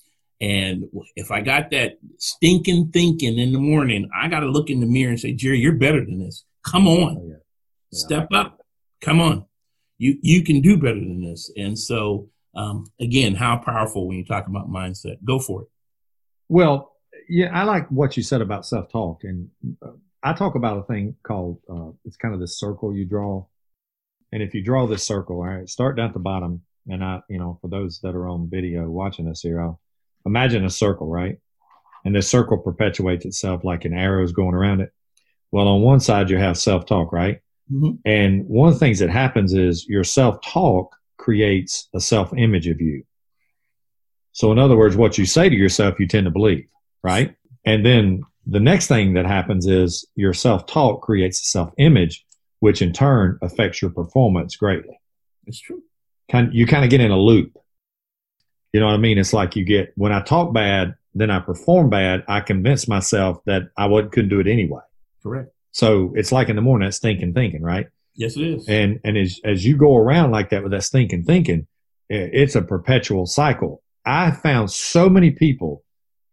and 0.41 0.85
if 1.17 1.31
I 1.31 1.41
got 1.41 1.71
that 1.71 1.99
stinking 2.19 2.91
thinking 2.93 3.39
in 3.39 3.53
the 3.53 3.59
morning, 3.59 4.09
I 4.15 4.29
got 4.29 4.41
to 4.41 4.47
look 4.47 4.69
in 4.69 4.81
the 4.81 4.87
mirror 4.87 5.11
and 5.11 5.21
say, 5.21 5.33
Jerry, 5.33 5.59
you're 5.59 5.75
better 5.75 6.05
than 6.05 6.19
this. 6.19 6.45
Come 6.65 6.89
on, 6.89 7.17
oh, 7.19 7.27
yeah. 7.29 7.35
Yeah, 7.91 7.99
step 7.99 8.29
up. 8.33 8.61
Come 9.01 9.21
on, 9.21 9.47
you 9.99 10.19
you 10.23 10.43
can 10.43 10.61
do 10.61 10.77
better 10.77 11.01
than 11.01 11.23
this. 11.23 11.53
And 11.57 11.79
so, 11.79 12.29
um, 12.55 12.87
again, 13.01 13.35
how 13.35 13.59
powerful 13.59 14.09
when 14.09 14.17
you 14.17 14.25
talk 14.25 14.47
about 14.47 14.69
mindset. 14.69 15.17
Go 15.25 15.39
for 15.39 15.63
it. 15.63 15.69
Well, 16.49 16.93
yeah, 17.29 17.51
I 17.53 17.65
like 17.65 17.89
what 17.89 18.17
you 18.17 18.23
said 18.23 18.41
about 18.41 18.67
self 18.67 18.91
talk, 18.91 19.25
and 19.25 19.51
uh, 19.83 19.93
I 20.25 20.33
talk 20.33 20.55
about 20.55 20.79
a 20.79 20.83
thing 20.85 21.17
called 21.23 21.61
uh, 21.71 21.91
it's 22.05 22.17
kind 22.17 22.35
of 22.35 22.41
this 22.41 22.59
circle 22.59 22.97
you 22.97 23.05
draw, 23.05 23.47
and 24.33 24.43
if 24.43 24.55
you 24.55 24.63
draw 24.63 24.87
this 24.87 25.07
circle, 25.07 25.37
all 25.37 25.45
right, 25.45 25.69
start 25.69 25.97
down 25.97 26.09
at 26.09 26.15
the 26.15 26.21
bottom 26.21 26.63
and 26.89 27.03
I, 27.03 27.21
you 27.29 27.39
know, 27.39 27.59
for 27.61 27.69
those 27.69 28.01
that 28.01 28.15
are 28.15 28.29
on 28.29 28.51
video 28.51 28.89
watching 28.89 29.29
us 29.29 29.41
here, 29.43 29.61
I'll 29.61 29.81
imagine 30.27 30.65
a 30.65 30.71
circle, 30.71 31.09
right? 31.09 31.39
And 32.05 32.15
this 32.15 32.29
circle 32.29 32.59
perpetuates 32.59 33.25
itself 33.25 33.65
like 33.65 33.85
an 33.85 33.95
arrow 33.95 34.23
is 34.23 34.33
going 34.33 34.55
around 34.55 34.81
it. 34.81 34.93
Well, 35.51 35.69
on 35.69 35.81
one 35.81 36.01
side, 36.01 36.29
you 36.29 36.37
have 36.37 36.59
self 36.59 36.85
talk, 36.85 37.13
right? 37.13 37.41
Mm-hmm. 37.73 37.93
And 38.05 38.47
one 38.47 38.69
of 38.69 38.75
the 38.75 38.81
things 38.81 38.99
that 38.99 39.09
happens 39.09 39.55
is 39.55 39.87
your 39.89 40.05
self 40.05 40.43
talk 40.45 40.95
creates 41.17 41.89
a 41.95 42.01
self 42.01 42.37
image 42.37 42.67
of 42.67 42.81
you. 42.81 43.05
So, 44.33 44.53
in 44.53 44.59
other 44.59 44.77
words, 44.77 44.97
what 44.97 45.17
you 45.17 45.25
say 45.25 45.49
to 45.49 45.55
yourself, 45.55 45.99
you 45.99 46.07
tend 46.07 46.27
to 46.27 46.31
believe, 46.31 46.67
right? 47.03 47.35
And 47.65 47.87
then 47.87 48.23
the 48.47 48.61
next 48.61 48.87
thing 48.87 49.15
that 49.15 49.27
happens 49.27 49.67
is 49.67 50.07
your 50.15 50.33
self 50.33 50.67
talk 50.67 51.03
creates 51.03 51.41
a 51.41 51.45
self 51.45 51.71
image, 51.79 52.25
which 52.61 52.83
in 52.83 52.93
turn 52.93 53.39
affects 53.43 53.81
your 53.81 53.91
performance 53.91 54.57
greatly. 54.57 54.99
It's 55.47 55.61
true 55.61 55.83
kind 56.31 56.53
you 56.53 56.67
kind 56.67 56.85
of 56.85 56.91
get 56.91 57.01
in 57.01 57.11
a 57.11 57.19
loop. 57.19 57.57
You 58.73 58.81
know 58.81 58.87
what 58.87 58.95
I 58.95 58.99
mean? 58.99 59.19
It's 59.19 59.33
like 59.33 59.57
you 59.57 59.65
get 59.65 59.93
when 59.97 60.13
I 60.13 60.21
talk 60.23 60.53
bad, 60.53 60.95
then 61.15 61.31
I 61.31 61.39
perform 61.41 61.91
bad. 61.91 62.25
I 62.27 62.41
convince 62.41 62.89
myself 62.89 63.39
that 63.47 63.63
I 63.77 63.87
would, 63.87 64.11
couldn't 64.11 64.31
do 64.31 64.41
it 64.41 64.49
anyway. 64.49 64.81
Correct. 65.23 65.51
So 65.71 66.13
it's 66.17 66.33
like 66.33 66.49
in 66.49 66.57
the 66.57 66.63
morning, 66.63 66.89
that 66.89 66.93
stinking 66.93 67.35
thinking, 67.35 67.63
right? 67.63 67.87
Yes, 68.15 68.37
it 68.37 68.43
is. 68.43 68.69
And 68.69 69.01
and 69.05 69.17
as 69.17 69.41
as 69.45 69.65
you 69.65 69.77
go 69.77 69.97
around 69.97 70.31
like 70.33 70.51
that 70.51 70.63
with 70.63 70.73
that 70.73 70.83
stinking 70.83 71.25
thinking, 71.25 71.67
it's 72.09 72.55
a 72.55 72.63
perpetual 72.63 73.27
cycle. 73.27 73.83
I 74.05 74.33
found 74.33 74.71
so 74.71 75.09
many 75.09 75.31
people 75.31 75.84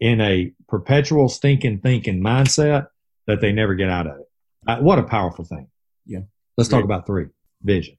in 0.02 0.20
a 0.20 0.52
perpetual 0.68 1.30
stinking 1.30 1.80
thinking 1.80 2.22
mindset 2.22 2.88
that 3.28 3.40
they 3.40 3.54
never 3.54 3.76
get 3.76 3.90
out 3.90 4.08
of 4.08 4.18
it. 4.20 4.26
Uh, 4.68 4.78
what 4.78 5.00
a 5.00 5.04
powerful 5.04 5.46
thing. 5.46 5.68
Yeah. 6.06 6.22
Let's 6.58 6.70
Great. 6.70 6.80
talk 6.80 6.86
about 6.86 7.06
three 7.06 7.28
vision. 7.62 7.98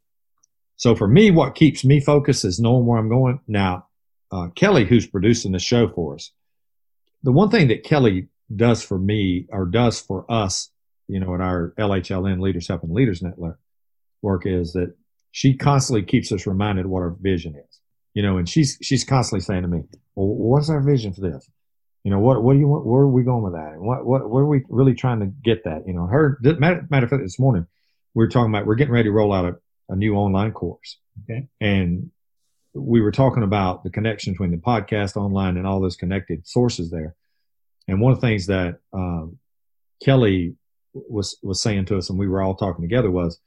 So 0.76 0.96
for 0.96 1.06
me, 1.06 1.30
what 1.30 1.54
keeps 1.54 1.84
me 1.84 2.00
focused 2.00 2.44
is 2.44 2.58
knowing 2.58 2.84
where 2.84 2.98
I'm 2.98 3.08
going. 3.08 3.40
Now, 3.46 3.86
uh, 4.32 4.48
Kelly, 4.48 4.84
who's 4.84 5.06
producing 5.06 5.52
the 5.52 5.60
show 5.60 5.88
for 5.88 6.16
us, 6.16 6.32
the 7.22 7.32
one 7.32 7.50
thing 7.50 7.68
that 7.68 7.84
Kelly 7.84 8.26
does 8.54 8.82
for 8.82 8.98
me 8.98 9.46
or 9.50 9.64
does 9.64 10.00
for 10.00 10.26
us, 10.28 10.70
you 11.06 11.20
know, 11.20 11.34
in 11.34 11.40
our 11.40 11.72
LHLN 11.78 12.40
Leaders 12.40 12.66
Helping 12.66 12.92
Leaders 12.92 13.22
Network 13.22 13.60
work 14.22 14.44
is 14.44 14.72
that 14.72 14.94
she 15.30 15.56
constantly 15.56 16.02
keeps 16.02 16.32
us 16.32 16.46
reminded 16.46 16.86
what 16.86 17.00
our 17.00 17.16
vision 17.20 17.54
is. 17.54 17.80
You 18.14 18.22
know, 18.22 18.36
and 18.36 18.48
she's 18.48 18.76
she's 18.82 19.04
constantly 19.04 19.42
saying 19.42 19.62
to 19.62 19.68
me, 19.68 19.82
"Well, 20.14 20.26
what's 20.26 20.68
our 20.68 20.82
vision 20.82 21.14
for 21.14 21.22
this? 21.22 21.48
You 22.04 22.10
know, 22.10 22.18
what 22.18 22.42
what 22.42 22.54
do 22.54 22.58
you 22.58 22.68
want? 22.68 22.84
Where 22.84 23.02
are 23.02 23.08
we 23.08 23.22
going 23.22 23.42
with 23.44 23.52
that? 23.52 23.74
And 23.74 23.82
what 23.82 24.04
what 24.04 24.28
where 24.28 24.44
are 24.44 24.48
we 24.48 24.64
really 24.68 24.94
trying 24.94 25.20
to 25.20 25.26
get 25.26 25.64
that? 25.64 25.86
You 25.86 25.94
know, 25.94 26.06
her 26.06 26.38
matter, 26.42 26.86
matter 26.90 27.04
of 27.04 27.10
fact, 27.10 27.22
this 27.22 27.38
morning 27.38 27.66
we 28.14 28.24
were 28.24 28.28
talking 28.28 28.52
about 28.52 28.66
we're 28.66 28.74
getting 28.74 28.92
ready 28.92 29.08
to 29.08 29.12
roll 29.12 29.32
out 29.32 29.44
a, 29.44 29.54
a 29.88 29.96
new 29.96 30.14
online 30.14 30.52
course. 30.52 30.98
Okay, 31.24 31.46
and 31.60 32.10
we 32.74 33.00
were 33.00 33.12
talking 33.12 33.42
about 33.42 33.84
the 33.84 33.90
connection 33.90 34.32
between 34.32 34.50
the 34.50 34.56
podcast 34.56 35.16
online 35.16 35.56
and 35.56 35.66
all 35.66 35.80
those 35.80 35.96
connected 35.96 36.46
sources 36.46 36.90
there. 36.90 37.14
And 37.86 38.00
one 38.00 38.12
of 38.12 38.20
the 38.20 38.26
things 38.26 38.46
that 38.46 38.78
um, 38.92 39.38
Kelly 40.02 40.56
was 40.92 41.36
was 41.42 41.62
saying 41.62 41.86
to 41.86 41.98
us, 41.98 42.10
and 42.10 42.18
we 42.18 42.28
were 42.28 42.42
all 42.42 42.56
talking 42.56 42.82
together, 42.82 43.10
was 43.10 43.38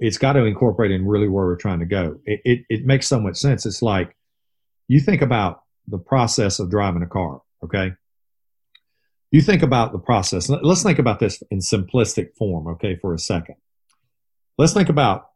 it's 0.00 0.18
got 0.18 0.34
to 0.34 0.44
incorporate 0.44 0.90
in 0.90 1.06
really 1.06 1.28
where 1.28 1.46
we're 1.46 1.56
trying 1.56 1.80
to 1.80 1.86
go. 1.86 2.18
It, 2.24 2.40
it, 2.44 2.60
it 2.68 2.86
makes 2.86 3.06
so 3.06 3.20
much 3.20 3.36
sense. 3.36 3.64
It's 3.64 3.82
like 3.82 4.16
you 4.88 5.00
think 5.00 5.22
about 5.22 5.62
the 5.86 5.98
process 5.98 6.58
of 6.58 6.70
driving 6.70 7.02
a 7.02 7.06
car. 7.06 7.42
Okay, 7.64 7.92
you 9.30 9.40
think 9.40 9.62
about 9.62 9.92
the 9.92 9.98
process. 9.98 10.48
Let's 10.48 10.82
think 10.82 10.98
about 10.98 11.18
this 11.20 11.42
in 11.50 11.58
simplistic 11.58 12.34
form. 12.36 12.66
Okay, 12.68 12.96
for 12.96 13.14
a 13.14 13.18
second. 13.18 13.56
Let's 14.58 14.74
think 14.74 14.88
about 14.88 15.30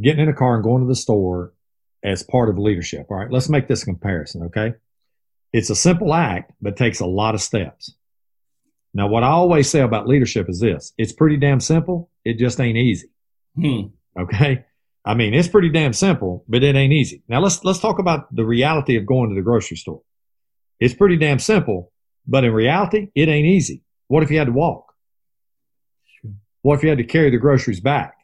getting 0.00 0.22
in 0.22 0.28
a 0.28 0.34
car 0.34 0.54
and 0.54 0.64
going 0.64 0.82
to 0.82 0.88
the 0.88 0.94
store 0.94 1.52
as 2.02 2.22
part 2.22 2.48
of 2.48 2.58
leadership. 2.58 3.06
All 3.10 3.16
right, 3.16 3.30
let's 3.30 3.48
make 3.48 3.68
this 3.68 3.84
comparison, 3.84 4.44
okay? 4.44 4.74
It's 5.52 5.70
a 5.70 5.76
simple 5.76 6.14
act, 6.14 6.52
but 6.60 6.76
takes 6.76 7.00
a 7.00 7.06
lot 7.06 7.34
of 7.34 7.42
steps. 7.42 7.94
Now, 8.94 9.08
what 9.08 9.22
I 9.22 9.28
always 9.28 9.68
say 9.68 9.80
about 9.80 10.08
leadership 10.08 10.48
is 10.48 10.60
this 10.60 10.92
it's 10.96 11.12
pretty 11.12 11.36
damn 11.36 11.60
simple, 11.60 12.10
it 12.24 12.38
just 12.38 12.60
ain't 12.60 12.78
easy. 12.78 13.08
Hmm. 13.56 13.88
Okay? 14.18 14.64
I 15.04 15.14
mean, 15.14 15.34
it's 15.34 15.48
pretty 15.48 15.70
damn 15.70 15.92
simple, 15.92 16.44
but 16.48 16.62
it 16.62 16.76
ain't 16.76 16.92
easy. 16.92 17.22
Now 17.28 17.40
let's 17.40 17.64
let's 17.64 17.78
talk 17.78 17.98
about 17.98 18.34
the 18.34 18.44
reality 18.44 18.96
of 18.96 19.06
going 19.06 19.30
to 19.30 19.34
the 19.34 19.42
grocery 19.42 19.76
store. 19.76 20.02
It's 20.80 20.94
pretty 20.94 21.16
damn 21.16 21.38
simple, 21.38 21.92
but 22.26 22.44
in 22.44 22.52
reality, 22.52 23.10
it 23.14 23.28
ain't 23.28 23.46
easy. 23.46 23.82
What 24.08 24.22
if 24.22 24.30
you 24.30 24.38
had 24.38 24.46
to 24.46 24.52
walk? 24.52 24.86
What 26.62 26.76
if 26.76 26.82
you 26.82 26.88
had 26.88 26.98
to 26.98 27.04
carry 27.04 27.30
the 27.30 27.38
groceries 27.38 27.80
back? 27.80 28.14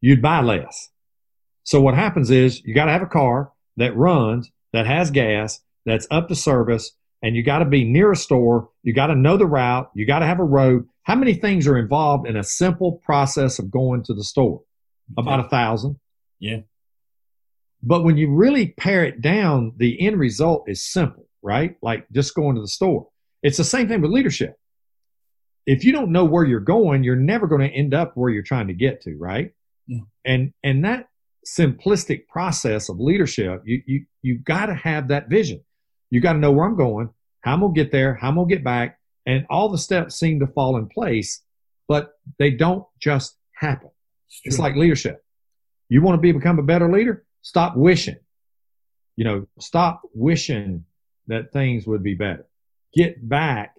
You'd 0.00 0.22
buy 0.22 0.40
less. 0.40 0.90
So 1.64 1.80
what 1.80 1.94
happens 1.94 2.30
is 2.30 2.62
you 2.64 2.74
got 2.74 2.86
to 2.86 2.92
have 2.92 3.02
a 3.02 3.06
car 3.06 3.52
that 3.76 3.96
runs, 3.96 4.50
that 4.72 4.86
has 4.86 5.10
gas, 5.10 5.60
that's 5.84 6.06
up 6.10 6.28
to 6.28 6.34
service, 6.34 6.92
and 7.22 7.36
you 7.36 7.42
got 7.42 7.58
to 7.58 7.64
be 7.64 7.84
near 7.84 8.12
a 8.12 8.16
store. 8.16 8.70
You 8.82 8.94
got 8.94 9.08
to 9.08 9.14
know 9.14 9.36
the 9.36 9.46
route. 9.46 9.90
You 9.94 10.06
got 10.06 10.20
to 10.20 10.26
have 10.26 10.40
a 10.40 10.44
road. 10.44 10.86
How 11.02 11.16
many 11.16 11.34
things 11.34 11.66
are 11.66 11.78
involved 11.78 12.26
in 12.26 12.36
a 12.36 12.44
simple 12.44 13.00
process 13.04 13.58
of 13.58 13.70
going 13.70 14.04
to 14.04 14.14
the 14.14 14.24
store? 14.24 14.62
About 15.18 15.44
a 15.44 15.48
thousand. 15.48 15.98
Yeah. 16.38 16.60
But 17.82 18.04
when 18.04 18.16
you 18.16 18.32
really 18.32 18.68
pare 18.68 19.04
it 19.04 19.20
down, 19.20 19.72
the 19.76 20.06
end 20.06 20.18
result 20.18 20.64
is 20.68 20.86
simple, 20.86 21.26
right? 21.42 21.76
Like 21.82 22.06
just 22.12 22.34
going 22.34 22.56
to 22.56 22.60
the 22.60 22.68
store. 22.68 23.08
It's 23.42 23.56
the 23.56 23.64
same 23.64 23.88
thing 23.88 24.00
with 24.00 24.10
leadership. 24.10 24.56
If 25.66 25.84
you 25.84 25.92
don't 25.92 26.12
know 26.12 26.24
where 26.24 26.44
you're 26.44 26.60
going, 26.60 27.04
you're 27.04 27.16
never 27.16 27.46
going 27.46 27.62
to 27.62 27.74
end 27.74 27.94
up 27.94 28.12
where 28.14 28.30
you're 28.30 28.42
trying 28.42 28.68
to 28.68 28.74
get 28.74 29.02
to, 29.02 29.16
right? 29.16 29.52
Yeah. 29.86 30.00
And 30.24 30.52
and 30.62 30.84
that 30.84 31.08
simplistic 31.46 32.26
process 32.28 32.88
of 32.88 32.98
leadership, 32.98 33.62
you 33.64 33.82
you 33.86 34.06
you 34.22 34.38
got 34.38 34.66
to 34.66 34.74
have 34.74 35.08
that 35.08 35.28
vision. 35.28 35.62
You 36.10 36.20
got 36.20 36.34
to 36.34 36.38
know 36.38 36.50
where 36.50 36.66
I'm 36.66 36.76
going, 36.76 37.10
how 37.42 37.54
I'm 37.54 37.60
gonna 37.60 37.72
get 37.72 37.92
there, 37.92 38.14
how 38.14 38.28
I'm 38.28 38.36
gonna 38.36 38.48
get 38.48 38.64
back, 38.64 38.98
and 39.26 39.46
all 39.48 39.68
the 39.68 39.78
steps 39.78 40.18
seem 40.18 40.40
to 40.40 40.46
fall 40.46 40.76
in 40.76 40.88
place, 40.88 41.42
but 41.88 42.12
they 42.38 42.50
don't 42.50 42.84
just 43.00 43.36
happen. 43.54 43.90
It's, 44.28 44.40
it's 44.44 44.58
like 44.58 44.76
leadership. 44.76 45.24
You 45.88 46.02
want 46.02 46.16
to 46.16 46.20
be 46.20 46.32
become 46.32 46.58
a 46.58 46.62
better 46.62 46.90
leader? 46.90 47.24
Stop 47.42 47.76
wishing. 47.76 48.16
You 49.16 49.24
know, 49.24 49.46
stop 49.58 50.02
wishing 50.14 50.84
that 51.30 51.52
things 51.52 51.86
would 51.86 52.02
be 52.02 52.14
better. 52.14 52.46
Get 52.94 53.28
back 53.28 53.76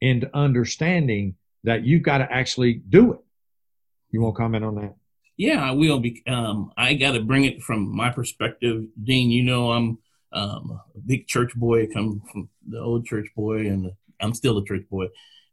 into 0.00 0.34
understanding 0.36 1.36
that 1.64 1.84
you've 1.84 2.02
got 2.02 2.18
to 2.18 2.32
actually 2.32 2.74
do 2.74 3.12
it. 3.12 3.20
You 4.10 4.22
want 4.22 4.36
to 4.36 4.38
comment 4.38 4.64
on 4.64 4.74
that? 4.76 4.94
Yeah, 5.36 5.62
I 5.62 5.72
will. 5.72 6.00
Be, 6.00 6.22
um, 6.26 6.72
I 6.76 6.94
got 6.94 7.12
to 7.12 7.20
bring 7.20 7.44
it 7.44 7.62
from 7.62 7.94
my 7.94 8.10
perspective, 8.10 8.84
Dean. 9.02 9.30
You 9.30 9.44
know, 9.44 9.70
I'm 9.70 9.98
um, 10.32 10.80
a 10.94 10.98
big 10.98 11.26
church 11.26 11.54
boy. 11.54 11.86
Come 11.88 12.22
from 12.32 12.48
the 12.66 12.80
old 12.80 13.06
church 13.06 13.28
boy, 13.36 13.68
and 13.68 13.92
I'm 14.20 14.34
still 14.34 14.58
a 14.58 14.64
church 14.64 14.88
boy. 14.90 15.06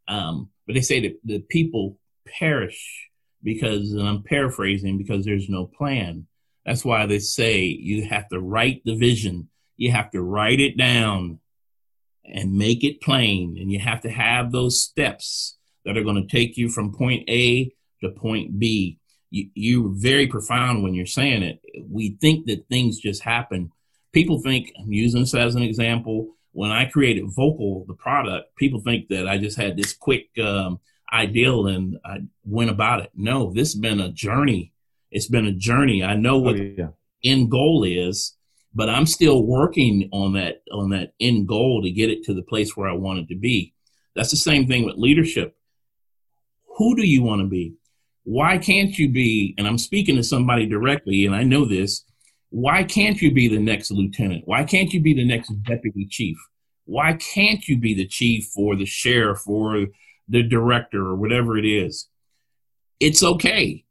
Um, 0.07 0.49
but 0.65 0.73
they 0.73 0.81
say 0.81 1.01
that 1.01 1.19
the 1.23 1.39
people 1.39 1.99
perish 2.39 3.09
because, 3.43 3.91
and 3.91 4.07
I'm 4.07 4.23
paraphrasing, 4.23 4.97
because 4.97 5.25
there's 5.25 5.49
no 5.49 5.65
plan. 5.65 6.27
That's 6.65 6.83
why 6.83 7.05
they 7.05 7.19
say 7.19 7.65
you 7.65 8.05
have 8.05 8.27
to 8.29 8.39
write 8.39 8.81
the 8.85 8.95
vision. 8.95 9.49
You 9.77 9.91
have 9.91 10.11
to 10.11 10.21
write 10.21 10.59
it 10.59 10.77
down 10.77 11.39
and 12.25 12.57
make 12.57 12.83
it 12.83 13.01
plain, 13.01 13.57
and 13.59 13.71
you 13.71 13.79
have 13.79 14.01
to 14.01 14.09
have 14.09 14.51
those 14.51 14.81
steps 14.81 15.57
that 15.83 15.97
are 15.97 16.03
going 16.03 16.21
to 16.21 16.27
take 16.27 16.57
you 16.57 16.69
from 16.69 16.93
point 16.93 17.29
A 17.29 17.71
to 18.01 18.09
point 18.09 18.57
B 18.57 18.99
you, 19.35 19.49
you're 19.53 19.89
very 19.89 20.27
profound 20.27 20.83
when 20.83 20.93
you're 20.93 21.05
saying 21.05 21.43
it. 21.43 21.61
We 21.87 22.17
think 22.21 22.45
that 22.47 22.67
things 22.69 22.99
just 22.99 23.21
happen. 23.21 23.71
People 24.13 24.41
think, 24.41 24.71
I'm 24.79 24.91
using 24.91 25.21
this 25.21 25.35
as 25.35 25.55
an 25.55 25.61
example, 25.61 26.35
when 26.53 26.71
I 26.71 26.85
created 26.85 27.25
Vocal, 27.27 27.83
the 27.85 27.95
product, 27.95 28.55
people 28.55 28.79
think 28.79 29.09
that 29.09 29.27
I 29.27 29.37
just 29.37 29.57
had 29.57 29.75
this 29.75 29.91
quick 29.91 30.29
um, 30.41 30.79
ideal 31.11 31.67
and 31.67 31.97
I 32.05 32.19
went 32.45 32.69
about 32.69 33.01
it. 33.01 33.11
No, 33.13 33.51
this 33.51 33.73
has 33.73 33.79
been 33.79 33.99
a 33.99 34.09
journey. 34.09 34.71
It's 35.11 35.27
been 35.27 35.45
a 35.45 35.51
journey. 35.51 36.01
I 36.01 36.15
know 36.15 36.37
what 36.37 36.55
oh, 36.55 36.63
yeah. 36.63 36.87
the 37.21 37.29
end 37.29 37.51
goal 37.51 37.83
is, 37.83 38.37
but 38.75 38.89
I'm 38.89 39.05
still 39.05 39.43
working 39.43 40.09
on 40.11 40.33
that 40.33 40.61
on 40.71 40.89
that 40.91 41.13
end 41.19 41.47
goal 41.47 41.81
to 41.81 41.91
get 41.91 42.11
it 42.11 42.23
to 42.25 42.33
the 42.33 42.43
place 42.43 42.75
where 42.75 42.89
I 42.89 42.93
want 42.93 43.19
it 43.19 43.29
to 43.29 43.35
be. 43.35 43.73
That's 44.15 44.31
the 44.31 44.37
same 44.37 44.67
thing 44.67 44.85
with 44.85 44.95
leadership. 44.97 45.55
Who 46.77 46.95
do 46.95 47.07
you 47.07 47.23
want 47.23 47.41
to 47.41 47.47
be? 47.47 47.75
why 48.25 48.57
can't 48.57 48.97
you 48.97 49.07
be, 49.09 49.53
and 49.57 49.67
I'm 49.67 49.77
speaking 49.77 50.15
to 50.15 50.23
somebody 50.23 50.65
directly, 50.65 51.25
and 51.25 51.35
I 51.35 51.43
know 51.43 51.63
this, 51.63 52.03
why 52.49 52.83
can't 52.83 53.21
you 53.21 53.31
be 53.31 53.47
the 53.47 53.59
next 53.59 53.91
lieutenant? 53.91 54.43
Why 54.45 54.63
can't 54.63 54.91
you 54.91 55.01
be 55.01 55.13
the 55.13 55.25
next 55.25 55.49
deputy 55.63 56.07
chief? 56.09 56.35
Why 56.85 57.13
can't 57.13 57.67
you 57.67 57.77
be 57.77 57.93
the 57.93 58.07
chief 58.07 58.49
or 58.57 58.75
the 58.75 58.85
sheriff 58.85 59.47
or 59.47 59.87
the 60.27 60.41
director 60.41 61.05
or 61.05 61.15
whatever 61.15 61.57
it 61.57 61.65
is? 61.65 62.07
It's 62.99 63.21
okay. 63.21 63.84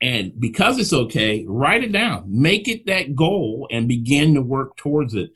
And 0.00 0.38
because 0.38 0.78
it's 0.78 0.92
okay, 0.92 1.44
write 1.48 1.82
it 1.82 1.92
down, 1.92 2.24
make 2.28 2.68
it 2.68 2.86
that 2.86 3.16
goal 3.16 3.66
and 3.70 3.88
begin 3.88 4.34
to 4.34 4.42
work 4.42 4.76
towards 4.76 5.14
it. 5.14 5.30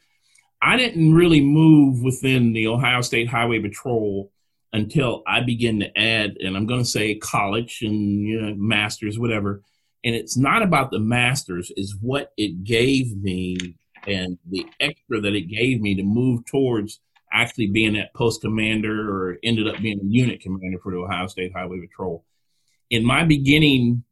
I 0.61 0.77
didn't 0.77 1.15
really 1.15 1.41
move 1.41 2.03
within 2.03 2.53
the 2.53 2.69
Ohio 2.69 3.01
State 3.01 3.29
Highway 3.29 3.59
Patrol 3.59 4.31
until 4.73 5.23
I 5.27 5.41
begin 5.41 5.81
to 5.81 5.99
add, 5.99 6.37
and 6.41 6.57
I'm 6.57 6.67
going 6.67 6.83
to 6.83 6.89
say 6.89 7.17
college 7.17 7.83
and 7.83 8.21
you 8.21 8.41
know 8.41 8.55
masters, 8.55 9.19
whatever. 9.19 9.63
And 10.05 10.15
it's 10.15 10.37
not 10.37 10.63
about 10.63 10.93
the 10.93 11.01
masters; 11.01 11.73
is 11.77 11.97
what 12.01 12.33
it 12.37 12.63
gave 12.63 13.17
me 13.17 13.77
and 14.07 14.39
the 14.49 14.67
extra 14.81 15.21
that 15.21 15.35
it 15.35 15.49
gave 15.49 15.81
me 15.81 15.97
to 15.97 16.03
move 16.03 16.45
towards 16.47 17.01
actually 17.33 17.69
being 17.69 17.95
that 17.95 18.15
post 18.15 18.43
commander 18.43 19.11
or 19.11 19.39
ended 19.43 19.67
up 19.67 19.81
being 19.81 19.99
a 20.01 20.05
unit 20.05 20.41
commander 20.41 20.79
for 20.79 20.93
the 20.93 20.99
Ohio 20.99 21.27
State 21.27 21.53
Highway 21.53 21.81
Patrol. 21.81 22.25
In 22.91 23.05
my 23.05 23.25
beginning 23.25 24.05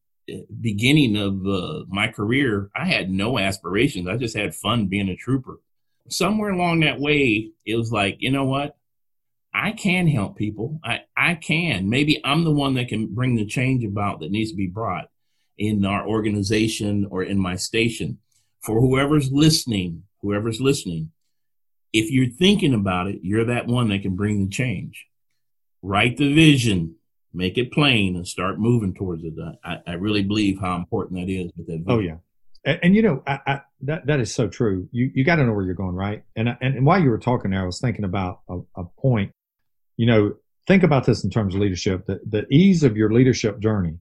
beginning 0.60 1.16
of 1.16 1.46
uh, 1.46 1.84
my 1.88 2.08
career, 2.08 2.70
I 2.74 2.86
had 2.86 3.10
no 3.10 3.38
aspirations. 3.38 4.08
I 4.08 4.16
just 4.16 4.36
had 4.36 4.54
fun 4.54 4.86
being 4.86 5.08
a 5.08 5.16
trooper. 5.16 5.60
Somewhere 6.08 6.50
along 6.50 6.80
that 6.80 7.00
way, 7.00 7.50
it 7.64 7.76
was 7.76 7.92
like, 7.92 8.16
you 8.20 8.30
know 8.30 8.44
what? 8.44 8.76
I 9.52 9.72
can 9.72 10.06
help 10.06 10.36
people. 10.36 10.80
I, 10.84 11.00
I 11.16 11.34
can. 11.34 11.88
Maybe 11.88 12.20
I'm 12.24 12.44
the 12.44 12.52
one 12.52 12.74
that 12.74 12.88
can 12.88 13.14
bring 13.14 13.34
the 13.34 13.46
change 13.46 13.84
about 13.84 14.20
that 14.20 14.30
needs 14.30 14.50
to 14.50 14.56
be 14.56 14.66
brought 14.66 15.10
in 15.58 15.84
our 15.84 16.06
organization 16.06 17.06
or 17.10 17.22
in 17.22 17.38
my 17.38 17.56
station. 17.56 18.18
For 18.60 18.80
whoever's 18.80 19.32
listening, 19.32 20.04
whoever's 20.22 20.60
listening, 20.60 21.10
if 21.92 22.10
you're 22.10 22.30
thinking 22.30 22.74
about 22.74 23.08
it, 23.08 23.20
you're 23.22 23.46
that 23.46 23.66
one 23.66 23.88
that 23.88 24.02
can 24.02 24.14
bring 24.14 24.44
the 24.44 24.50
change. 24.50 25.06
Write 25.82 26.16
the 26.16 26.32
vision, 26.32 26.96
make 27.32 27.58
it 27.58 27.72
plain, 27.72 28.16
and 28.16 28.26
start 28.26 28.58
moving 28.58 28.94
towards 28.94 29.24
it. 29.24 29.34
I, 29.64 29.78
I 29.86 29.92
really 29.94 30.22
believe 30.22 30.60
how 30.60 30.76
important 30.76 31.20
that 31.20 31.32
is 31.32 31.52
with 31.56 31.66
that. 31.66 31.84
Oh. 31.86 31.96
Oh 31.96 31.98
yeah, 31.98 32.16
and, 32.64 32.80
and 32.82 32.94
you 32.94 33.02
know 33.02 33.22
I, 33.26 33.38
I, 33.46 33.60
that 33.82 34.06
that 34.06 34.20
is 34.20 34.34
so 34.34 34.48
true. 34.48 34.88
You 34.92 35.10
you 35.14 35.24
got 35.24 35.36
to 35.36 35.44
know 35.44 35.52
where 35.52 35.64
you're 35.64 35.74
going, 35.74 35.94
right? 35.94 36.24
And, 36.36 36.48
and 36.48 36.76
and 36.76 36.86
while 36.86 37.00
you 37.00 37.10
were 37.10 37.18
talking 37.18 37.50
there, 37.50 37.62
I 37.62 37.66
was 37.66 37.80
thinking 37.80 38.04
about 38.04 38.40
a, 38.48 38.60
a 38.76 38.84
point 38.84 39.32
you 40.00 40.06
know, 40.06 40.34
think 40.66 40.82
about 40.82 41.04
this 41.04 41.24
in 41.24 41.28
terms 41.30 41.54
of 41.54 41.60
leadership. 41.60 42.06
The, 42.06 42.20
the 42.26 42.46
ease 42.50 42.84
of 42.84 42.96
your 42.96 43.12
leadership 43.12 43.60
journey 43.60 43.98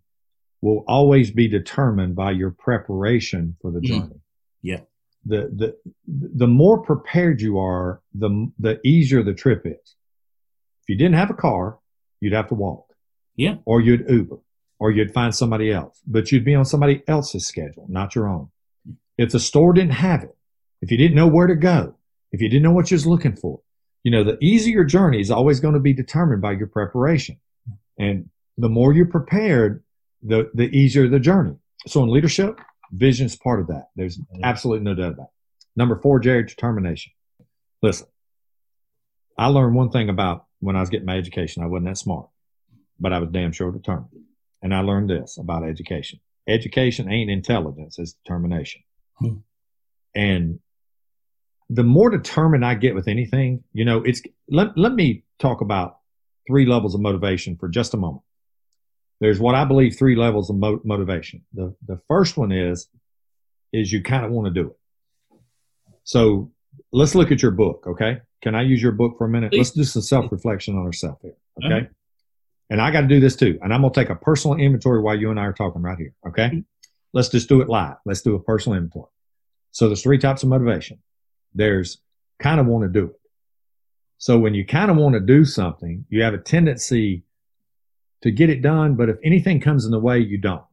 will 0.61 0.85
always 0.87 1.29
be 1.29 1.49
determined 1.49 2.15
by 2.15 2.31
your 2.31 2.51
preparation 2.51 3.57
for 3.61 3.69
the 3.69 3.81
journey. 3.81 4.03
Mm. 4.03 4.19
Yeah. 4.61 4.79
The, 5.25 5.51
the, 5.53 5.77
the 6.07 6.47
more 6.47 6.81
prepared 6.81 7.41
you 7.41 7.59
are, 7.59 8.01
the, 8.13 8.49
the 8.59 8.79
easier 8.87 9.23
the 9.23 9.33
trip 9.33 9.63
is. 9.65 9.75
If 9.75 10.87
you 10.87 10.95
didn't 10.95 11.15
have 11.15 11.31
a 11.31 11.33
car, 11.33 11.79
you'd 12.21 12.31
have 12.31 12.47
to 12.47 12.55
walk. 12.55 12.88
Yeah. 13.39 13.55
Or 13.63 13.79
you'd 13.79 14.09
Uber 14.09 14.37
or 14.79 14.91
you'd 14.91 15.13
find 15.13 15.33
somebody 15.33 15.71
else, 15.71 16.01
but 16.05 16.29
you'd 16.29 16.43
be 16.43 16.55
on 16.55 16.65
somebody 16.65 17.03
else's 17.07 17.47
schedule, 17.47 17.85
not 17.87 18.13
your 18.13 18.27
own. 18.27 18.49
If 19.17 19.31
the 19.31 19.39
store 19.39 19.71
didn't 19.71 19.93
have 19.93 20.23
it, 20.23 20.35
if 20.81 20.91
you 20.91 20.97
didn't 20.97 21.15
know 21.15 21.27
where 21.27 21.47
to 21.47 21.55
go, 21.55 21.95
if 22.33 22.41
you 22.41 22.49
didn't 22.49 22.63
know 22.63 22.71
what 22.71 22.91
you 22.91 22.95
was 22.95 23.07
looking 23.07 23.37
for, 23.37 23.61
you 24.03 24.11
know, 24.11 24.25
the 24.25 24.37
easier 24.43 24.83
journey 24.83 25.21
is 25.21 25.31
always 25.31 25.61
going 25.61 25.73
to 25.73 25.79
be 25.79 25.93
determined 25.93 26.41
by 26.41 26.51
your 26.51 26.67
preparation. 26.67 27.39
And 27.97 28.29
the 28.57 28.69
more 28.69 28.93
you're 28.93 29.05
prepared, 29.05 29.83
the, 30.21 30.49
the 30.53 30.65
easier 30.77 31.07
the 31.07 31.19
journey. 31.19 31.55
So 31.87 32.03
in 32.03 32.09
leadership, 32.09 32.59
vision 32.91 33.25
is 33.25 33.37
part 33.37 33.61
of 33.61 33.67
that. 33.67 33.89
There's 33.95 34.17
mm-hmm. 34.17 34.43
absolutely 34.43 34.83
no 34.83 34.95
doubt 34.95 35.13
about 35.13 35.23
it. 35.23 35.67
Number 35.77 35.95
four, 35.95 36.19
Jerry, 36.19 36.43
determination. 36.43 37.13
Listen, 37.81 38.07
I 39.37 39.47
learned 39.47 39.75
one 39.75 39.91
thing 39.91 40.09
about 40.09 40.45
when 40.59 40.75
I 40.75 40.81
was 40.81 40.89
getting 40.89 41.05
my 41.05 41.17
education. 41.17 41.63
I 41.63 41.67
wasn't 41.67 41.87
that 41.87 41.97
smart, 41.97 42.27
but 42.99 43.13
I 43.13 43.19
was 43.19 43.29
damn 43.31 43.51
sure 43.51 43.71
determined. 43.71 44.09
And 44.61 44.73
I 44.73 44.81
learned 44.81 45.09
this 45.09 45.37
about 45.37 45.63
education. 45.63 46.19
Education 46.47 47.09
ain't 47.09 47.29
intelligence, 47.29 47.99
it's 47.99 48.13
determination. 48.13 48.81
Hmm. 49.17 49.35
And 50.15 50.59
the 51.69 51.83
more 51.83 52.09
determined 52.09 52.65
I 52.65 52.73
get 52.73 52.95
with 52.95 53.07
anything, 53.07 53.63
you 53.73 53.85
know, 53.85 54.03
it's 54.03 54.21
let, 54.49 54.77
let 54.77 54.93
me 54.93 55.23
talk 55.37 55.61
about 55.61 55.99
three 56.47 56.65
levels 56.65 56.95
of 56.95 57.01
motivation 57.01 57.55
for 57.57 57.69
just 57.69 57.93
a 57.93 57.97
moment. 57.97 58.23
There's 59.19 59.39
what 59.39 59.53
I 59.53 59.65
believe 59.65 59.95
three 59.97 60.15
levels 60.15 60.49
of 60.49 60.55
mo- 60.55 60.81
motivation. 60.83 61.43
The 61.53 61.75
the 61.85 61.99
first 62.07 62.37
one 62.37 62.51
is 62.51 62.87
is 63.71 63.91
you 63.91 64.01
kind 64.01 64.25
of 64.25 64.31
want 64.31 64.47
to 64.47 64.63
do 64.63 64.69
it. 64.69 65.39
So 66.03 66.51
let's 66.91 67.13
look 67.15 67.31
at 67.31 67.41
your 67.41 67.51
book, 67.51 67.85
okay? 67.85 68.21
Can 68.41 68.55
I 68.55 68.61
use 68.61 68.81
your 68.81 68.93
book 68.93 69.17
for 69.17 69.25
a 69.25 69.29
minute? 69.29 69.51
Please. 69.51 69.59
Let's 69.59 69.71
do 69.71 69.83
some 69.83 70.01
self 70.01 70.31
reflection 70.31 70.77
on 70.77 70.85
ourselves 70.85 71.19
here, 71.21 71.35
okay? 71.63 71.85
Uh-huh. 71.85 71.93
And 72.69 72.81
I 72.81 72.91
got 72.91 73.01
to 73.01 73.07
do 73.07 73.19
this 73.19 73.35
too. 73.35 73.57
And 73.61 73.73
I'm 73.73 73.81
going 73.81 73.93
to 73.93 73.99
take 73.99 74.09
a 74.09 74.15
personal 74.15 74.57
inventory 74.57 75.01
while 75.01 75.19
you 75.19 75.31
and 75.31 75.39
I 75.39 75.43
are 75.43 75.53
talking 75.53 75.81
right 75.81 75.97
here, 75.97 76.13
okay? 76.27 76.47
Mm-hmm. 76.47 76.59
Let's 77.13 77.29
just 77.29 77.49
do 77.49 77.61
it 77.61 77.69
live. 77.69 77.95
Let's 78.05 78.21
do 78.21 78.35
a 78.35 78.39
personal 78.39 78.77
inventory. 78.77 79.09
So 79.71 79.87
there's 79.87 80.03
three 80.03 80.19
types 80.19 80.43
of 80.43 80.49
motivation. 80.49 80.99
There's 81.53 81.99
kind 82.37 82.59
of 82.59 82.67
want 82.67 82.83
to 82.83 82.99
do 82.99 83.05
it. 83.07 83.19
So 84.17 84.37
when 84.37 84.53
you 84.53 84.65
kind 84.65 84.91
of 84.91 84.97
want 84.97 85.13
to 85.13 85.19
do 85.19 85.45
something, 85.45 86.05
you 86.09 86.23
have 86.23 86.33
a 86.33 86.39
tendency 86.39 87.23
to 88.21 88.31
get 88.31 88.49
it 88.49 88.61
done, 88.61 88.95
but 88.95 89.09
if 89.09 89.17
anything 89.23 89.61
comes 89.61 89.85
in 89.85 89.91
the 89.91 89.99
way, 89.99 90.19
you 90.19 90.37
don't. 90.37 90.63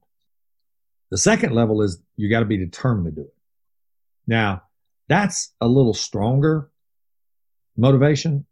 The 1.10 1.18
second 1.18 1.52
level 1.52 1.82
is 1.82 2.02
you 2.16 2.28
got 2.28 2.40
to 2.40 2.46
be 2.46 2.56
determined 2.56 3.14
to 3.14 3.22
do 3.22 3.26
it. 3.26 3.34
Now, 4.26 4.62
that's 5.08 5.52
a 5.60 5.68
little 5.68 5.94
stronger 5.94 6.70
motivation, 7.76 8.46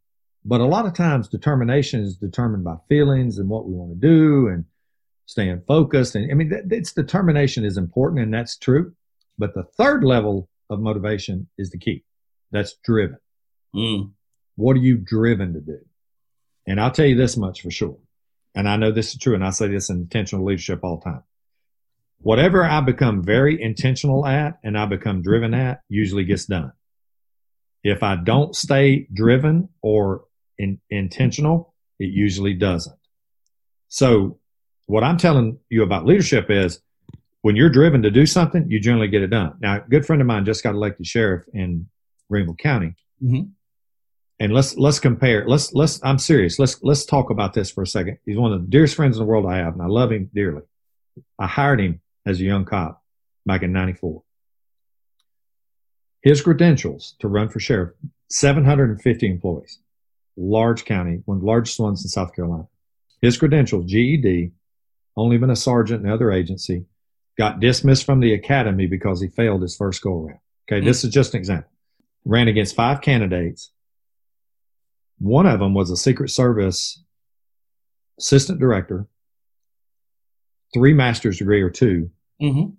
but 0.45 0.61
a 0.61 0.66
lot 0.66 0.86
of 0.86 0.95
times 0.95 1.28
determination 1.28 2.01
is 2.01 2.16
determined 2.16 2.64
by 2.64 2.76
feelings 2.88 3.38
and 3.38 3.49
what 3.49 3.66
we 3.66 3.72
want 3.72 3.99
to 3.99 4.07
do 4.07 4.49
and 4.49 4.64
staying 5.26 5.62
focused. 5.66 6.14
And 6.14 6.30
I 6.30 6.34
mean, 6.34 6.53
it's 6.70 6.92
determination 6.92 7.64
is 7.64 7.78
important 7.78 8.22
and 8.22 8.34
that's 8.34 8.59
true. 8.59 8.92
But 9.38 9.55
the 9.55 9.64
third 9.64 10.05
level 10.05 10.49
of 10.68 10.80
motivation 10.80 11.49
is 11.57 11.70
the 11.70 11.78
key. 11.78 12.05
That's 12.53 12.74
driven. 12.84 13.18
Mm. 13.74 14.12
What 14.57 14.76
are 14.76 14.80
you 14.80 14.97
driven 14.97 15.55
to 15.55 15.61
do? 15.61 15.78
And 16.66 16.80
I'll 16.80 16.90
tell 16.90 17.07
you 17.07 17.16
this 17.16 17.36
much 17.36 17.62
for 17.62 17.70
sure. 17.70 17.99
And 18.55 18.68
I 18.68 18.76
know 18.76 18.92
this 18.92 19.14
is 19.14 19.18
true. 19.18 19.34
And 19.34 19.45
I 19.45 19.51
say 19.51 19.68
this 19.68 19.90
in 19.90 19.97
intentional 19.97 20.45
leadership 20.45 20.80
all 20.84 20.99
the 20.99 21.11
time. 21.11 21.22
Whatever 22.18 22.64
I 22.64 22.80
become 22.80 23.22
very 23.22 23.61
intentional 23.61 24.24
at 24.26 24.59
and 24.62 24.78
I 24.78 24.86
become 24.86 25.22
driven 25.22 25.53
at 25.53 25.82
usually 25.88 26.24
gets 26.24 26.47
done. 26.47 26.72
If 27.82 28.03
I 28.03 28.16
don't 28.16 28.55
stay 28.55 29.09
driven 29.12 29.68
or 29.82 30.24
in, 30.59 30.81
intentional, 30.91 31.75
it 31.99 32.11
usually 32.11 32.55
doesn't. 32.55 32.97
So 33.89 34.39
what 34.87 35.05
I'm 35.05 35.17
telling 35.17 35.59
you 35.69 35.83
about 35.83 36.05
leadership 36.05 36.51
is 36.51 36.81
when 37.43 37.57
you're 37.57 37.71
driven 37.71 38.03
to 38.03 38.11
do 38.11 38.27
something, 38.27 38.71
you 38.71 38.81
generally 38.81 39.09
get 39.09 39.23
it 39.23 39.29
done. 39.29 39.55
Now, 39.61 39.77
a 39.77 39.89
good 39.89 40.07
friend 40.07 40.23
of 40.23 40.27
mine 40.27 40.45
just 40.45 40.63
got 40.63 40.75
elected 40.75 41.07
sheriff 41.07 41.45
in 41.53 41.89
Greenville 42.31 42.55
County. 42.55 42.95
Mm-hmm. 43.23 43.51
And 44.41 44.53
let's 44.53 44.77
let's 44.77 44.99
compare. 44.99 45.47
Let's 45.47 45.73
let's. 45.75 46.01
I'm 46.03 46.19
serious. 46.19 46.59
Let's 46.59 46.83
let's 46.83 47.05
talk 47.05 47.31
about 47.31 47.53
this 47.53 47.71
for 47.71 47.83
a 47.83 47.87
second. 47.87 48.19
He's 48.27 48.37
one 48.37 48.53
of 48.53 48.63
the 48.63 48.67
dearest 48.67 48.97
friends 48.97 49.17
in 49.17 49.21
the 49.21 49.27
world 49.27 49.47
I 49.47 49.59
have, 49.59 49.75
and 49.75 49.83
I 49.83 49.87
love 49.87 50.11
him 50.11 50.29
dearly. 50.35 50.63
I 51.39 51.47
hired 51.47 51.81
him 51.81 52.01
as 52.27 52.41
a 52.41 52.45
young 52.45 52.65
cop 52.65 53.03
back 53.47 53.63
in 53.63 53.73
'94. 53.73 54.23
His 56.23 56.43
credentials 56.43 57.15
to 57.21 57.29
run 57.29 57.49
for 57.49 57.61
sheriff: 57.61 57.93
750 58.31 59.31
employees, 59.31 59.79
large 60.37 60.85
county, 60.85 61.22
one 61.24 61.39
of 61.39 61.41
the 61.43 61.47
largest 61.47 61.78
ones 61.78 62.05
in 62.05 62.09
South 62.09 62.35
Carolina. 62.35 62.66
His 63.20 63.37
credentials: 63.37 63.87
GED, 63.87 64.53
only 65.16 65.39
been 65.39 65.51
a 65.51 65.57
sergeant 65.57 66.03
in 66.03 66.07
another 66.07 66.32
agency, 66.32 66.87
got 67.39 67.61
dismissed 67.61 68.05
from 68.05 68.20
the 68.20 68.35
academy 68.35 68.87
because 68.87 69.20
he 69.20 69.28
failed 69.28 69.62
his 69.62 69.76
first 69.76 70.03
go 70.03 70.24
around. 70.24 70.39
Okay, 70.68 70.78
mm-hmm. 70.78 70.87
this 70.87 71.05
is 71.05 71.12
just 71.12 71.35
an 71.35 71.39
example. 71.39 71.70
Ran 72.24 72.49
against 72.49 72.74
five 72.74 73.01
candidates. 73.01 73.70
One 75.18 75.47
of 75.47 75.61
them 75.61 75.74
was 75.74 75.91
a 75.91 75.97
Secret 75.97 76.30
Service 76.30 77.03
assistant 78.18 78.61
director, 78.61 79.07
three 80.72 80.93
master's 80.93 81.39
degree 81.39 81.62
or 81.62 81.70
2 81.70 82.11
mm-hmm. 82.41 82.70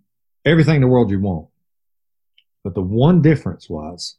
everything 0.46 0.76
in 0.76 0.82
the 0.82 0.88
world 0.88 1.12
you 1.12 1.20
want. 1.20 1.48
But 2.64 2.74
the 2.74 2.82
one 2.82 3.22
difference 3.22 3.70
was 3.70 4.18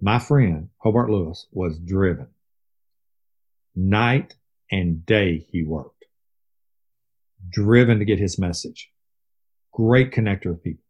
my 0.00 0.18
friend, 0.18 0.68
Hobart 0.78 1.10
Lewis, 1.10 1.46
was 1.52 1.78
driven. 1.78 2.28
Night 3.78 4.34
and 4.70 5.06
day 5.06 5.46
he 5.50 5.62
worked, 5.62 6.04
driven 7.48 8.00
to 8.00 8.04
get 8.04 8.18
his 8.18 8.38
message 8.38 8.90
great 9.78 10.10
connector 10.10 10.50
of 10.50 10.62
people. 10.62 10.82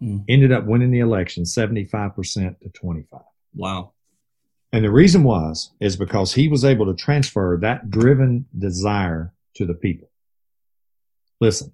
Mm. 0.00 0.24
Ended 0.28 0.52
up 0.52 0.64
winning 0.66 0.92
the 0.92 1.00
election 1.00 1.42
75% 1.42 2.60
to 2.60 2.68
25. 2.68 3.20
Wow. 3.54 3.92
And 4.72 4.84
the 4.84 4.90
reason 4.90 5.24
was, 5.24 5.72
is 5.80 5.96
because 5.96 6.32
he 6.32 6.46
was 6.46 6.64
able 6.64 6.86
to 6.86 6.94
transfer 6.94 7.58
that 7.62 7.90
driven 7.90 8.46
desire 8.56 9.32
to 9.54 9.66
the 9.66 9.74
people. 9.74 10.08
Listen, 11.40 11.72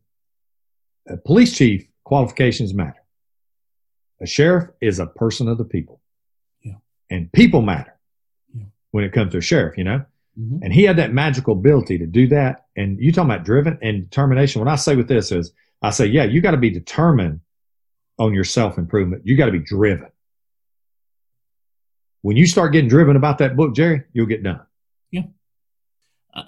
a 1.06 1.18
police 1.18 1.54
chief 1.54 1.86
qualifications 2.04 2.72
matter. 2.72 3.02
A 4.22 4.26
sheriff 4.26 4.70
is 4.80 4.98
a 4.98 5.06
person 5.06 5.48
of 5.48 5.58
the 5.58 5.64
people. 5.64 6.00
Yeah. 6.62 6.76
And 7.10 7.30
people 7.32 7.60
matter 7.60 7.98
yeah. 8.54 8.64
when 8.92 9.04
it 9.04 9.12
comes 9.12 9.32
to 9.32 9.38
a 9.38 9.42
sheriff, 9.42 9.76
you 9.76 9.84
know? 9.84 10.06
Mm-hmm. 10.39 10.62
And 10.62 10.72
he 10.72 10.85
had 10.85 10.97
that 10.97 11.12
magical 11.12 11.55
ability 11.55 11.99
to 11.99 12.07
do 12.07 12.28
that. 12.28 12.66
And 12.76 12.99
you 12.99 13.12
talking 13.12 13.30
about 13.30 13.45
driven 13.45 13.78
and 13.83 14.09
determination. 14.09 14.61
What 14.61 14.70
I 14.70 14.76
say 14.76 14.97
with 14.97 15.09
this 15.09 15.30
is 15.30 15.53
I 15.83 15.91
say, 15.91 16.07
yeah, 16.07 16.24
you 16.24 16.41
got 16.41 16.53
to 16.53 16.57
be 16.57 16.70
determined 16.70 17.41
on 18.18 18.33
your 18.33 18.45
self 18.45 18.78
improvement. 18.78 19.22
You 19.26 19.37
got 19.37 19.47
to 19.47 19.53
be 19.53 19.59
driven. 19.59 20.09
When 22.22 22.37
you 22.37 22.47
start 22.47 22.72
getting 22.72 22.89
driven 22.89 23.16
about 23.16 23.39
that 23.39 23.57
book, 23.57 23.74
Jerry, 23.74 24.05
you'll 24.12 24.26
get 24.26 24.43
done. 24.45 24.61
Yeah. 25.11 25.24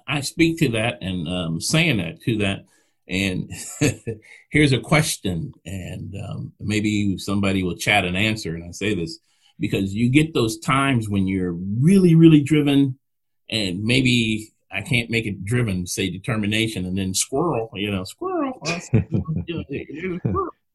I 0.06 0.20
speak 0.20 0.58
to 0.60 0.70
that 0.70 1.02
and 1.02 1.28
um, 1.28 1.60
saying 1.60 1.98
that 1.98 2.22
to 2.22 2.38
that. 2.38 2.64
And 3.06 3.50
here's 4.50 4.72
a 4.72 4.78
question, 4.78 5.52
and 5.66 6.14
um, 6.26 6.52
maybe 6.58 7.18
somebody 7.18 7.62
will 7.62 7.76
chat 7.76 8.06
and 8.06 8.16
answer. 8.16 8.54
And 8.54 8.64
I 8.64 8.70
say 8.70 8.94
this 8.94 9.18
because 9.60 9.94
you 9.94 10.10
get 10.10 10.32
those 10.32 10.58
times 10.58 11.08
when 11.08 11.26
you're 11.26 11.52
really, 11.52 12.14
really 12.14 12.40
driven, 12.40 12.98
and 13.50 13.82
maybe 13.82 14.52
I 14.70 14.82
can't 14.82 15.10
make 15.10 15.26
it 15.26 15.44
driven, 15.44 15.86
say 15.86 16.10
determination, 16.10 16.84
and 16.84 16.98
then 16.98 17.14
squirrel, 17.14 17.70
you 17.74 17.90
know, 17.90 18.04
squirrel. 18.04 18.60
yeah, 18.64 20.18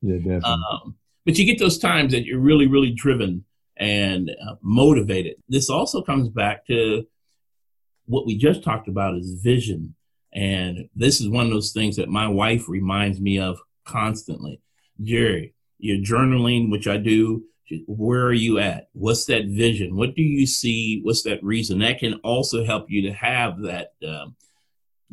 definitely. 0.02 0.42
Um, 0.44 0.96
but 1.26 1.38
you 1.38 1.46
get 1.46 1.60
those 1.60 1.78
times 1.78 2.14
that 2.14 2.26
you're 2.26 2.40
really, 2.40 2.68
really 2.68 2.92
driven 2.92 3.46
and 3.78 4.30
uh, 4.30 4.56
motivated. 4.62 5.36
This 5.48 5.70
also 5.70 6.02
comes 6.02 6.30
back 6.30 6.66
to 6.68 7.06
what 8.06 8.26
we 8.26 8.38
just 8.38 8.64
talked 8.64 8.88
about 8.88 9.16
is 9.16 9.42
vision. 9.42 9.96
And 10.34 10.90
this 10.96 11.22
is 11.22 11.30
one 11.30 11.46
of 11.46 11.52
those 11.52 11.72
things 11.72 11.96
that 11.98 12.10
my 12.10 12.28
wife 12.28 12.70
reminds 12.70 13.20
me 13.20 13.40
of 13.40 13.60
constantly. 13.86 14.62
Jerry, 15.02 15.54
you're 15.78 16.04
journaling, 16.04 16.72
which 16.72 16.88
I 16.88 16.98
do, 16.98 17.44
where 17.88 18.26
are 18.26 18.34
you 18.34 18.60
at? 18.60 18.90
What's 18.94 19.26
that 19.26 19.46
vision? 19.46 19.96
What 19.96 20.16
do 20.16 20.22
you 20.22 20.48
see? 20.48 21.02
What's 21.04 21.24
that 21.24 21.44
reason? 21.44 21.80
That 21.80 22.00
can 22.00 22.16
also 22.24 22.64
help 22.64 22.90
you 22.90 23.04
to 23.04 23.14
have 23.14 23.62
that 23.62 23.94
um, 24.08 24.36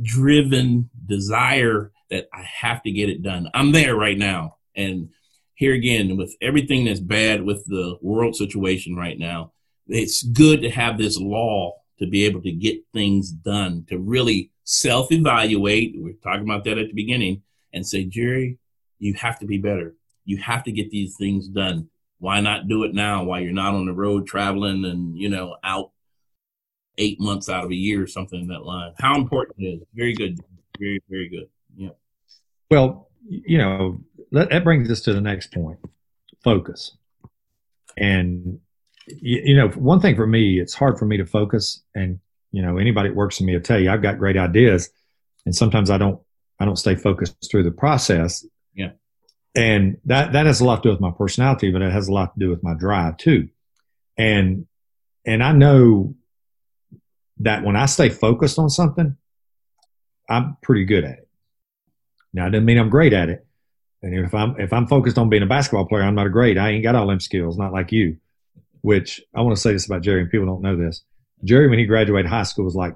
driven 0.01 0.91
desire 1.05 1.93
that 2.11 2.29
I 2.33 2.43
have 2.43 2.83
to 2.83 2.91
get 2.91 3.09
it 3.09 3.23
done. 3.23 3.51
I'm 3.55 3.73
there 3.73 3.97
right 3.97 4.19
now. 4.19 4.57
And 4.75 5.11
here 5.55 5.75
again, 5.75 6.17
with 6.17 6.35
everything 6.41 6.85
that's 6.85 7.01
bad 7.01 7.43
with 7.43 7.65
the 7.67 7.97
world 8.01 8.37
situation 8.37 8.95
right 8.95 9.19
now, 9.19 9.53
it's 9.89 10.23
good 10.23 10.63
to 10.63 10.71
have 10.71 10.99
this 10.99 11.19
law 11.19 11.75
to 11.99 12.07
be 12.07 12.27
able 12.27 12.43
to 12.43 12.53
get 12.53 12.85
things 12.93 13.31
done, 13.31 13.85
to 13.89 13.99
really 13.99 14.51
self 14.65 15.11
evaluate. 15.11 15.95
We 15.97 16.03
we're 16.03 16.13
talking 16.15 16.45
about 16.45 16.65
that 16.65 16.79
at 16.79 16.89
the 16.89 16.95
beginning 16.95 17.43
and 17.73 17.87
say, 17.87 18.05
Jerry, 18.05 18.59
you 18.99 19.15
have 19.15 19.39
to 19.41 19.47
be 19.47 19.59
better. 19.59 19.95
You 20.25 20.39
have 20.39 20.65
to 20.65 20.73
get 20.73 20.91
these 20.91 21.17
things 21.17 21.49
done. 21.49 21.89
Why 22.19 22.41
not 22.41 22.69
do 22.69 22.85
it 22.85 22.95
now 22.95 23.25
while 23.25 23.41
you're 23.41 23.53
not 23.53 23.75
on 23.75 23.87
the 23.87 23.93
road 23.93 24.27
traveling 24.27 24.85
and, 24.85 25.17
you 25.17 25.29
know, 25.29 25.57
out 25.63 25.91
eight 26.99 27.21
months 27.21 27.49
out 27.49 27.65
of 27.65 27.71
a 27.71 27.75
year 27.75 28.03
or 28.03 28.07
something 28.07 28.41
in 28.41 28.49
that 28.49 28.65
line? 28.65 28.93
How 28.99 29.17
important 29.17 29.57
it 29.59 29.67
is. 29.67 29.83
Very 29.95 30.15
good. 30.15 30.41
Very, 30.79 31.03
very 31.09 31.29
good. 31.29 31.49
Yeah. 31.77 31.91
Well, 32.71 33.11
you 33.29 33.59
know, 33.59 34.01
that, 34.33 34.65
brings 34.65 34.91
us 34.91 35.01
to 35.03 35.13
the 35.13 35.21
next 35.21 35.53
point 35.53 35.79
focus. 36.43 36.97
And, 37.97 38.61
you, 39.07 39.43
you 39.45 39.57
know, 39.57 39.69
one 39.69 40.01
thing 40.01 40.17
for 40.17 40.27
me, 40.27 40.59
it's 40.61 40.75
hard 40.75 40.99
for 40.99 41.07
me 41.07 41.17
to 41.17 41.27
focus. 41.27 41.83
And, 41.95 42.21
you 42.53 42.63
know, 42.63 42.79
anybody 42.79 43.11
that 43.11 43.17
works 43.17 43.41
with 43.41 43.47
me 43.47 43.55
will 43.55 43.63
tell 43.63 43.79
you 43.79 43.91
I've 43.91 44.03
got 44.03 44.19
great 44.19 44.37
ideas. 44.37 44.91
And 45.45 45.55
sometimes 45.55 45.91
I 45.91 45.99
don't, 45.99 46.21
I 46.59 46.65
don't 46.65 46.77
stay 46.77 46.95
focused 46.95 47.51
through 47.51 47.65
the 47.65 47.71
process. 47.71 48.45
And 49.57 49.99
that, 50.05 50.33
that 50.33 50.47
has 50.47 50.61
a 50.61 50.65
lot 50.65 50.83
to 50.83 50.89
do 50.89 50.91
with 50.91 51.01
my 51.01 51.11
personality, 51.11 51.71
but 51.71 51.83
it 51.83 51.93
has 51.93 52.09
a 52.09 52.13
lot 52.13 52.35
to 52.35 52.41
do 52.41 52.51
with 52.51 52.63
my 52.63 52.75
drive 52.75 53.17
too. 53.17 53.49
And, 54.19 54.67
and 55.25 55.43
I 55.43 55.53
know 55.53 56.15
that 57.41 57.65
when 57.65 57.75
I 57.75 57.87
stay 57.87 58.11
focused 58.11 58.59
on 58.59 58.71
something, 58.71 59.17
I'm 60.29 60.57
pretty 60.63 60.85
good 60.85 61.05
at 61.05 61.19
it. 61.19 61.29
Now, 62.33 62.47
it 62.47 62.51
doesn't 62.51 62.67
mean 62.67 62.79
I'm 62.79 62.91
great 62.91 63.15
at 63.15 63.31
it. 63.31 63.47
And 64.03 64.15
if 64.25 64.35
I'm 64.35 64.61
if 64.61 64.73
I'm 64.73 64.87
focused 64.87 65.19
on 65.19 65.31
being 65.31 65.43
a 65.43 65.47
basketball 65.47 65.87
player, 65.87 66.03
I'm 66.03 66.15
not 66.15 66.27
a 66.27 66.31
great. 66.31 66.59
I 66.59 66.71
ain't 66.71 66.83
got 66.83 66.95
all 66.95 67.07
them 67.07 67.19
skills, 67.19 67.57
not 67.57 67.73
like 67.73 67.93
you. 67.93 68.19
Which 68.83 69.21
I 69.35 69.41
want 69.41 69.57
to 69.57 69.61
say 69.61 69.73
this 69.73 69.87
about 69.87 70.03
Jerry, 70.03 70.21
and 70.21 70.31
people 70.31 70.47
don't 70.47 70.63
know 70.63 70.77
this. 70.77 71.03
Jerry, 71.45 71.69
when 71.69 71.79
he 71.79 71.87
graduated 71.87 72.31
high 72.31 72.45
school, 72.45 72.67
was 72.67 72.77
like 72.77 72.95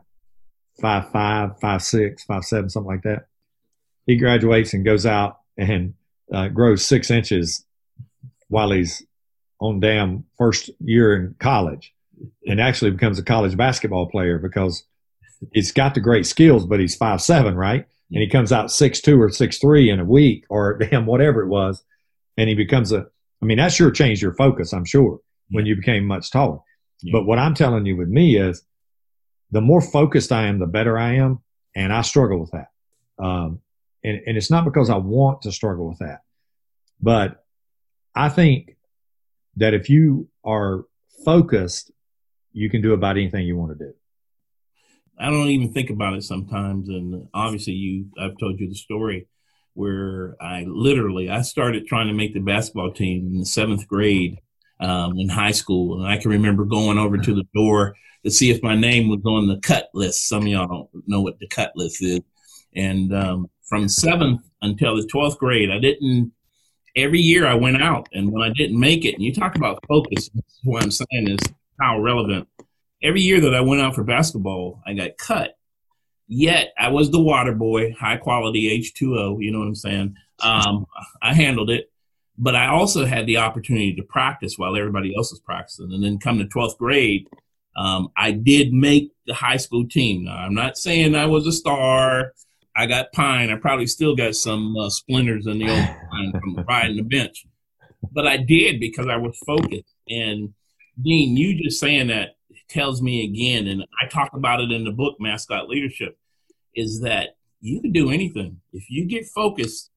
five 0.81 1.11
five, 1.11 1.59
five 1.59 1.83
six, 1.83 2.23
five 2.25 2.45
seven, 2.45 2.71
something 2.71 2.91
like 2.91 3.03
that. 3.03 3.27
He 4.07 4.17
graduates 4.17 4.75
and 4.75 4.85
goes 4.85 5.07
out 5.07 5.39
and 5.57 5.95
uh, 6.33 6.49
grows 6.49 6.85
six 6.85 7.11
inches 7.11 7.64
while 8.49 8.70
he's 8.70 9.03
on 9.61 9.81
damn 9.81 10.24
first 10.39 10.70
year 10.81 11.14
in 11.14 11.35
college, 11.39 11.93
and 12.47 12.61
actually 12.61 12.91
becomes 12.91 13.18
a 13.18 13.22
college 13.22 13.57
basketball 13.57 14.09
player 14.09 14.39
because 14.39 14.85
he's 15.53 15.72
got 15.72 15.95
the 15.95 16.01
great 16.01 16.26
skills, 16.26 16.66
but 16.66 16.81
he's 16.81 16.97
five 16.97 17.20
seven, 17.20 17.55
right? 17.55 17.87
And 18.12 18.22
he 18.22 18.28
comes 18.28 18.53
out 18.53 18.70
six 18.70 19.01
two 19.01 19.20
or 19.20 19.31
six 19.31 19.59
three 19.59 19.91
in 19.91 20.01
a 20.01 20.05
week 20.05 20.45
or 20.49 20.78
damn 20.91 21.07
whatever 21.07 21.43
it 21.43 21.49
was, 21.49 21.83
and 22.37 22.49
he 22.49 22.55
becomes 22.55 22.93
a. 22.93 23.07
I 23.43 23.47
mean, 23.47 23.57
that 23.57 23.72
sure 23.72 23.91
changed 23.91 24.20
your 24.20 24.35
focus, 24.35 24.74
I'm 24.74 24.85
sure, 24.85 25.20
when 25.51 25.64
you 25.64 25.74
became 25.74 26.05
much 26.05 26.31
taller. 26.31 26.59
Yeah. 27.01 27.12
But 27.12 27.24
what 27.24 27.39
I'm 27.39 27.55
telling 27.55 27.87
you 27.87 27.97
with 27.97 28.09
me 28.09 28.37
is, 28.37 28.62
the 29.51 29.62
more 29.62 29.81
focused 29.81 30.31
I 30.31 30.47
am, 30.47 30.59
the 30.59 30.66
better 30.66 30.99
I 30.99 31.14
am, 31.14 31.41
and 31.74 31.91
I 31.91 32.03
struggle 32.03 32.39
with 32.39 32.51
that. 32.51 32.68
Um, 33.18 33.61
and 34.05 34.21
and 34.27 34.37
it's 34.37 34.51
not 34.51 34.65
because 34.65 34.91
I 34.91 34.97
want 34.97 35.43
to 35.43 35.53
struggle 35.53 35.89
with 35.89 35.99
that, 35.99 36.21
but 37.01 37.45
I 38.15 38.29
think 38.29 38.77
that 39.57 39.75
if 39.75 39.89
you 39.89 40.29
are 40.45 40.85
focused, 41.25 41.91
you 42.53 42.71
can 42.71 42.83
do 42.83 42.93
about 42.93 43.17
anything 43.17 43.47
you 43.47 43.57
want 43.57 43.79
to 43.79 43.85
do. 43.85 43.95
I 45.19 45.27
don't 45.27 45.49
even 45.49 45.73
think 45.73 45.91
about 45.91 46.15
it 46.15 46.25
sometimes. 46.25 46.89
And 46.89 47.29
obviously, 47.35 47.75
you, 47.75 48.07
I've 48.19 48.39
told 48.39 48.59
you 48.59 48.69
the 48.69 48.75
story 48.75 49.29
where 49.75 50.35
I 50.41 50.65
literally 50.67 51.31
I 51.31 51.43
started 51.43 51.87
trying 51.87 52.09
to 52.09 52.15
make 52.15 52.35
the 52.35 52.41
basketball 52.41 52.93
team 52.93 53.27
in 53.27 53.39
the 53.39 53.47
seventh 53.47 53.87
grade 53.87 54.39
um, 54.81 55.19
in 55.19 55.29
high 55.29 55.53
school, 55.53 55.99
and 55.99 56.09
I 56.09 56.17
can 56.17 56.31
remember 56.31 56.65
going 56.65 56.99
over 56.99 57.19
to 57.19 57.35
the 57.35 57.47
door 57.55 57.95
to 58.25 58.31
see 58.31 58.51
if 58.51 58.63
my 58.63 58.75
name 58.75 59.09
was 59.09 59.21
on 59.25 59.47
the 59.47 59.61
cut 59.61 59.91
list. 59.95 60.29
Some 60.29 60.43
of 60.43 60.49
y'all 60.49 60.67
don't 60.67 60.89
know 61.07 61.21
what 61.21 61.39
the 61.39 61.49
cut 61.49 61.73
list 61.77 62.03
is, 62.03 62.21
and 62.75 63.15
um, 63.15 63.51
from 63.71 63.89
seventh 63.89 64.43
until 64.61 64.97
the 64.97 65.07
twelfth 65.07 65.39
grade, 65.39 65.71
I 65.71 65.79
didn't. 65.79 66.33
Every 66.95 67.21
year 67.21 67.47
I 67.47 67.55
went 67.55 67.81
out, 67.81 68.09
and 68.12 68.31
when 68.31 68.43
I 68.43 68.53
didn't 68.53 68.79
make 68.79 69.07
it, 69.07 69.14
and 69.14 69.23
you 69.23 69.33
talk 69.33 69.57
about 69.57 69.83
focus, 69.89 70.29
what 70.64 70.83
I'm 70.83 70.91
saying 70.91 71.29
is 71.29 71.39
how 71.81 72.01
relevant 72.01 72.47
every 73.03 73.21
year 73.21 73.41
that 73.41 73.55
I 73.55 73.61
went 73.61 73.81
out 73.81 73.95
for 73.95 74.05
basketball, 74.05 74.83
I 74.87 74.95
got 74.95 75.16
cut. 75.18 75.57
Yet 76.29 76.73
I 76.79 76.89
was 76.89 77.11
the 77.11 77.21
water 77.21 77.53
boy, 77.53 77.93
high 77.93 78.16
quality 78.16 78.79
H2O, 78.81 79.43
you 79.43 79.51
know 79.51 79.61
what 79.61 79.66
I'm 79.66 79.75
saying? 79.75 80.16
Um, 80.41 80.87
I 81.23 81.35
handled 81.35 81.71
it. 81.71 81.91
But 82.39 82.55
I 82.57 82.68
also 82.68 83.05
had 83.05 83.27
the 83.27 83.39
opportunity 83.39 83.95
to 83.97 84.03
practice 84.03 84.57
while 84.57 84.77
everybody 84.77 85.14
else 85.14 85.31
was 85.31 85.41
practicing. 85.41 85.93
And 85.93 86.03
then 86.03 86.18
come 86.18 86.39
to 86.39 86.45
12th 86.45 86.79
grade, 86.79 87.29
um, 87.77 88.11
I 88.16 88.31
did 88.31 88.73
make 88.73 89.12
the 89.27 89.35
high 89.35 89.59
school 89.59 89.87
team. 89.87 90.25
Now, 90.25 90.37
I'm 90.37 90.55
not 90.55 90.79
saying 90.79 91.14
I 91.14 91.27
was 91.27 91.47
a 91.47 91.53
star. 91.53 92.33
I 92.77 92.87
got 92.87 93.12
pine. 93.12 93.51
I 93.51 93.57
probably 93.57 93.87
still 93.87 94.14
got 94.14 94.35
some 94.35 94.77
uh, 94.77 94.91
splinters 94.91 95.47
in 95.47 95.59
the 95.59 95.71
old 95.71 95.87
pine 96.11 96.33
from 96.33 96.64
riding 96.68 96.97
the 96.97 97.03
bench. 97.03 97.47
But 98.12 98.27
I 98.27 98.39
did 98.39 98.81
because 98.81 99.07
I 99.09 99.16
was 99.16 99.37
focused. 99.47 99.95
And 100.09 100.55
Dean, 101.01 101.37
you 101.37 101.62
just 101.62 101.81
saying 101.81 102.09
that 102.09 102.37
tells 102.68 103.03
me 103.03 103.25
again, 103.25 103.66
and 103.66 103.85
I 104.01 104.07
talk 104.07 104.33
about 104.33 104.61
it 104.61 104.71
in 104.71 104.85
the 104.85 104.93
book, 104.93 105.16
Mascot 105.18 105.68
Leadership, 105.68 106.16
is 106.75 107.01
that 107.01 107.37
you 107.61 107.81
can 107.81 107.93
do 107.93 108.11
anything. 108.11 108.61
If 108.73 108.89
you 108.89 109.07
get 109.07 109.27
focused, 109.27 109.91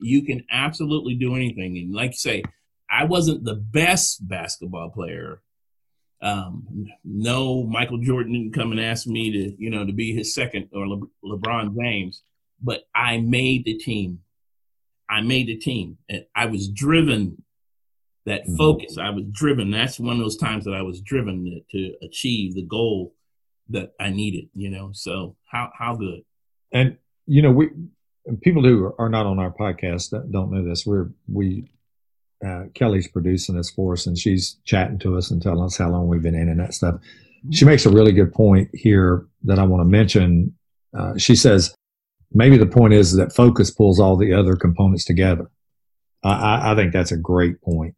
you 0.00 0.22
can 0.22 0.44
absolutely 0.50 1.14
do 1.14 1.34
anything. 1.34 1.76
And 1.78 1.92
like 1.92 2.12
you 2.12 2.16
say, 2.16 2.42
I 2.90 3.04
wasn't 3.04 3.44
the 3.44 3.54
best 3.54 4.26
basketball 4.26 4.90
player. 4.90 5.42
Um, 6.24 6.86
no, 7.04 7.64
Michael 7.64 7.98
Jordan 7.98 8.32
didn't 8.32 8.54
come 8.54 8.72
and 8.72 8.80
ask 8.80 9.06
me 9.06 9.30
to, 9.30 9.62
you 9.62 9.68
know, 9.68 9.84
to 9.84 9.92
be 9.92 10.14
his 10.14 10.34
second 10.34 10.70
or 10.72 10.88
Le- 10.88 11.06
LeBron 11.22 11.76
James, 11.78 12.22
but 12.62 12.84
I 12.94 13.18
made 13.18 13.66
the 13.66 13.76
team. 13.76 14.20
I 15.08 15.20
made 15.20 15.48
the 15.48 15.56
team. 15.56 15.98
And 16.08 16.24
I 16.34 16.46
was 16.46 16.68
driven 16.68 17.42
that 18.24 18.44
mm-hmm. 18.44 18.56
focus. 18.56 18.96
I 18.96 19.10
was 19.10 19.24
driven. 19.32 19.70
That's 19.70 20.00
one 20.00 20.16
of 20.16 20.22
those 20.22 20.38
times 20.38 20.64
that 20.64 20.72
I 20.72 20.80
was 20.80 21.02
driven 21.02 21.44
to, 21.44 21.78
to 21.78 21.94
achieve 22.06 22.54
the 22.54 22.64
goal 22.64 23.14
that 23.68 23.92
I 24.00 24.08
needed. 24.08 24.48
You 24.54 24.70
know, 24.70 24.90
so 24.92 25.36
how 25.44 25.70
how 25.76 25.94
good. 25.96 26.22
And 26.72 26.96
you 27.26 27.42
know, 27.42 27.50
we 27.50 27.68
people 28.40 28.62
who 28.62 28.94
are 28.98 29.10
not 29.10 29.26
on 29.26 29.38
our 29.38 29.52
podcast 29.52 30.10
don't 30.32 30.50
know 30.50 30.66
this. 30.66 30.86
We're 30.86 31.10
we 31.30 31.68
uh, 32.46 32.64
Kelly's 32.74 33.08
producing 33.08 33.56
this 33.56 33.70
for 33.70 33.92
us, 33.92 34.06
and 34.06 34.18
she's 34.18 34.56
chatting 34.64 34.98
to 35.00 35.16
us 35.16 35.30
and 35.30 35.42
telling 35.42 35.64
us 35.64 35.76
how 35.76 35.90
long 35.90 36.08
we've 36.08 36.22
been 36.22 36.34
in 36.34 36.48
and 36.48 36.60
that 36.60 36.74
stuff. 36.74 36.96
She 37.50 37.64
makes 37.64 37.84
a 37.84 37.90
really 37.90 38.12
good 38.12 38.32
point 38.32 38.70
here 38.72 39.26
that 39.42 39.58
I 39.58 39.64
want 39.64 39.82
to 39.82 39.84
mention. 39.84 40.54
Uh, 40.96 41.18
she 41.18 41.36
says 41.36 41.74
maybe 42.32 42.56
the 42.56 42.66
point 42.66 42.94
is 42.94 43.14
that 43.16 43.34
focus 43.34 43.70
pulls 43.70 44.00
all 44.00 44.16
the 44.16 44.32
other 44.32 44.56
components 44.56 45.04
together. 45.04 45.50
I, 46.22 46.72
I 46.72 46.74
think 46.74 46.92
that's 46.92 47.12
a 47.12 47.16
great 47.16 47.60
point. 47.60 47.94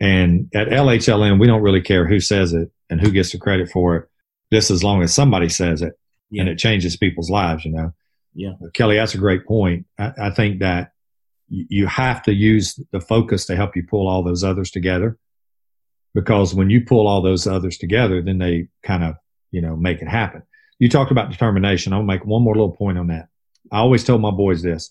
And 0.00 0.50
at 0.54 0.68
LHLN, 0.68 1.38
we 1.38 1.46
don't 1.46 1.62
really 1.62 1.80
care 1.80 2.06
who 2.06 2.18
says 2.18 2.52
it 2.52 2.70
and 2.90 3.00
who 3.00 3.10
gets 3.10 3.32
the 3.32 3.38
credit 3.38 3.70
for 3.70 3.96
it, 3.96 4.08
just 4.52 4.70
as 4.70 4.82
long 4.82 5.02
as 5.02 5.14
somebody 5.14 5.48
says 5.48 5.80
it 5.80 5.94
yeah. 6.30 6.42
and 6.42 6.50
it 6.50 6.58
changes 6.58 6.96
people's 6.96 7.30
lives, 7.30 7.64
you 7.64 7.72
know. 7.72 7.92
Yeah. 8.34 8.54
Kelly, 8.74 8.96
that's 8.96 9.14
a 9.14 9.18
great 9.18 9.46
point. 9.46 9.86
I, 9.98 10.12
I 10.20 10.30
think 10.30 10.60
that 10.60 10.91
you 11.52 11.86
have 11.86 12.22
to 12.22 12.32
use 12.32 12.80
the 12.92 13.00
focus 13.00 13.44
to 13.46 13.56
help 13.56 13.76
you 13.76 13.84
pull 13.84 14.08
all 14.08 14.22
those 14.22 14.42
others 14.42 14.70
together 14.70 15.18
because 16.14 16.54
when 16.54 16.70
you 16.70 16.84
pull 16.84 17.06
all 17.06 17.22
those 17.22 17.46
others 17.46 17.78
together, 17.78 18.22
then 18.22 18.38
they 18.38 18.68
kind 18.82 19.04
of, 19.04 19.16
you 19.50 19.60
know, 19.60 19.76
make 19.76 20.00
it 20.00 20.08
happen. 20.08 20.42
You 20.78 20.88
talked 20.88 21.10
about 21.10 21.30
determination. 21.30 21.92
I'll 21.92 22.02
make 22.02 22.24
one 22.24 22.42
more 22.42 22.54
little 22.54 22.74
point 22.74 22.98
on 22.98 23.08
that. 23.08 23.28
I 23.70 23.78
always 23.78 24.04
tell 24.04 24.18
my 24.18 24.30
boys 24.30 24.62
this. 24.62 24.90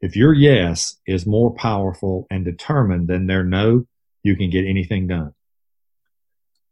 If 0.00 0.16
your 0.16 0.32
yes 0.32 0.96
is 1.06 1.26
more 1.26 1.54
powerful 1.54 2.26
and 2.30 2.44
determined 2.44 3.08
than 3.08 3.26
their 3.26 3.44
no, 3.44 3.86
you 4.22 4.36
can 4.36 4.50
get 4.50 4.66
anything 4.66 5.06
done. 5.06 5.34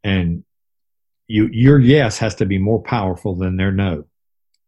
And 0.03 0.45
you, 1.27 1.49
your 1.51 1.79
yes 1.79 2.19
has 2.19 2.35
to 2.37 2.47
be 2.47 2.59
more 2.59 2.83
powerful 2.83 3.35
than 3.35 3.57
their 3.57 3.73
no, 3.73 4.05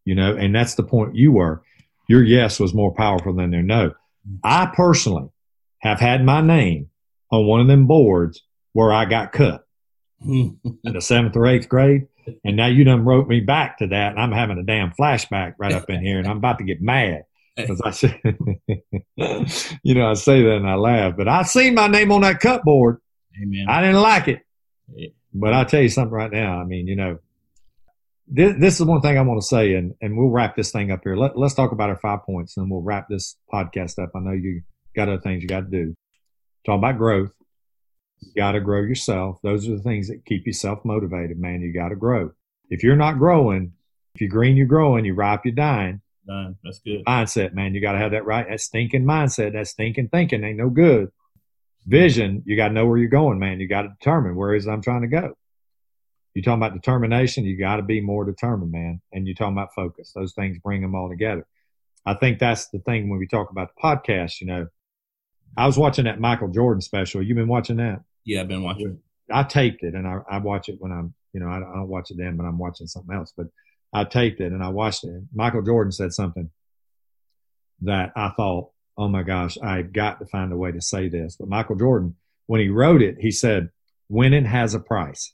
you 0.05 0.15
know, 0.15 0.35
and 0.35 0.55
that's 0.55 0.75
the 0.75 0.83
point 0.83 1.15
you 1.15 1.31
were. 1.31 1.63
Your 2.09 2.23
yes 2.23 2.59
was 2.59 2.73
more 2.73 2.93
powerful 2.93 3.33
than 3.33 3.51
their 3.51 3.61
no. 3.61 3.93
I 4.43 4.71
personally 4.73 5.29
have 5.79 5.99
had 5.99 6.23
my 6.23 6.41
name 6.41 6.89
on 7.31 7.45
one 7.45 7.61
of 7.61 7.67
them 7.67 7.87
boards 7.87 8.41
where 8.73 8.91
I 8.91 9.05
got 9.05 9.31
cut 9.31 9.65
in 10.21 10.59
the 10.83 11.01
seventh 11.01 11.35
or 11.35 11.47
eighth 11.47 11.69
grade. 11.69 12.07
And 12.43 12.57
now 12.57 12.67
you 12.67 12.83
done 12.83 13.05
wrote 13.05 13.27
me 13.27 13.39
back 13.39 13.77
to 13.79 13.87
that. 13.87 14.11
And 14.11 14.19
I'm 14.19 14.31
having 14.31 14.57
a 14.57 14.63
damn 14.63 14.91
flashback 14.91 15.53
right 15.57 15.71
up 15.71 15.89
in 15.89 16.03
here 16.03 16.19
and 16.19 16.27
I'm 16.27 16.37
about 16.37 16.57
to 16.59 16.63
get 16.65 16.81
mad. 16.81 17.23
Because 17.55 17.81
I 17.81 17.89
say, 17.89 18.21
you 19.83 19.95
know, 19.95 20.11
I 20.11 20.13
say 20.13 20.43
that 20.43 20.57
and 20.57 20.69
I 20.69 20.75
laugh, 20.75 21.15
but 21.17 21.27
I 21.27 21.41
seen 21.41 21.73
my 21.73 21.87
name 21.87 22.11
on 22.11 22.21
that 22.21 22.39
cupboard. 22.39 23.01
Amen. 23.41 23.65
I 23.67 23.81
didn't 23.81 24.01
like 24.01 24.27
it, 24.27 24.41
but 25.33 25.53
I'll 25.53 25.65
tell 25.65 25.81
you 25.81 25.89
something 25.89 26.13
right 26.13 26.31
now. 26.31 26.59
I 26.59 26.65
mean, 26.65 26.85
you 26.85 26.95
know, 26.95 27.17
this, 28.27 28.55
this 28.59 28.79
is 28.79 28.85
one 28.85 29.01
thing 29.01 29.17
I 29.17 29.21
want 29.21 29.41
to 29.41 29.47
say, 29.47 29.73
and, 29.75 29.93
and 30.01 30.17
we'll 30.17 30.29
wrap 30.29 30.55
this 30.55 30.71
thing 30.71 30.91
up 30.91 31.01
here. 31.03 31.15
Let, 31.15 31.37
let's 31.37 31.53
talk 31.53 31.71
about 31.71 31.89
our 31.89 31.97
five 31.97 32.23
points, 32.23 32.57
and 32.57 32.69
we'll 32.69 32.81
wrap 32.81 33.07
this 33.09 33.37
podcast 33.51 34.01
up. 34.01 34.11
I 34.15 34.19
know 34.19 34.31
you 34.31 34.61
got 34.95 35.09
other 35.09 35.21
things 35.21 35.41
you 35.41 35.49
got 35.49 35.71
to 35.71 35.71
do. 35.71 35.95
Talk 36.65 36.77
about 36.79 36.97
growth. 36.97 37.31
You 38.21 38.33
got 38.35 38.53
to 38.53 38.59
grow 38.59 38.81
yourself. 38.81 39.39
Those 39.43 39.67
are 39.67 39.75
the 39.77 39.83
things 39.83 40.07
that 40.09 40.25
keep 40.25 40.47
you 40.47 40.53
self 40.53 40.83
motivated, 40.83 41.39
man. 41.39 41.61
You 41.61 41.73
got 41.73 41.89
to 41.89 41.95
grow. 41.95 42.31
If 42.69 42.83
you're 42.83 42.95
not 42.95 43.19
growing, 43.19 43.73
if 44.15 44.21
you're 44.21 44.29
green, 44.29 44.57
you're 44.57 44.67
growing. 44.67 45.05
You're 45.05 45.15
ripe, 45.15 45.41
you're 45.45 45.53
dying 45.53 46.01
Done. 46.27 46.57
That's 46.63 46.79
good. 46.79 47.05
Mindset, 47.05 47.53
man. 47.53 47.73
You 47.73 47.81
got 47.81 47.93
to 47.93 47.99
have 47.99 48.11
that 48.11 48.25
right. 48.25 48.45
That 48.47 48.59
stinking 48.59 49.05
mindset, 49.05 49.53
that 49.53 49.67
stinking 49.67 50.09
thinking 50.09 50.43
ain't 50.43 50.57
no 50.57 50.69
good. 50.69 51.09
Vision, 51.85 52.43
you 52.45 52.57
got 52.57 52.67
to 52.67 52.73
know 52.73 52.85
where 52.85 52.97
you're 52.97 53.07
going, 53.07 53.39
man. 53.39 53.61
You 53.61 53.67
got 53.67 53.83
to 53.83 53.89
determine 53.89 54.35
where 54.35 54.53
is 54.53 54.67
I'm 54.67 54.81
trying 54.81 55.01
to 55.01 55.07
go. 55.07 55.37
You 56.37 56.43
talking 56.43 56.61
about 56.61 56.75
determination, 56.75 57.45
you 57.45 57.57
got 57.57 57.77
to 57.77 57.81
be 57.81 57.99
more 57.99 58.23
determined, 58.23 58.71
man. 58.71 59.01
And 59.11 59.25
you're 59.25 59.33
talking 59.33 59.57
about 59.57 59.73
focus. 59.73 60.11
Those 60.13 60.35
things 60.35 60.59
bring 60.59 60.83
them 60.83 60.93
all 60.93 61.09
together. 61.09 61.47
I 62.05 62.13
think 62.13 62.37
that's 62.37 62.67
the 62.67 62.77
thing 62.77 63.09
when 63.09 63.17
we 63.17 63.25
talk 63.25 63.49
about 63.49 63.71
the 63.75 63.81
podcast. 63.81 64.39
You 64.39 64.45
know, 64.45 64.67
I 65.57 65.65
was 65.65 65.79
watching 65.79 66.05
that 66.05 66.19
Michael 66.19 66.49
Jordan 66.49 66.81
special. 66.81 67.23
You've 67.23 67.37
been 67.37 67.47
watching 67.47 67.77
that? 67.77 68.03
Yeah, 68.23 68.41
I've 68.41 68.47
been 68.47 68.61
watching. 68.61 68.99
I 69.31 69.41
taped 69.41 69.81
it, 69.81 69.95
and 69.95 70.07
I, 70.07 70.19
I 70.29 70.37
watch 70.37 70.69
it 70.69 70.75
when 70.77 70.91
I'm, 70.91 71.15
you 71.33 71.39
know, 71.39 71.47
I, 71.47 71.57
I 71.57 71.73
don't 71.73 71.87
watch 71.87 72.11
it 72.11 72.17
then, 72.17 72.37
but 72.37 72.45
I'm 72.45 72.59
watching 72.59 72.85
something 72.85 73.15
else. 73.15 73.33
But 73.35 73.47
I 73.91 74.03
taped 74.03 74.39
it 74.39 74.51
and 74.51 74.63
I 74.63 74.69
watched 74.69 75.05
it. 75.05 75.23
Michael 75.33 75.63
Jordan 75.63 75.91
said 75.91 76.13
something 76.13 76.51
that 77.81 78.11
I 78.15 78.29
thought, 78.37 78.69
oh 78.95 79.07
my 79.07 79.23
gosh, 79.23 79.57
I've 79.57 79.91
got 79.91 80.19
to 80.19 80.27
find 80.27 80.53
a 80.53 80.57
way 80.57 80.71
to 80.71 80.81
say 80.81 81.09
this. 81.09 81.35
But 81.35 81.49
Michael 81.49 81.77
Jordan, 81.77 82.15
when 82.45 82.61
he 82.61 82.69
wrote 82.69 83.01
it, 83.01 83.15
he 83.19 83.31
said, 83.31 83.71
winning 84.07 84.45
has 84.45 84.75
a 84.75 84.79
price. 84.79 85.33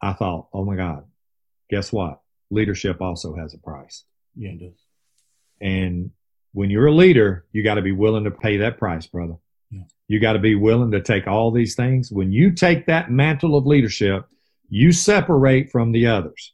I 0.00 0.12
thought, 0.12 0.48
oh 0.52 0.64
my 0.64 0.76
God, 0.76 1.04
guess 1.70 1.92
what? 1.92 2.20
Leadership 2.50 3.00
also 3.00 3.34
has 3.34 3.54
a 3.54 3.58
price. 3.58 4.04
Yeah, 4.36 4.50
it 4.50 4.60
does. 4.60 4.80
And 5.60 6.10
when 6.52 6.70
you're 6.70 6.86
a 6.86 6.94
leader, 6.94 7.44
you 7.52 7.62
got 7.62 7.74
to 7.74 7.82
be 7.82 7.92
willing 7.92 8.24
to 8.24 8.30
pay 8.30 8.58
that 8.58 8.78
price, 8.78 9.06
brother. 9.06 9.36
Yeah. 9.70 9.82
You 10.06 10.20
got 10.20 10.32
to 10.34 10.38
be 10.38 10.54
willing 10.54 10.92
to 10.92 11.02
take 11.02 11.26
all 11.26 11.50
these 11.50 11.74
things. 11.74 12.10
When 12.10 12.32
you 12.32 12.52
take 12.52 12.86
that 12.86 13.10
mantle 13.10 13.56
of 13.56 13.66
leadership, 13.66 14.26
you 14.68 14.92
separate 14.92 15.70
from 15.70 15.92
the 15.92 16.06
others 16.06 16.52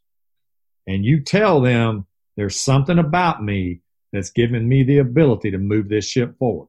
and 0.87 1.05
you 1.05 1.21
tell 1.21 1.61
them 1.61 2.07
there's 2.37 2.59
something 2.59 2.99
about 2.99 3.43
me 3.43 3.81
that's 4.13 4.31
given 4.31 4.69
me 4.69 4.83
the 4.83 4.99
ability 4.99 5.51
to 5.51 5.59
move 5.59 5.89
this 5.89 6.07
ship 6.07 6.39
forward. 6.39 6.69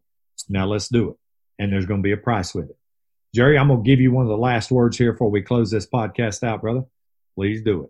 Now 0.50 0.66
let's 0.66 0.90
do 0.90 1.12
it. 1.12 1.16
And 1.58 1.72
there's 1.72 1.86
going 1.86 2.02
to 2.02 2.04
be 2.04 2.12
a 2.12 2.18
price 2.18 2.54
with 2.54 2.70
it. 2.70 2.78
Jerry, 3.36 3.58
I'm 3.58 3.68
going 3.68 3.84
to 3.84 3.86
give 3.86 4.00
you 4.00 4.14
one 4.14 4.24
of 4.24 4.30
the 4.30 4.38
last 4.38 4.72
words 4.72 4.98
here 4.98 5.12
before 5.12 5.30
we 5.30 5.42
close 5.42 5.70
this 5.70 5.86
podcast 5.86 6.42
out, 6.42 6.62
brother. 6.62 6.84
Please 7.36 7.62
do 7.62 7.84
it. 7.84 7.90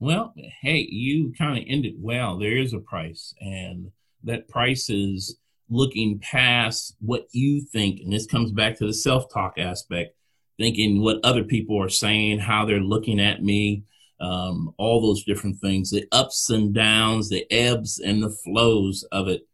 Well, 0.00 0.34
hey, 0.62 0.84
you 0.90 1.32
kind 1.38 1.56
of 1.56 1.64
ended 1.68 1.94
well. 1.96 2.36
There 2.36 2.56
is 2.56 2.72
a 2.72 2.80
price, 2.80 3.32
and 3.40 3.92
that 4.24 4.48
price 4.48 4.90
is 4.90 5.38
looking 5.68 6.18
past 6.18 6.96
what 6.98 7.28
you 7.30 7.60
think. 7.60 8.00
And 8.00 8.12
this 8.12 8.26
comes 8.26 8.50
back 8.50 8.78
to 8.78 8.86
the 8.88 8.92
self 8.92 9.32
talk 9.32 9.58
aspect, 9.58 10.16
thinking 10.58 11.00
what 11.00 11.20
other 11.22 11.44
people 11.44 11.80
are 11.80 11.88
saying, 11.88 12.40
how 12.40 12.64
they're 12.64 12.80
looking 12.80 13.20
at 13.20 13.44
me, 13.44 13.84
um, 14.20 14.74
all 14.76 15.00
those 15.00 15.22
different 15.22 15.60
things, 15.60 15.90
the 15.90 16.04
ups 16.10 16.50
and 16.50 16.74
downs, 16.74 17.28
the 17.28 17.46
ebbs 17.52 18.00
and 18.00 18.20
the 18.20 18.36
flows 18.44 19.04
of 19.12 19.28
it. 19.28 19.46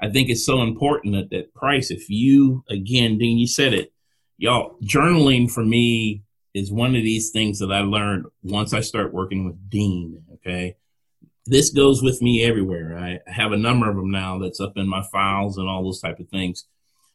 I 0.00 0.08
think 0.08 0.30
it's 0.30 0.46
so 0.46 0.62
important 0.62 1.14
that 1.14 1.28
that 1.36 1.52
price, 1.52 1.90
if 1.90 2.08
you, 2.08 2.64
again, 2.70 3.18
Dean, 3.18 3.36
you 3.36 3.46
said 3.46 3.74
it, 3.74 3.92
y'all, 4.38 4.76
journaling 4.82 5.50
for 5.50 5.64
me 5.64 6.22
is 6.54 6.72
one 6.72 6.96
of 6.96 7.02
these 7.02 7.30
things 7.30 7.58
that 7.58 7.70
I 7.70 7.80
learned 7.80 8.26
once 8.42 8.72
I 8.72 8.80
start 8.80 9.12
working 9.12 9.44
with 9.44 9.68
Dean. 9.68 10.22
Okay. 10.34 10.76
This 11.44 11.70
goes 11.70 12.02
with 12.02 12.22
me 12.22 12.42
everywhere. 12.42 12.98
I 12.98 13.30
have 13.30 13.52
a 13.52 13.56
number 13.56 13.88
of 13.88 13.96
them 13.96 14.10
now 14.10 14.38
that's 14.38 14.60
up 14.60 14.76
in 14.76 14.88
my 14.88 15.02
files 15.12 15.58
and 15.58 15.68
all 15.68 15.82
those 15.82 16.00
type 16.00 16.18
of 16.18 16.28
things, 16.28 16.66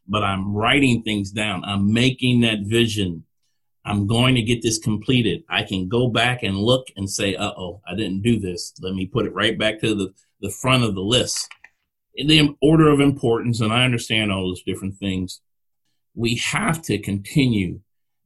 but 0.08 0.24
I'm 0.24 0.54
writing 0.54 1.04
things 1.04 1.32
down. 1.32 1.64
I'm 1.66 1.92
making 1.92 2.42
that 2.42 2.60
vision 2.62 3.26
I'm 3.86 4.08
going 4.08 4.36
to 4.36 4.42
get 4.42 4.62
this 4.62 4.78
completed. 4.78 5.44
I 5.50 5.64
can 5.64 5.90
go 5.90 6.08
back 6.08 6.44
and 6.44 6.58
look 6.58 6.88
and 6.96 7.10
say, 7.10 7.36
uh 7.36 7.52
oh, 7.58 7.82
I 7.88 7.96
didn't 7.96 8.22
do 8.22 8.40
this. 8.40 8.74
Let 8.82 8.94
me 8.94 9.06
put 9.06 9.26
it 9.26 9.34
right 9.34 9.58
back 9.58 9.82
to 9.82 9.94
the, 9.94 10.14
the 10.42 10.50
front 10.50 10.84
of 10.84 10.96
the 10.96 11.02
list. 11.02 11.50
In 12.16 12.28
the 12.28 12.56
order 12.62 12.90
of 12.90 13.00
importance, 13.00 13.60
and 13.60 13.74
I 13.74 13.84
understand 13.84 14.32
all 14.32 14.48
those 14.48 14.64
different 14.64 14.98
things, 14.98 15.42
we 16.16 16.36
have 16.38 16.82
to 16.84 16.98
continue 16.98 17.80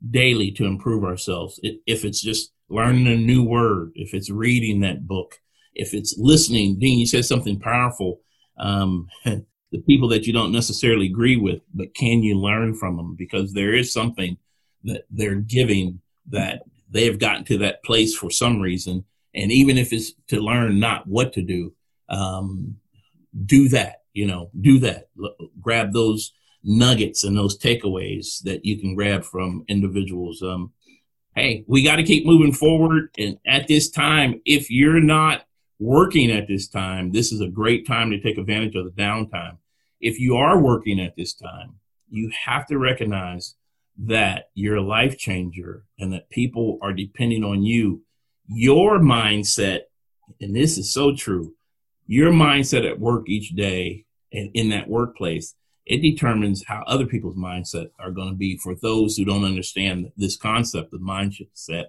daily 0.10 0.52
to 0.52 0.66
improve 0.66 1.04
ourselves. 1.04 1.60
If 1.64 2.06
it's 2.06 2.22
just 2.22 2.52
learning 2.70 3.08
a 3.08 3.16
new 3.16 3.44
word, 3.44 3.92
if 3.96 4.14
it's 4.14 4.30
reading 4.30 4.82
that 4.82 5.08
book, 5.08 5.36
if 5.74 5.94
it's 5.94 6.16
listening, 6.18 6.80
Dean, 6.80 7.00
you 7.00 7.08
said 7.08 7.26
something 7.26 7.60
powerful. 7.60 8.22
Um, 8.58 9.08
the 9.26 9.82
people 9.86 10.08
that 10.10 10.26
you 10.26 10.34
don't 10.34 10.52
necessarily 10.52 11.08
agree 11.08 11.36
with, 11.36 11.62
but 11.74 11.94
can 11.94 12.24
you 12.24 12.40
learn 12.40 12.74
from 12.74 12.98
them? 12.98 13.16
Because 13.18 13.54
there 13.54 13.74
is 13.74 13.94
something 13.94 14.38
that 14.84 15.06
they're 15.10 15.36
giving 15.36 16.02
that 16.30 16.64
they 16.90 17.06
have 17.06 17.20
gotten 17.20 17.44
to 17.46 17.58
that 17.60 17.84
place 17.84 18.16
for 18.16 18.32
some 18.32 18.62
reason. 18.62 19.06
And 19.34 19.52
even 19.52 19.78
if 19.78 19.92
it's 19.92 20.14
to 20.30 20.40
learn 20.40 20.80
not 20.80 21.08
what 21.08 21.34
to 21.34 21.42
do, 21.42 21.74
um, 22.10 22.78
do 23.46 23.70
that, 23.70 24.04
you 24.14 24.26
know, 24.26 24.50
do 24.60 24.80
that. 24.80 25.10
L- 25.22 25.36
grab 25.60 25.92
those 25.92 26.34
nuggets 26.68 27.24
and 27.24 27.36
those 27.36 27.58
takeaways 27.58 28.44
that 28.44 28.66
you 28.66 28.78
can 28.78 28.94
grab 28.94 29.24
from 29.24 29.64
individuals. 29.70 30.44
Um, 30.44 30.74
hey, 31.34 31.64
we 31.66 31.82
got 31.82 31.96
to 31.96 32.04
keep 32.04 32.26
moving 32.26 32.52
forward. 32.52 33.10
And 33.18 33.38
at 33.48 33.68
this 33.68 33.90
time, 33.90 34.42
if 34.46 34.70
you're 34.70 35.00
not 35.00 35.46
working 35.80 36.30
at 36.30 36.48
this 36.48 36.68
time, 36.68 37.12
this 37.12 37.32
is 37.32 37.40
a 37.40 37.48
great 37.48 37.88
time 37.88 38.12
to 38.12 38.20
take 38.20 38.38
advantage 38.38 38.76
of 38.76 38.84
the 38.84 39.02
downtime. 39.02 39.58
If 40.02 40.20
you 40.20 40.36
are 40.36 40.62
working 40.62 41.00
at 41.00 41.16
this 41.16 41.34
time, 41.34 41.76
you 42.10 42.32
have 42.46 42.68
to 42.68 42.78
recognize 42.78 43.56
that 44.00 44.50
you're 44.54 44.76
a 44.76 44.82
life 44.82 45.18
changer 45.18 45.86
and 45.98 46.12
that 46.14 46.30
people 46.30 46.80
are 46.82 46.94
depending 46.94 47.44
on 47.44 47.64
you, 47.64 48.04
your 48.48 49.00
mindset, 49.00 49.82
and 50.42 50.56
this 50.56 50.78
is 50.78 50.94
so 50.94 51.16
true, 51.16 51.54
your 52.06 52.32
mindset 52.32 52.88
at 52.88 53.00
work 53.00 53.28
each 53.28 53.56
day 53.56 54.06
and 54.34 54.52
in 54.54 54.70
that 54.70 54.90
workplace, 54.90 55.56
it 55.88 56.02
determines 56.02 56.66
how 56.66 56.84
other 56.86 57.06
people's 57.06 57.38
mindset 57.38 57.90
are 57.98 58.12
going 58.12 58.30
to 58.30 58.36
be 58.36 58.58
for 58.58 58.76
those 58.76 59.16
who 59.16 59.24
don't 59.24 59.46
understand 59.46 60.12
this 60.18 60.36
concept 60.36 60.94
of 60.94 61.00
mindset 61.00 61.86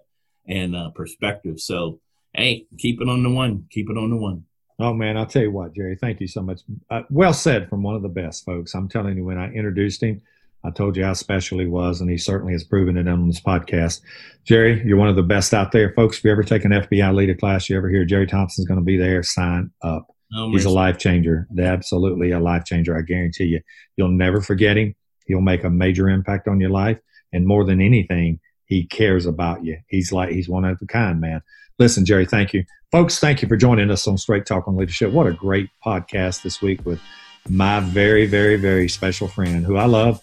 and 0.47 0.77
uh, 0.77 0.91
perspective. 0.91 1.61
So, 1.61 2.01
hey, 2.33 2.67
keep 2.79 3.01
it 3.01 3.09
on 3.09 3.25
the 3.25 3.31
one, 3.31 3.67
keep 3.71 3.91
it 3.91 3.99
on 3.99 4.11
the 4.11 4.17
one. 4.17 4.45
Oh 4.79 4.95
man, 4.95 5.17
I'll 5.17 5.27
tell 5.27 5.43
you 5.43 5.51
what, 5.51 5.75
Jerry. 5.75 5.97
Thank 5.97 6.21
you 6.21 6.29
so 6.29 6.41
much. 6.41 6.61
Uh, 6.89 7.03
well 7.11 7.33
said 7.33 7.69
from 7.69 7.83
one 7.83 7.97
of 7.97 8.03
the 8.03 8.09
best 8.09 8.45
folks. 8.45 8.75
I'm 8.75 8.89
telling 8.89 9.17
you, 9.17 9.25
when 9.25 9.37
I 9.37 9.51
introduced 9.51 10.01
him, 10.01 10.23
I 10.65 10.71
told 10.71 10.97
you 10.97 11.05
how 11.05 11.15
special 11.15 11.59
he 11.59 11.67
was, 11.67 12.01
and 12.01 12.09
he 12.09 12.17
certainly 12.17 12.53
has 12.53 12.63
proven 12.63 12.97
it 12.97 13.09
on 13.09 13.27
this 13.27 13.41
podcast. 13.41 14.01
Jerry, 14.45 14.81
you're 14.85 14.97
one 14.97 15.09
of 15.09 15.17
the 15.17 15.23
best 15.25 15.53
out 15.53 15.73
there, 15.73 15.93
folks. 15.95 16.19
If 16.19 16.25
you 16.25 16.31
ever 16.31 16.45
take 16.45 16.65
an 16.65 16.71
FBI 16.71 17.13
leader 17.13 17.35
class, 17.35 17.69
you 17.69 17.77
ever 17.77 17.89
hear 17.89 18.05
Jerry 18.05 18.27
Thompson's 18.29 18.69
going 18.69 18.79
to 18.79 18.85
be 18.85 18.97
there, 18.97 19.25
sign 19.25 19.73
up. 19.83 20.15
Oh, 20.35 20.51
He's 20.51 20.65
a 20.65 20.71
life 20.71 20.99
changer, 20.99 21.47
absolutely 21.59 22.33
a 22.33 22.41
life 22.41 22.65
changer. 22.65 22.97
I 22.97 23.03
guarantee 23.03 23.45
you. 23.45 23.61
You'll 23.97 24.11
never 24.11 24.41
forget 24.41 24.77
him. 24.77 24.95
He'll 25.27 25.41
make 25.41 25.65
a 25.65 25.71
major 25.71 26.09
impact 26.09 26.49
on 26.49 26.61
your 26.61 26.71
life, 26.71 26.99
and 27.33 27.47
more 27.47 27.65
than 27.65 27.81
anything, 27.81 28.41
he 28.67 28.85
cares 28.85 29.27
about 29.27 29.65
you. 29.65 29.79
He's 29.89 30.13
like 30.13 30.31
he's 30.31 30.49
one 30.49 30.65
of 30.65 30.79
a 30.83 30.87
kind, 30.87 31.21
man. 31.21 31.43
Listen, 31.79 32.05
Jerry, 32.05 32.27
thank 32.27 32.53
you, 32.53 32.65
folks. 32.91 33.19
Thank 33.19 33.41
you 33.41 33.49
for 33.49 33.57
joining 33.57 33.91
us 33.91 34.07
on 34.07 34.19
Straight 34.19 34.47
Talk 34.47 34.69
on 34.69 34.77
Leadership. 34.77 35.13
What 35.13 35.27
a 35.27 35.33
great 35.33 35.71
podcast 35.85 36.43
this 36.43 36.61
week 36.61 36.85
with 36.85 37.01
my 37.49 37.81
very, 37.81 38.27
very, 38.27 38.57
very 38.57 38.89
special 38.89 39.29
friend 39.29 39.65
who 39.65 39.77
I 39.77 39.87
love 39.87 40.23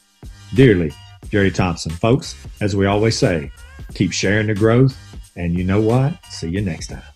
dearly, 0.54 0.92
Jerry 1.30 1.52
Thompson. 1.52 1.92
Folks, 1.92 2.36
as 2.62 2.76
we 2.76 2.86
always 2.86 3.18
say, 3.18 3.52
keep 3.94 4.12
sharing 4.12 4.48
the 4.48 4.56
growth. 4.56 4.98
And 5.36 5.58
you 5.58 5.64
know 5.64 5.82
what? 5.82 6.14
See 6.30 6.50
you 6.50 6.62
next 6.62 6.88
time. 6.88 7.15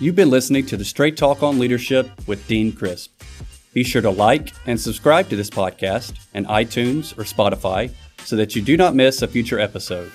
You've 0.00 0.16
been 0.16 0.30
listening 0.30 0.66
to 0.66 0.76
the 0.76 0.84
Straight 0.84 1.16
Talk 1.16 1.44
on 1.44 1.60
Leadership 1.60 2.10
with 2.26 2.44
Dean 2.48 2.72
Crisp. 2.72 3.22
Be 3.72 3.84
sure 3.84 4.02
to 4.02 4.10
like 4.10 4.52
and 4.66 4.80
subscribe 4.80 5.28
to 5.28 5.36
this 5.36 5.48
podcast 5.48 6.14
in 6.34 6.46
iTunes 6.46 7.16
or 7.16 7.22
Spotify 7.22 7.92
so 8.24 8.34
that 8.34 8.56
you 8.56 8.62
do 8.62 8.76
not 8.76 8.96
miss 8.96 9.22
a 9.22 9.28
future 9.28 9.60
episode. 9.60 10.10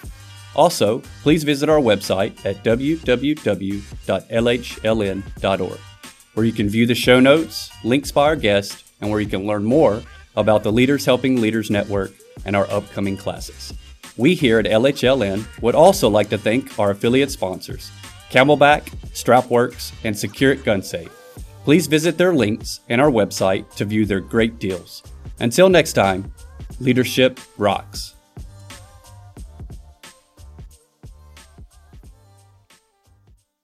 Also, 0.54 1.02
please 1.24 1.46
visit 1.46 1.70
our 1.70 1.80
website 1.80 2.46
at 2.46 2.62
www.lhln.org, 2.62 3.00
where 6.34 6.46
you 6.46 6.52
can 6.52 6.68
view 6.68 6.86
the 6.86 6.96
show 6.96 7.22
notes, 7.22 7.72
links 7.86 8.12
by 8.12 8.26
our 8.26 8.36
guest, 8.36 8.84
and 9.00 9.10
where 9.10 9.22
you 9.22 9.30
can 9.30 9.48
learn 9.48 9.64
more 9.64 10.04
about 10.36 10.64
the 10.64 10.74
Leaders 10.74 11.06
Helping 11.06 11.40
Leaders 11.40 11.70
Network 11.72 12.12
and 12.44 12.54
our 12.54 12.70
upcoming 12.70 13.16
classes. 13.16 13.74
We 14.18 14.36
here 14.36 14.60
at 14.60 14.66
LHLN 14.66 15.62
would 15.62 15.76
also 15.76 16.10
like 16.10 16.28
to 16.32 16.38
thank 16.38 16.78
our 16.78 16.92
affiliate 16.92 17.32
sponsors, 17.32 17.90
CamelBak, 18.30 18.84
Strapworks, 19.14 19.94
and 20.04 20.18
Security 20.18 20.62
Gun 20.62 20.82
Safe. 20.82 21.10
Please 21.64 21.88
visit 21.88 22.18
their 22.18 22.34
links 22.34 22.82
and 22.90 23.02
our 23.02 23.12
website 23.12 23.74
to 23.76 23.86
view 23.86 24.06
their 24.06 24.20
great 24.22 24.60
deals. 24.60 25.04
Until 25.40 25.70
next 25.70 25.94
time, 25.94 26.32
leadership 26.80 27.40
rocks. 27.58 28.16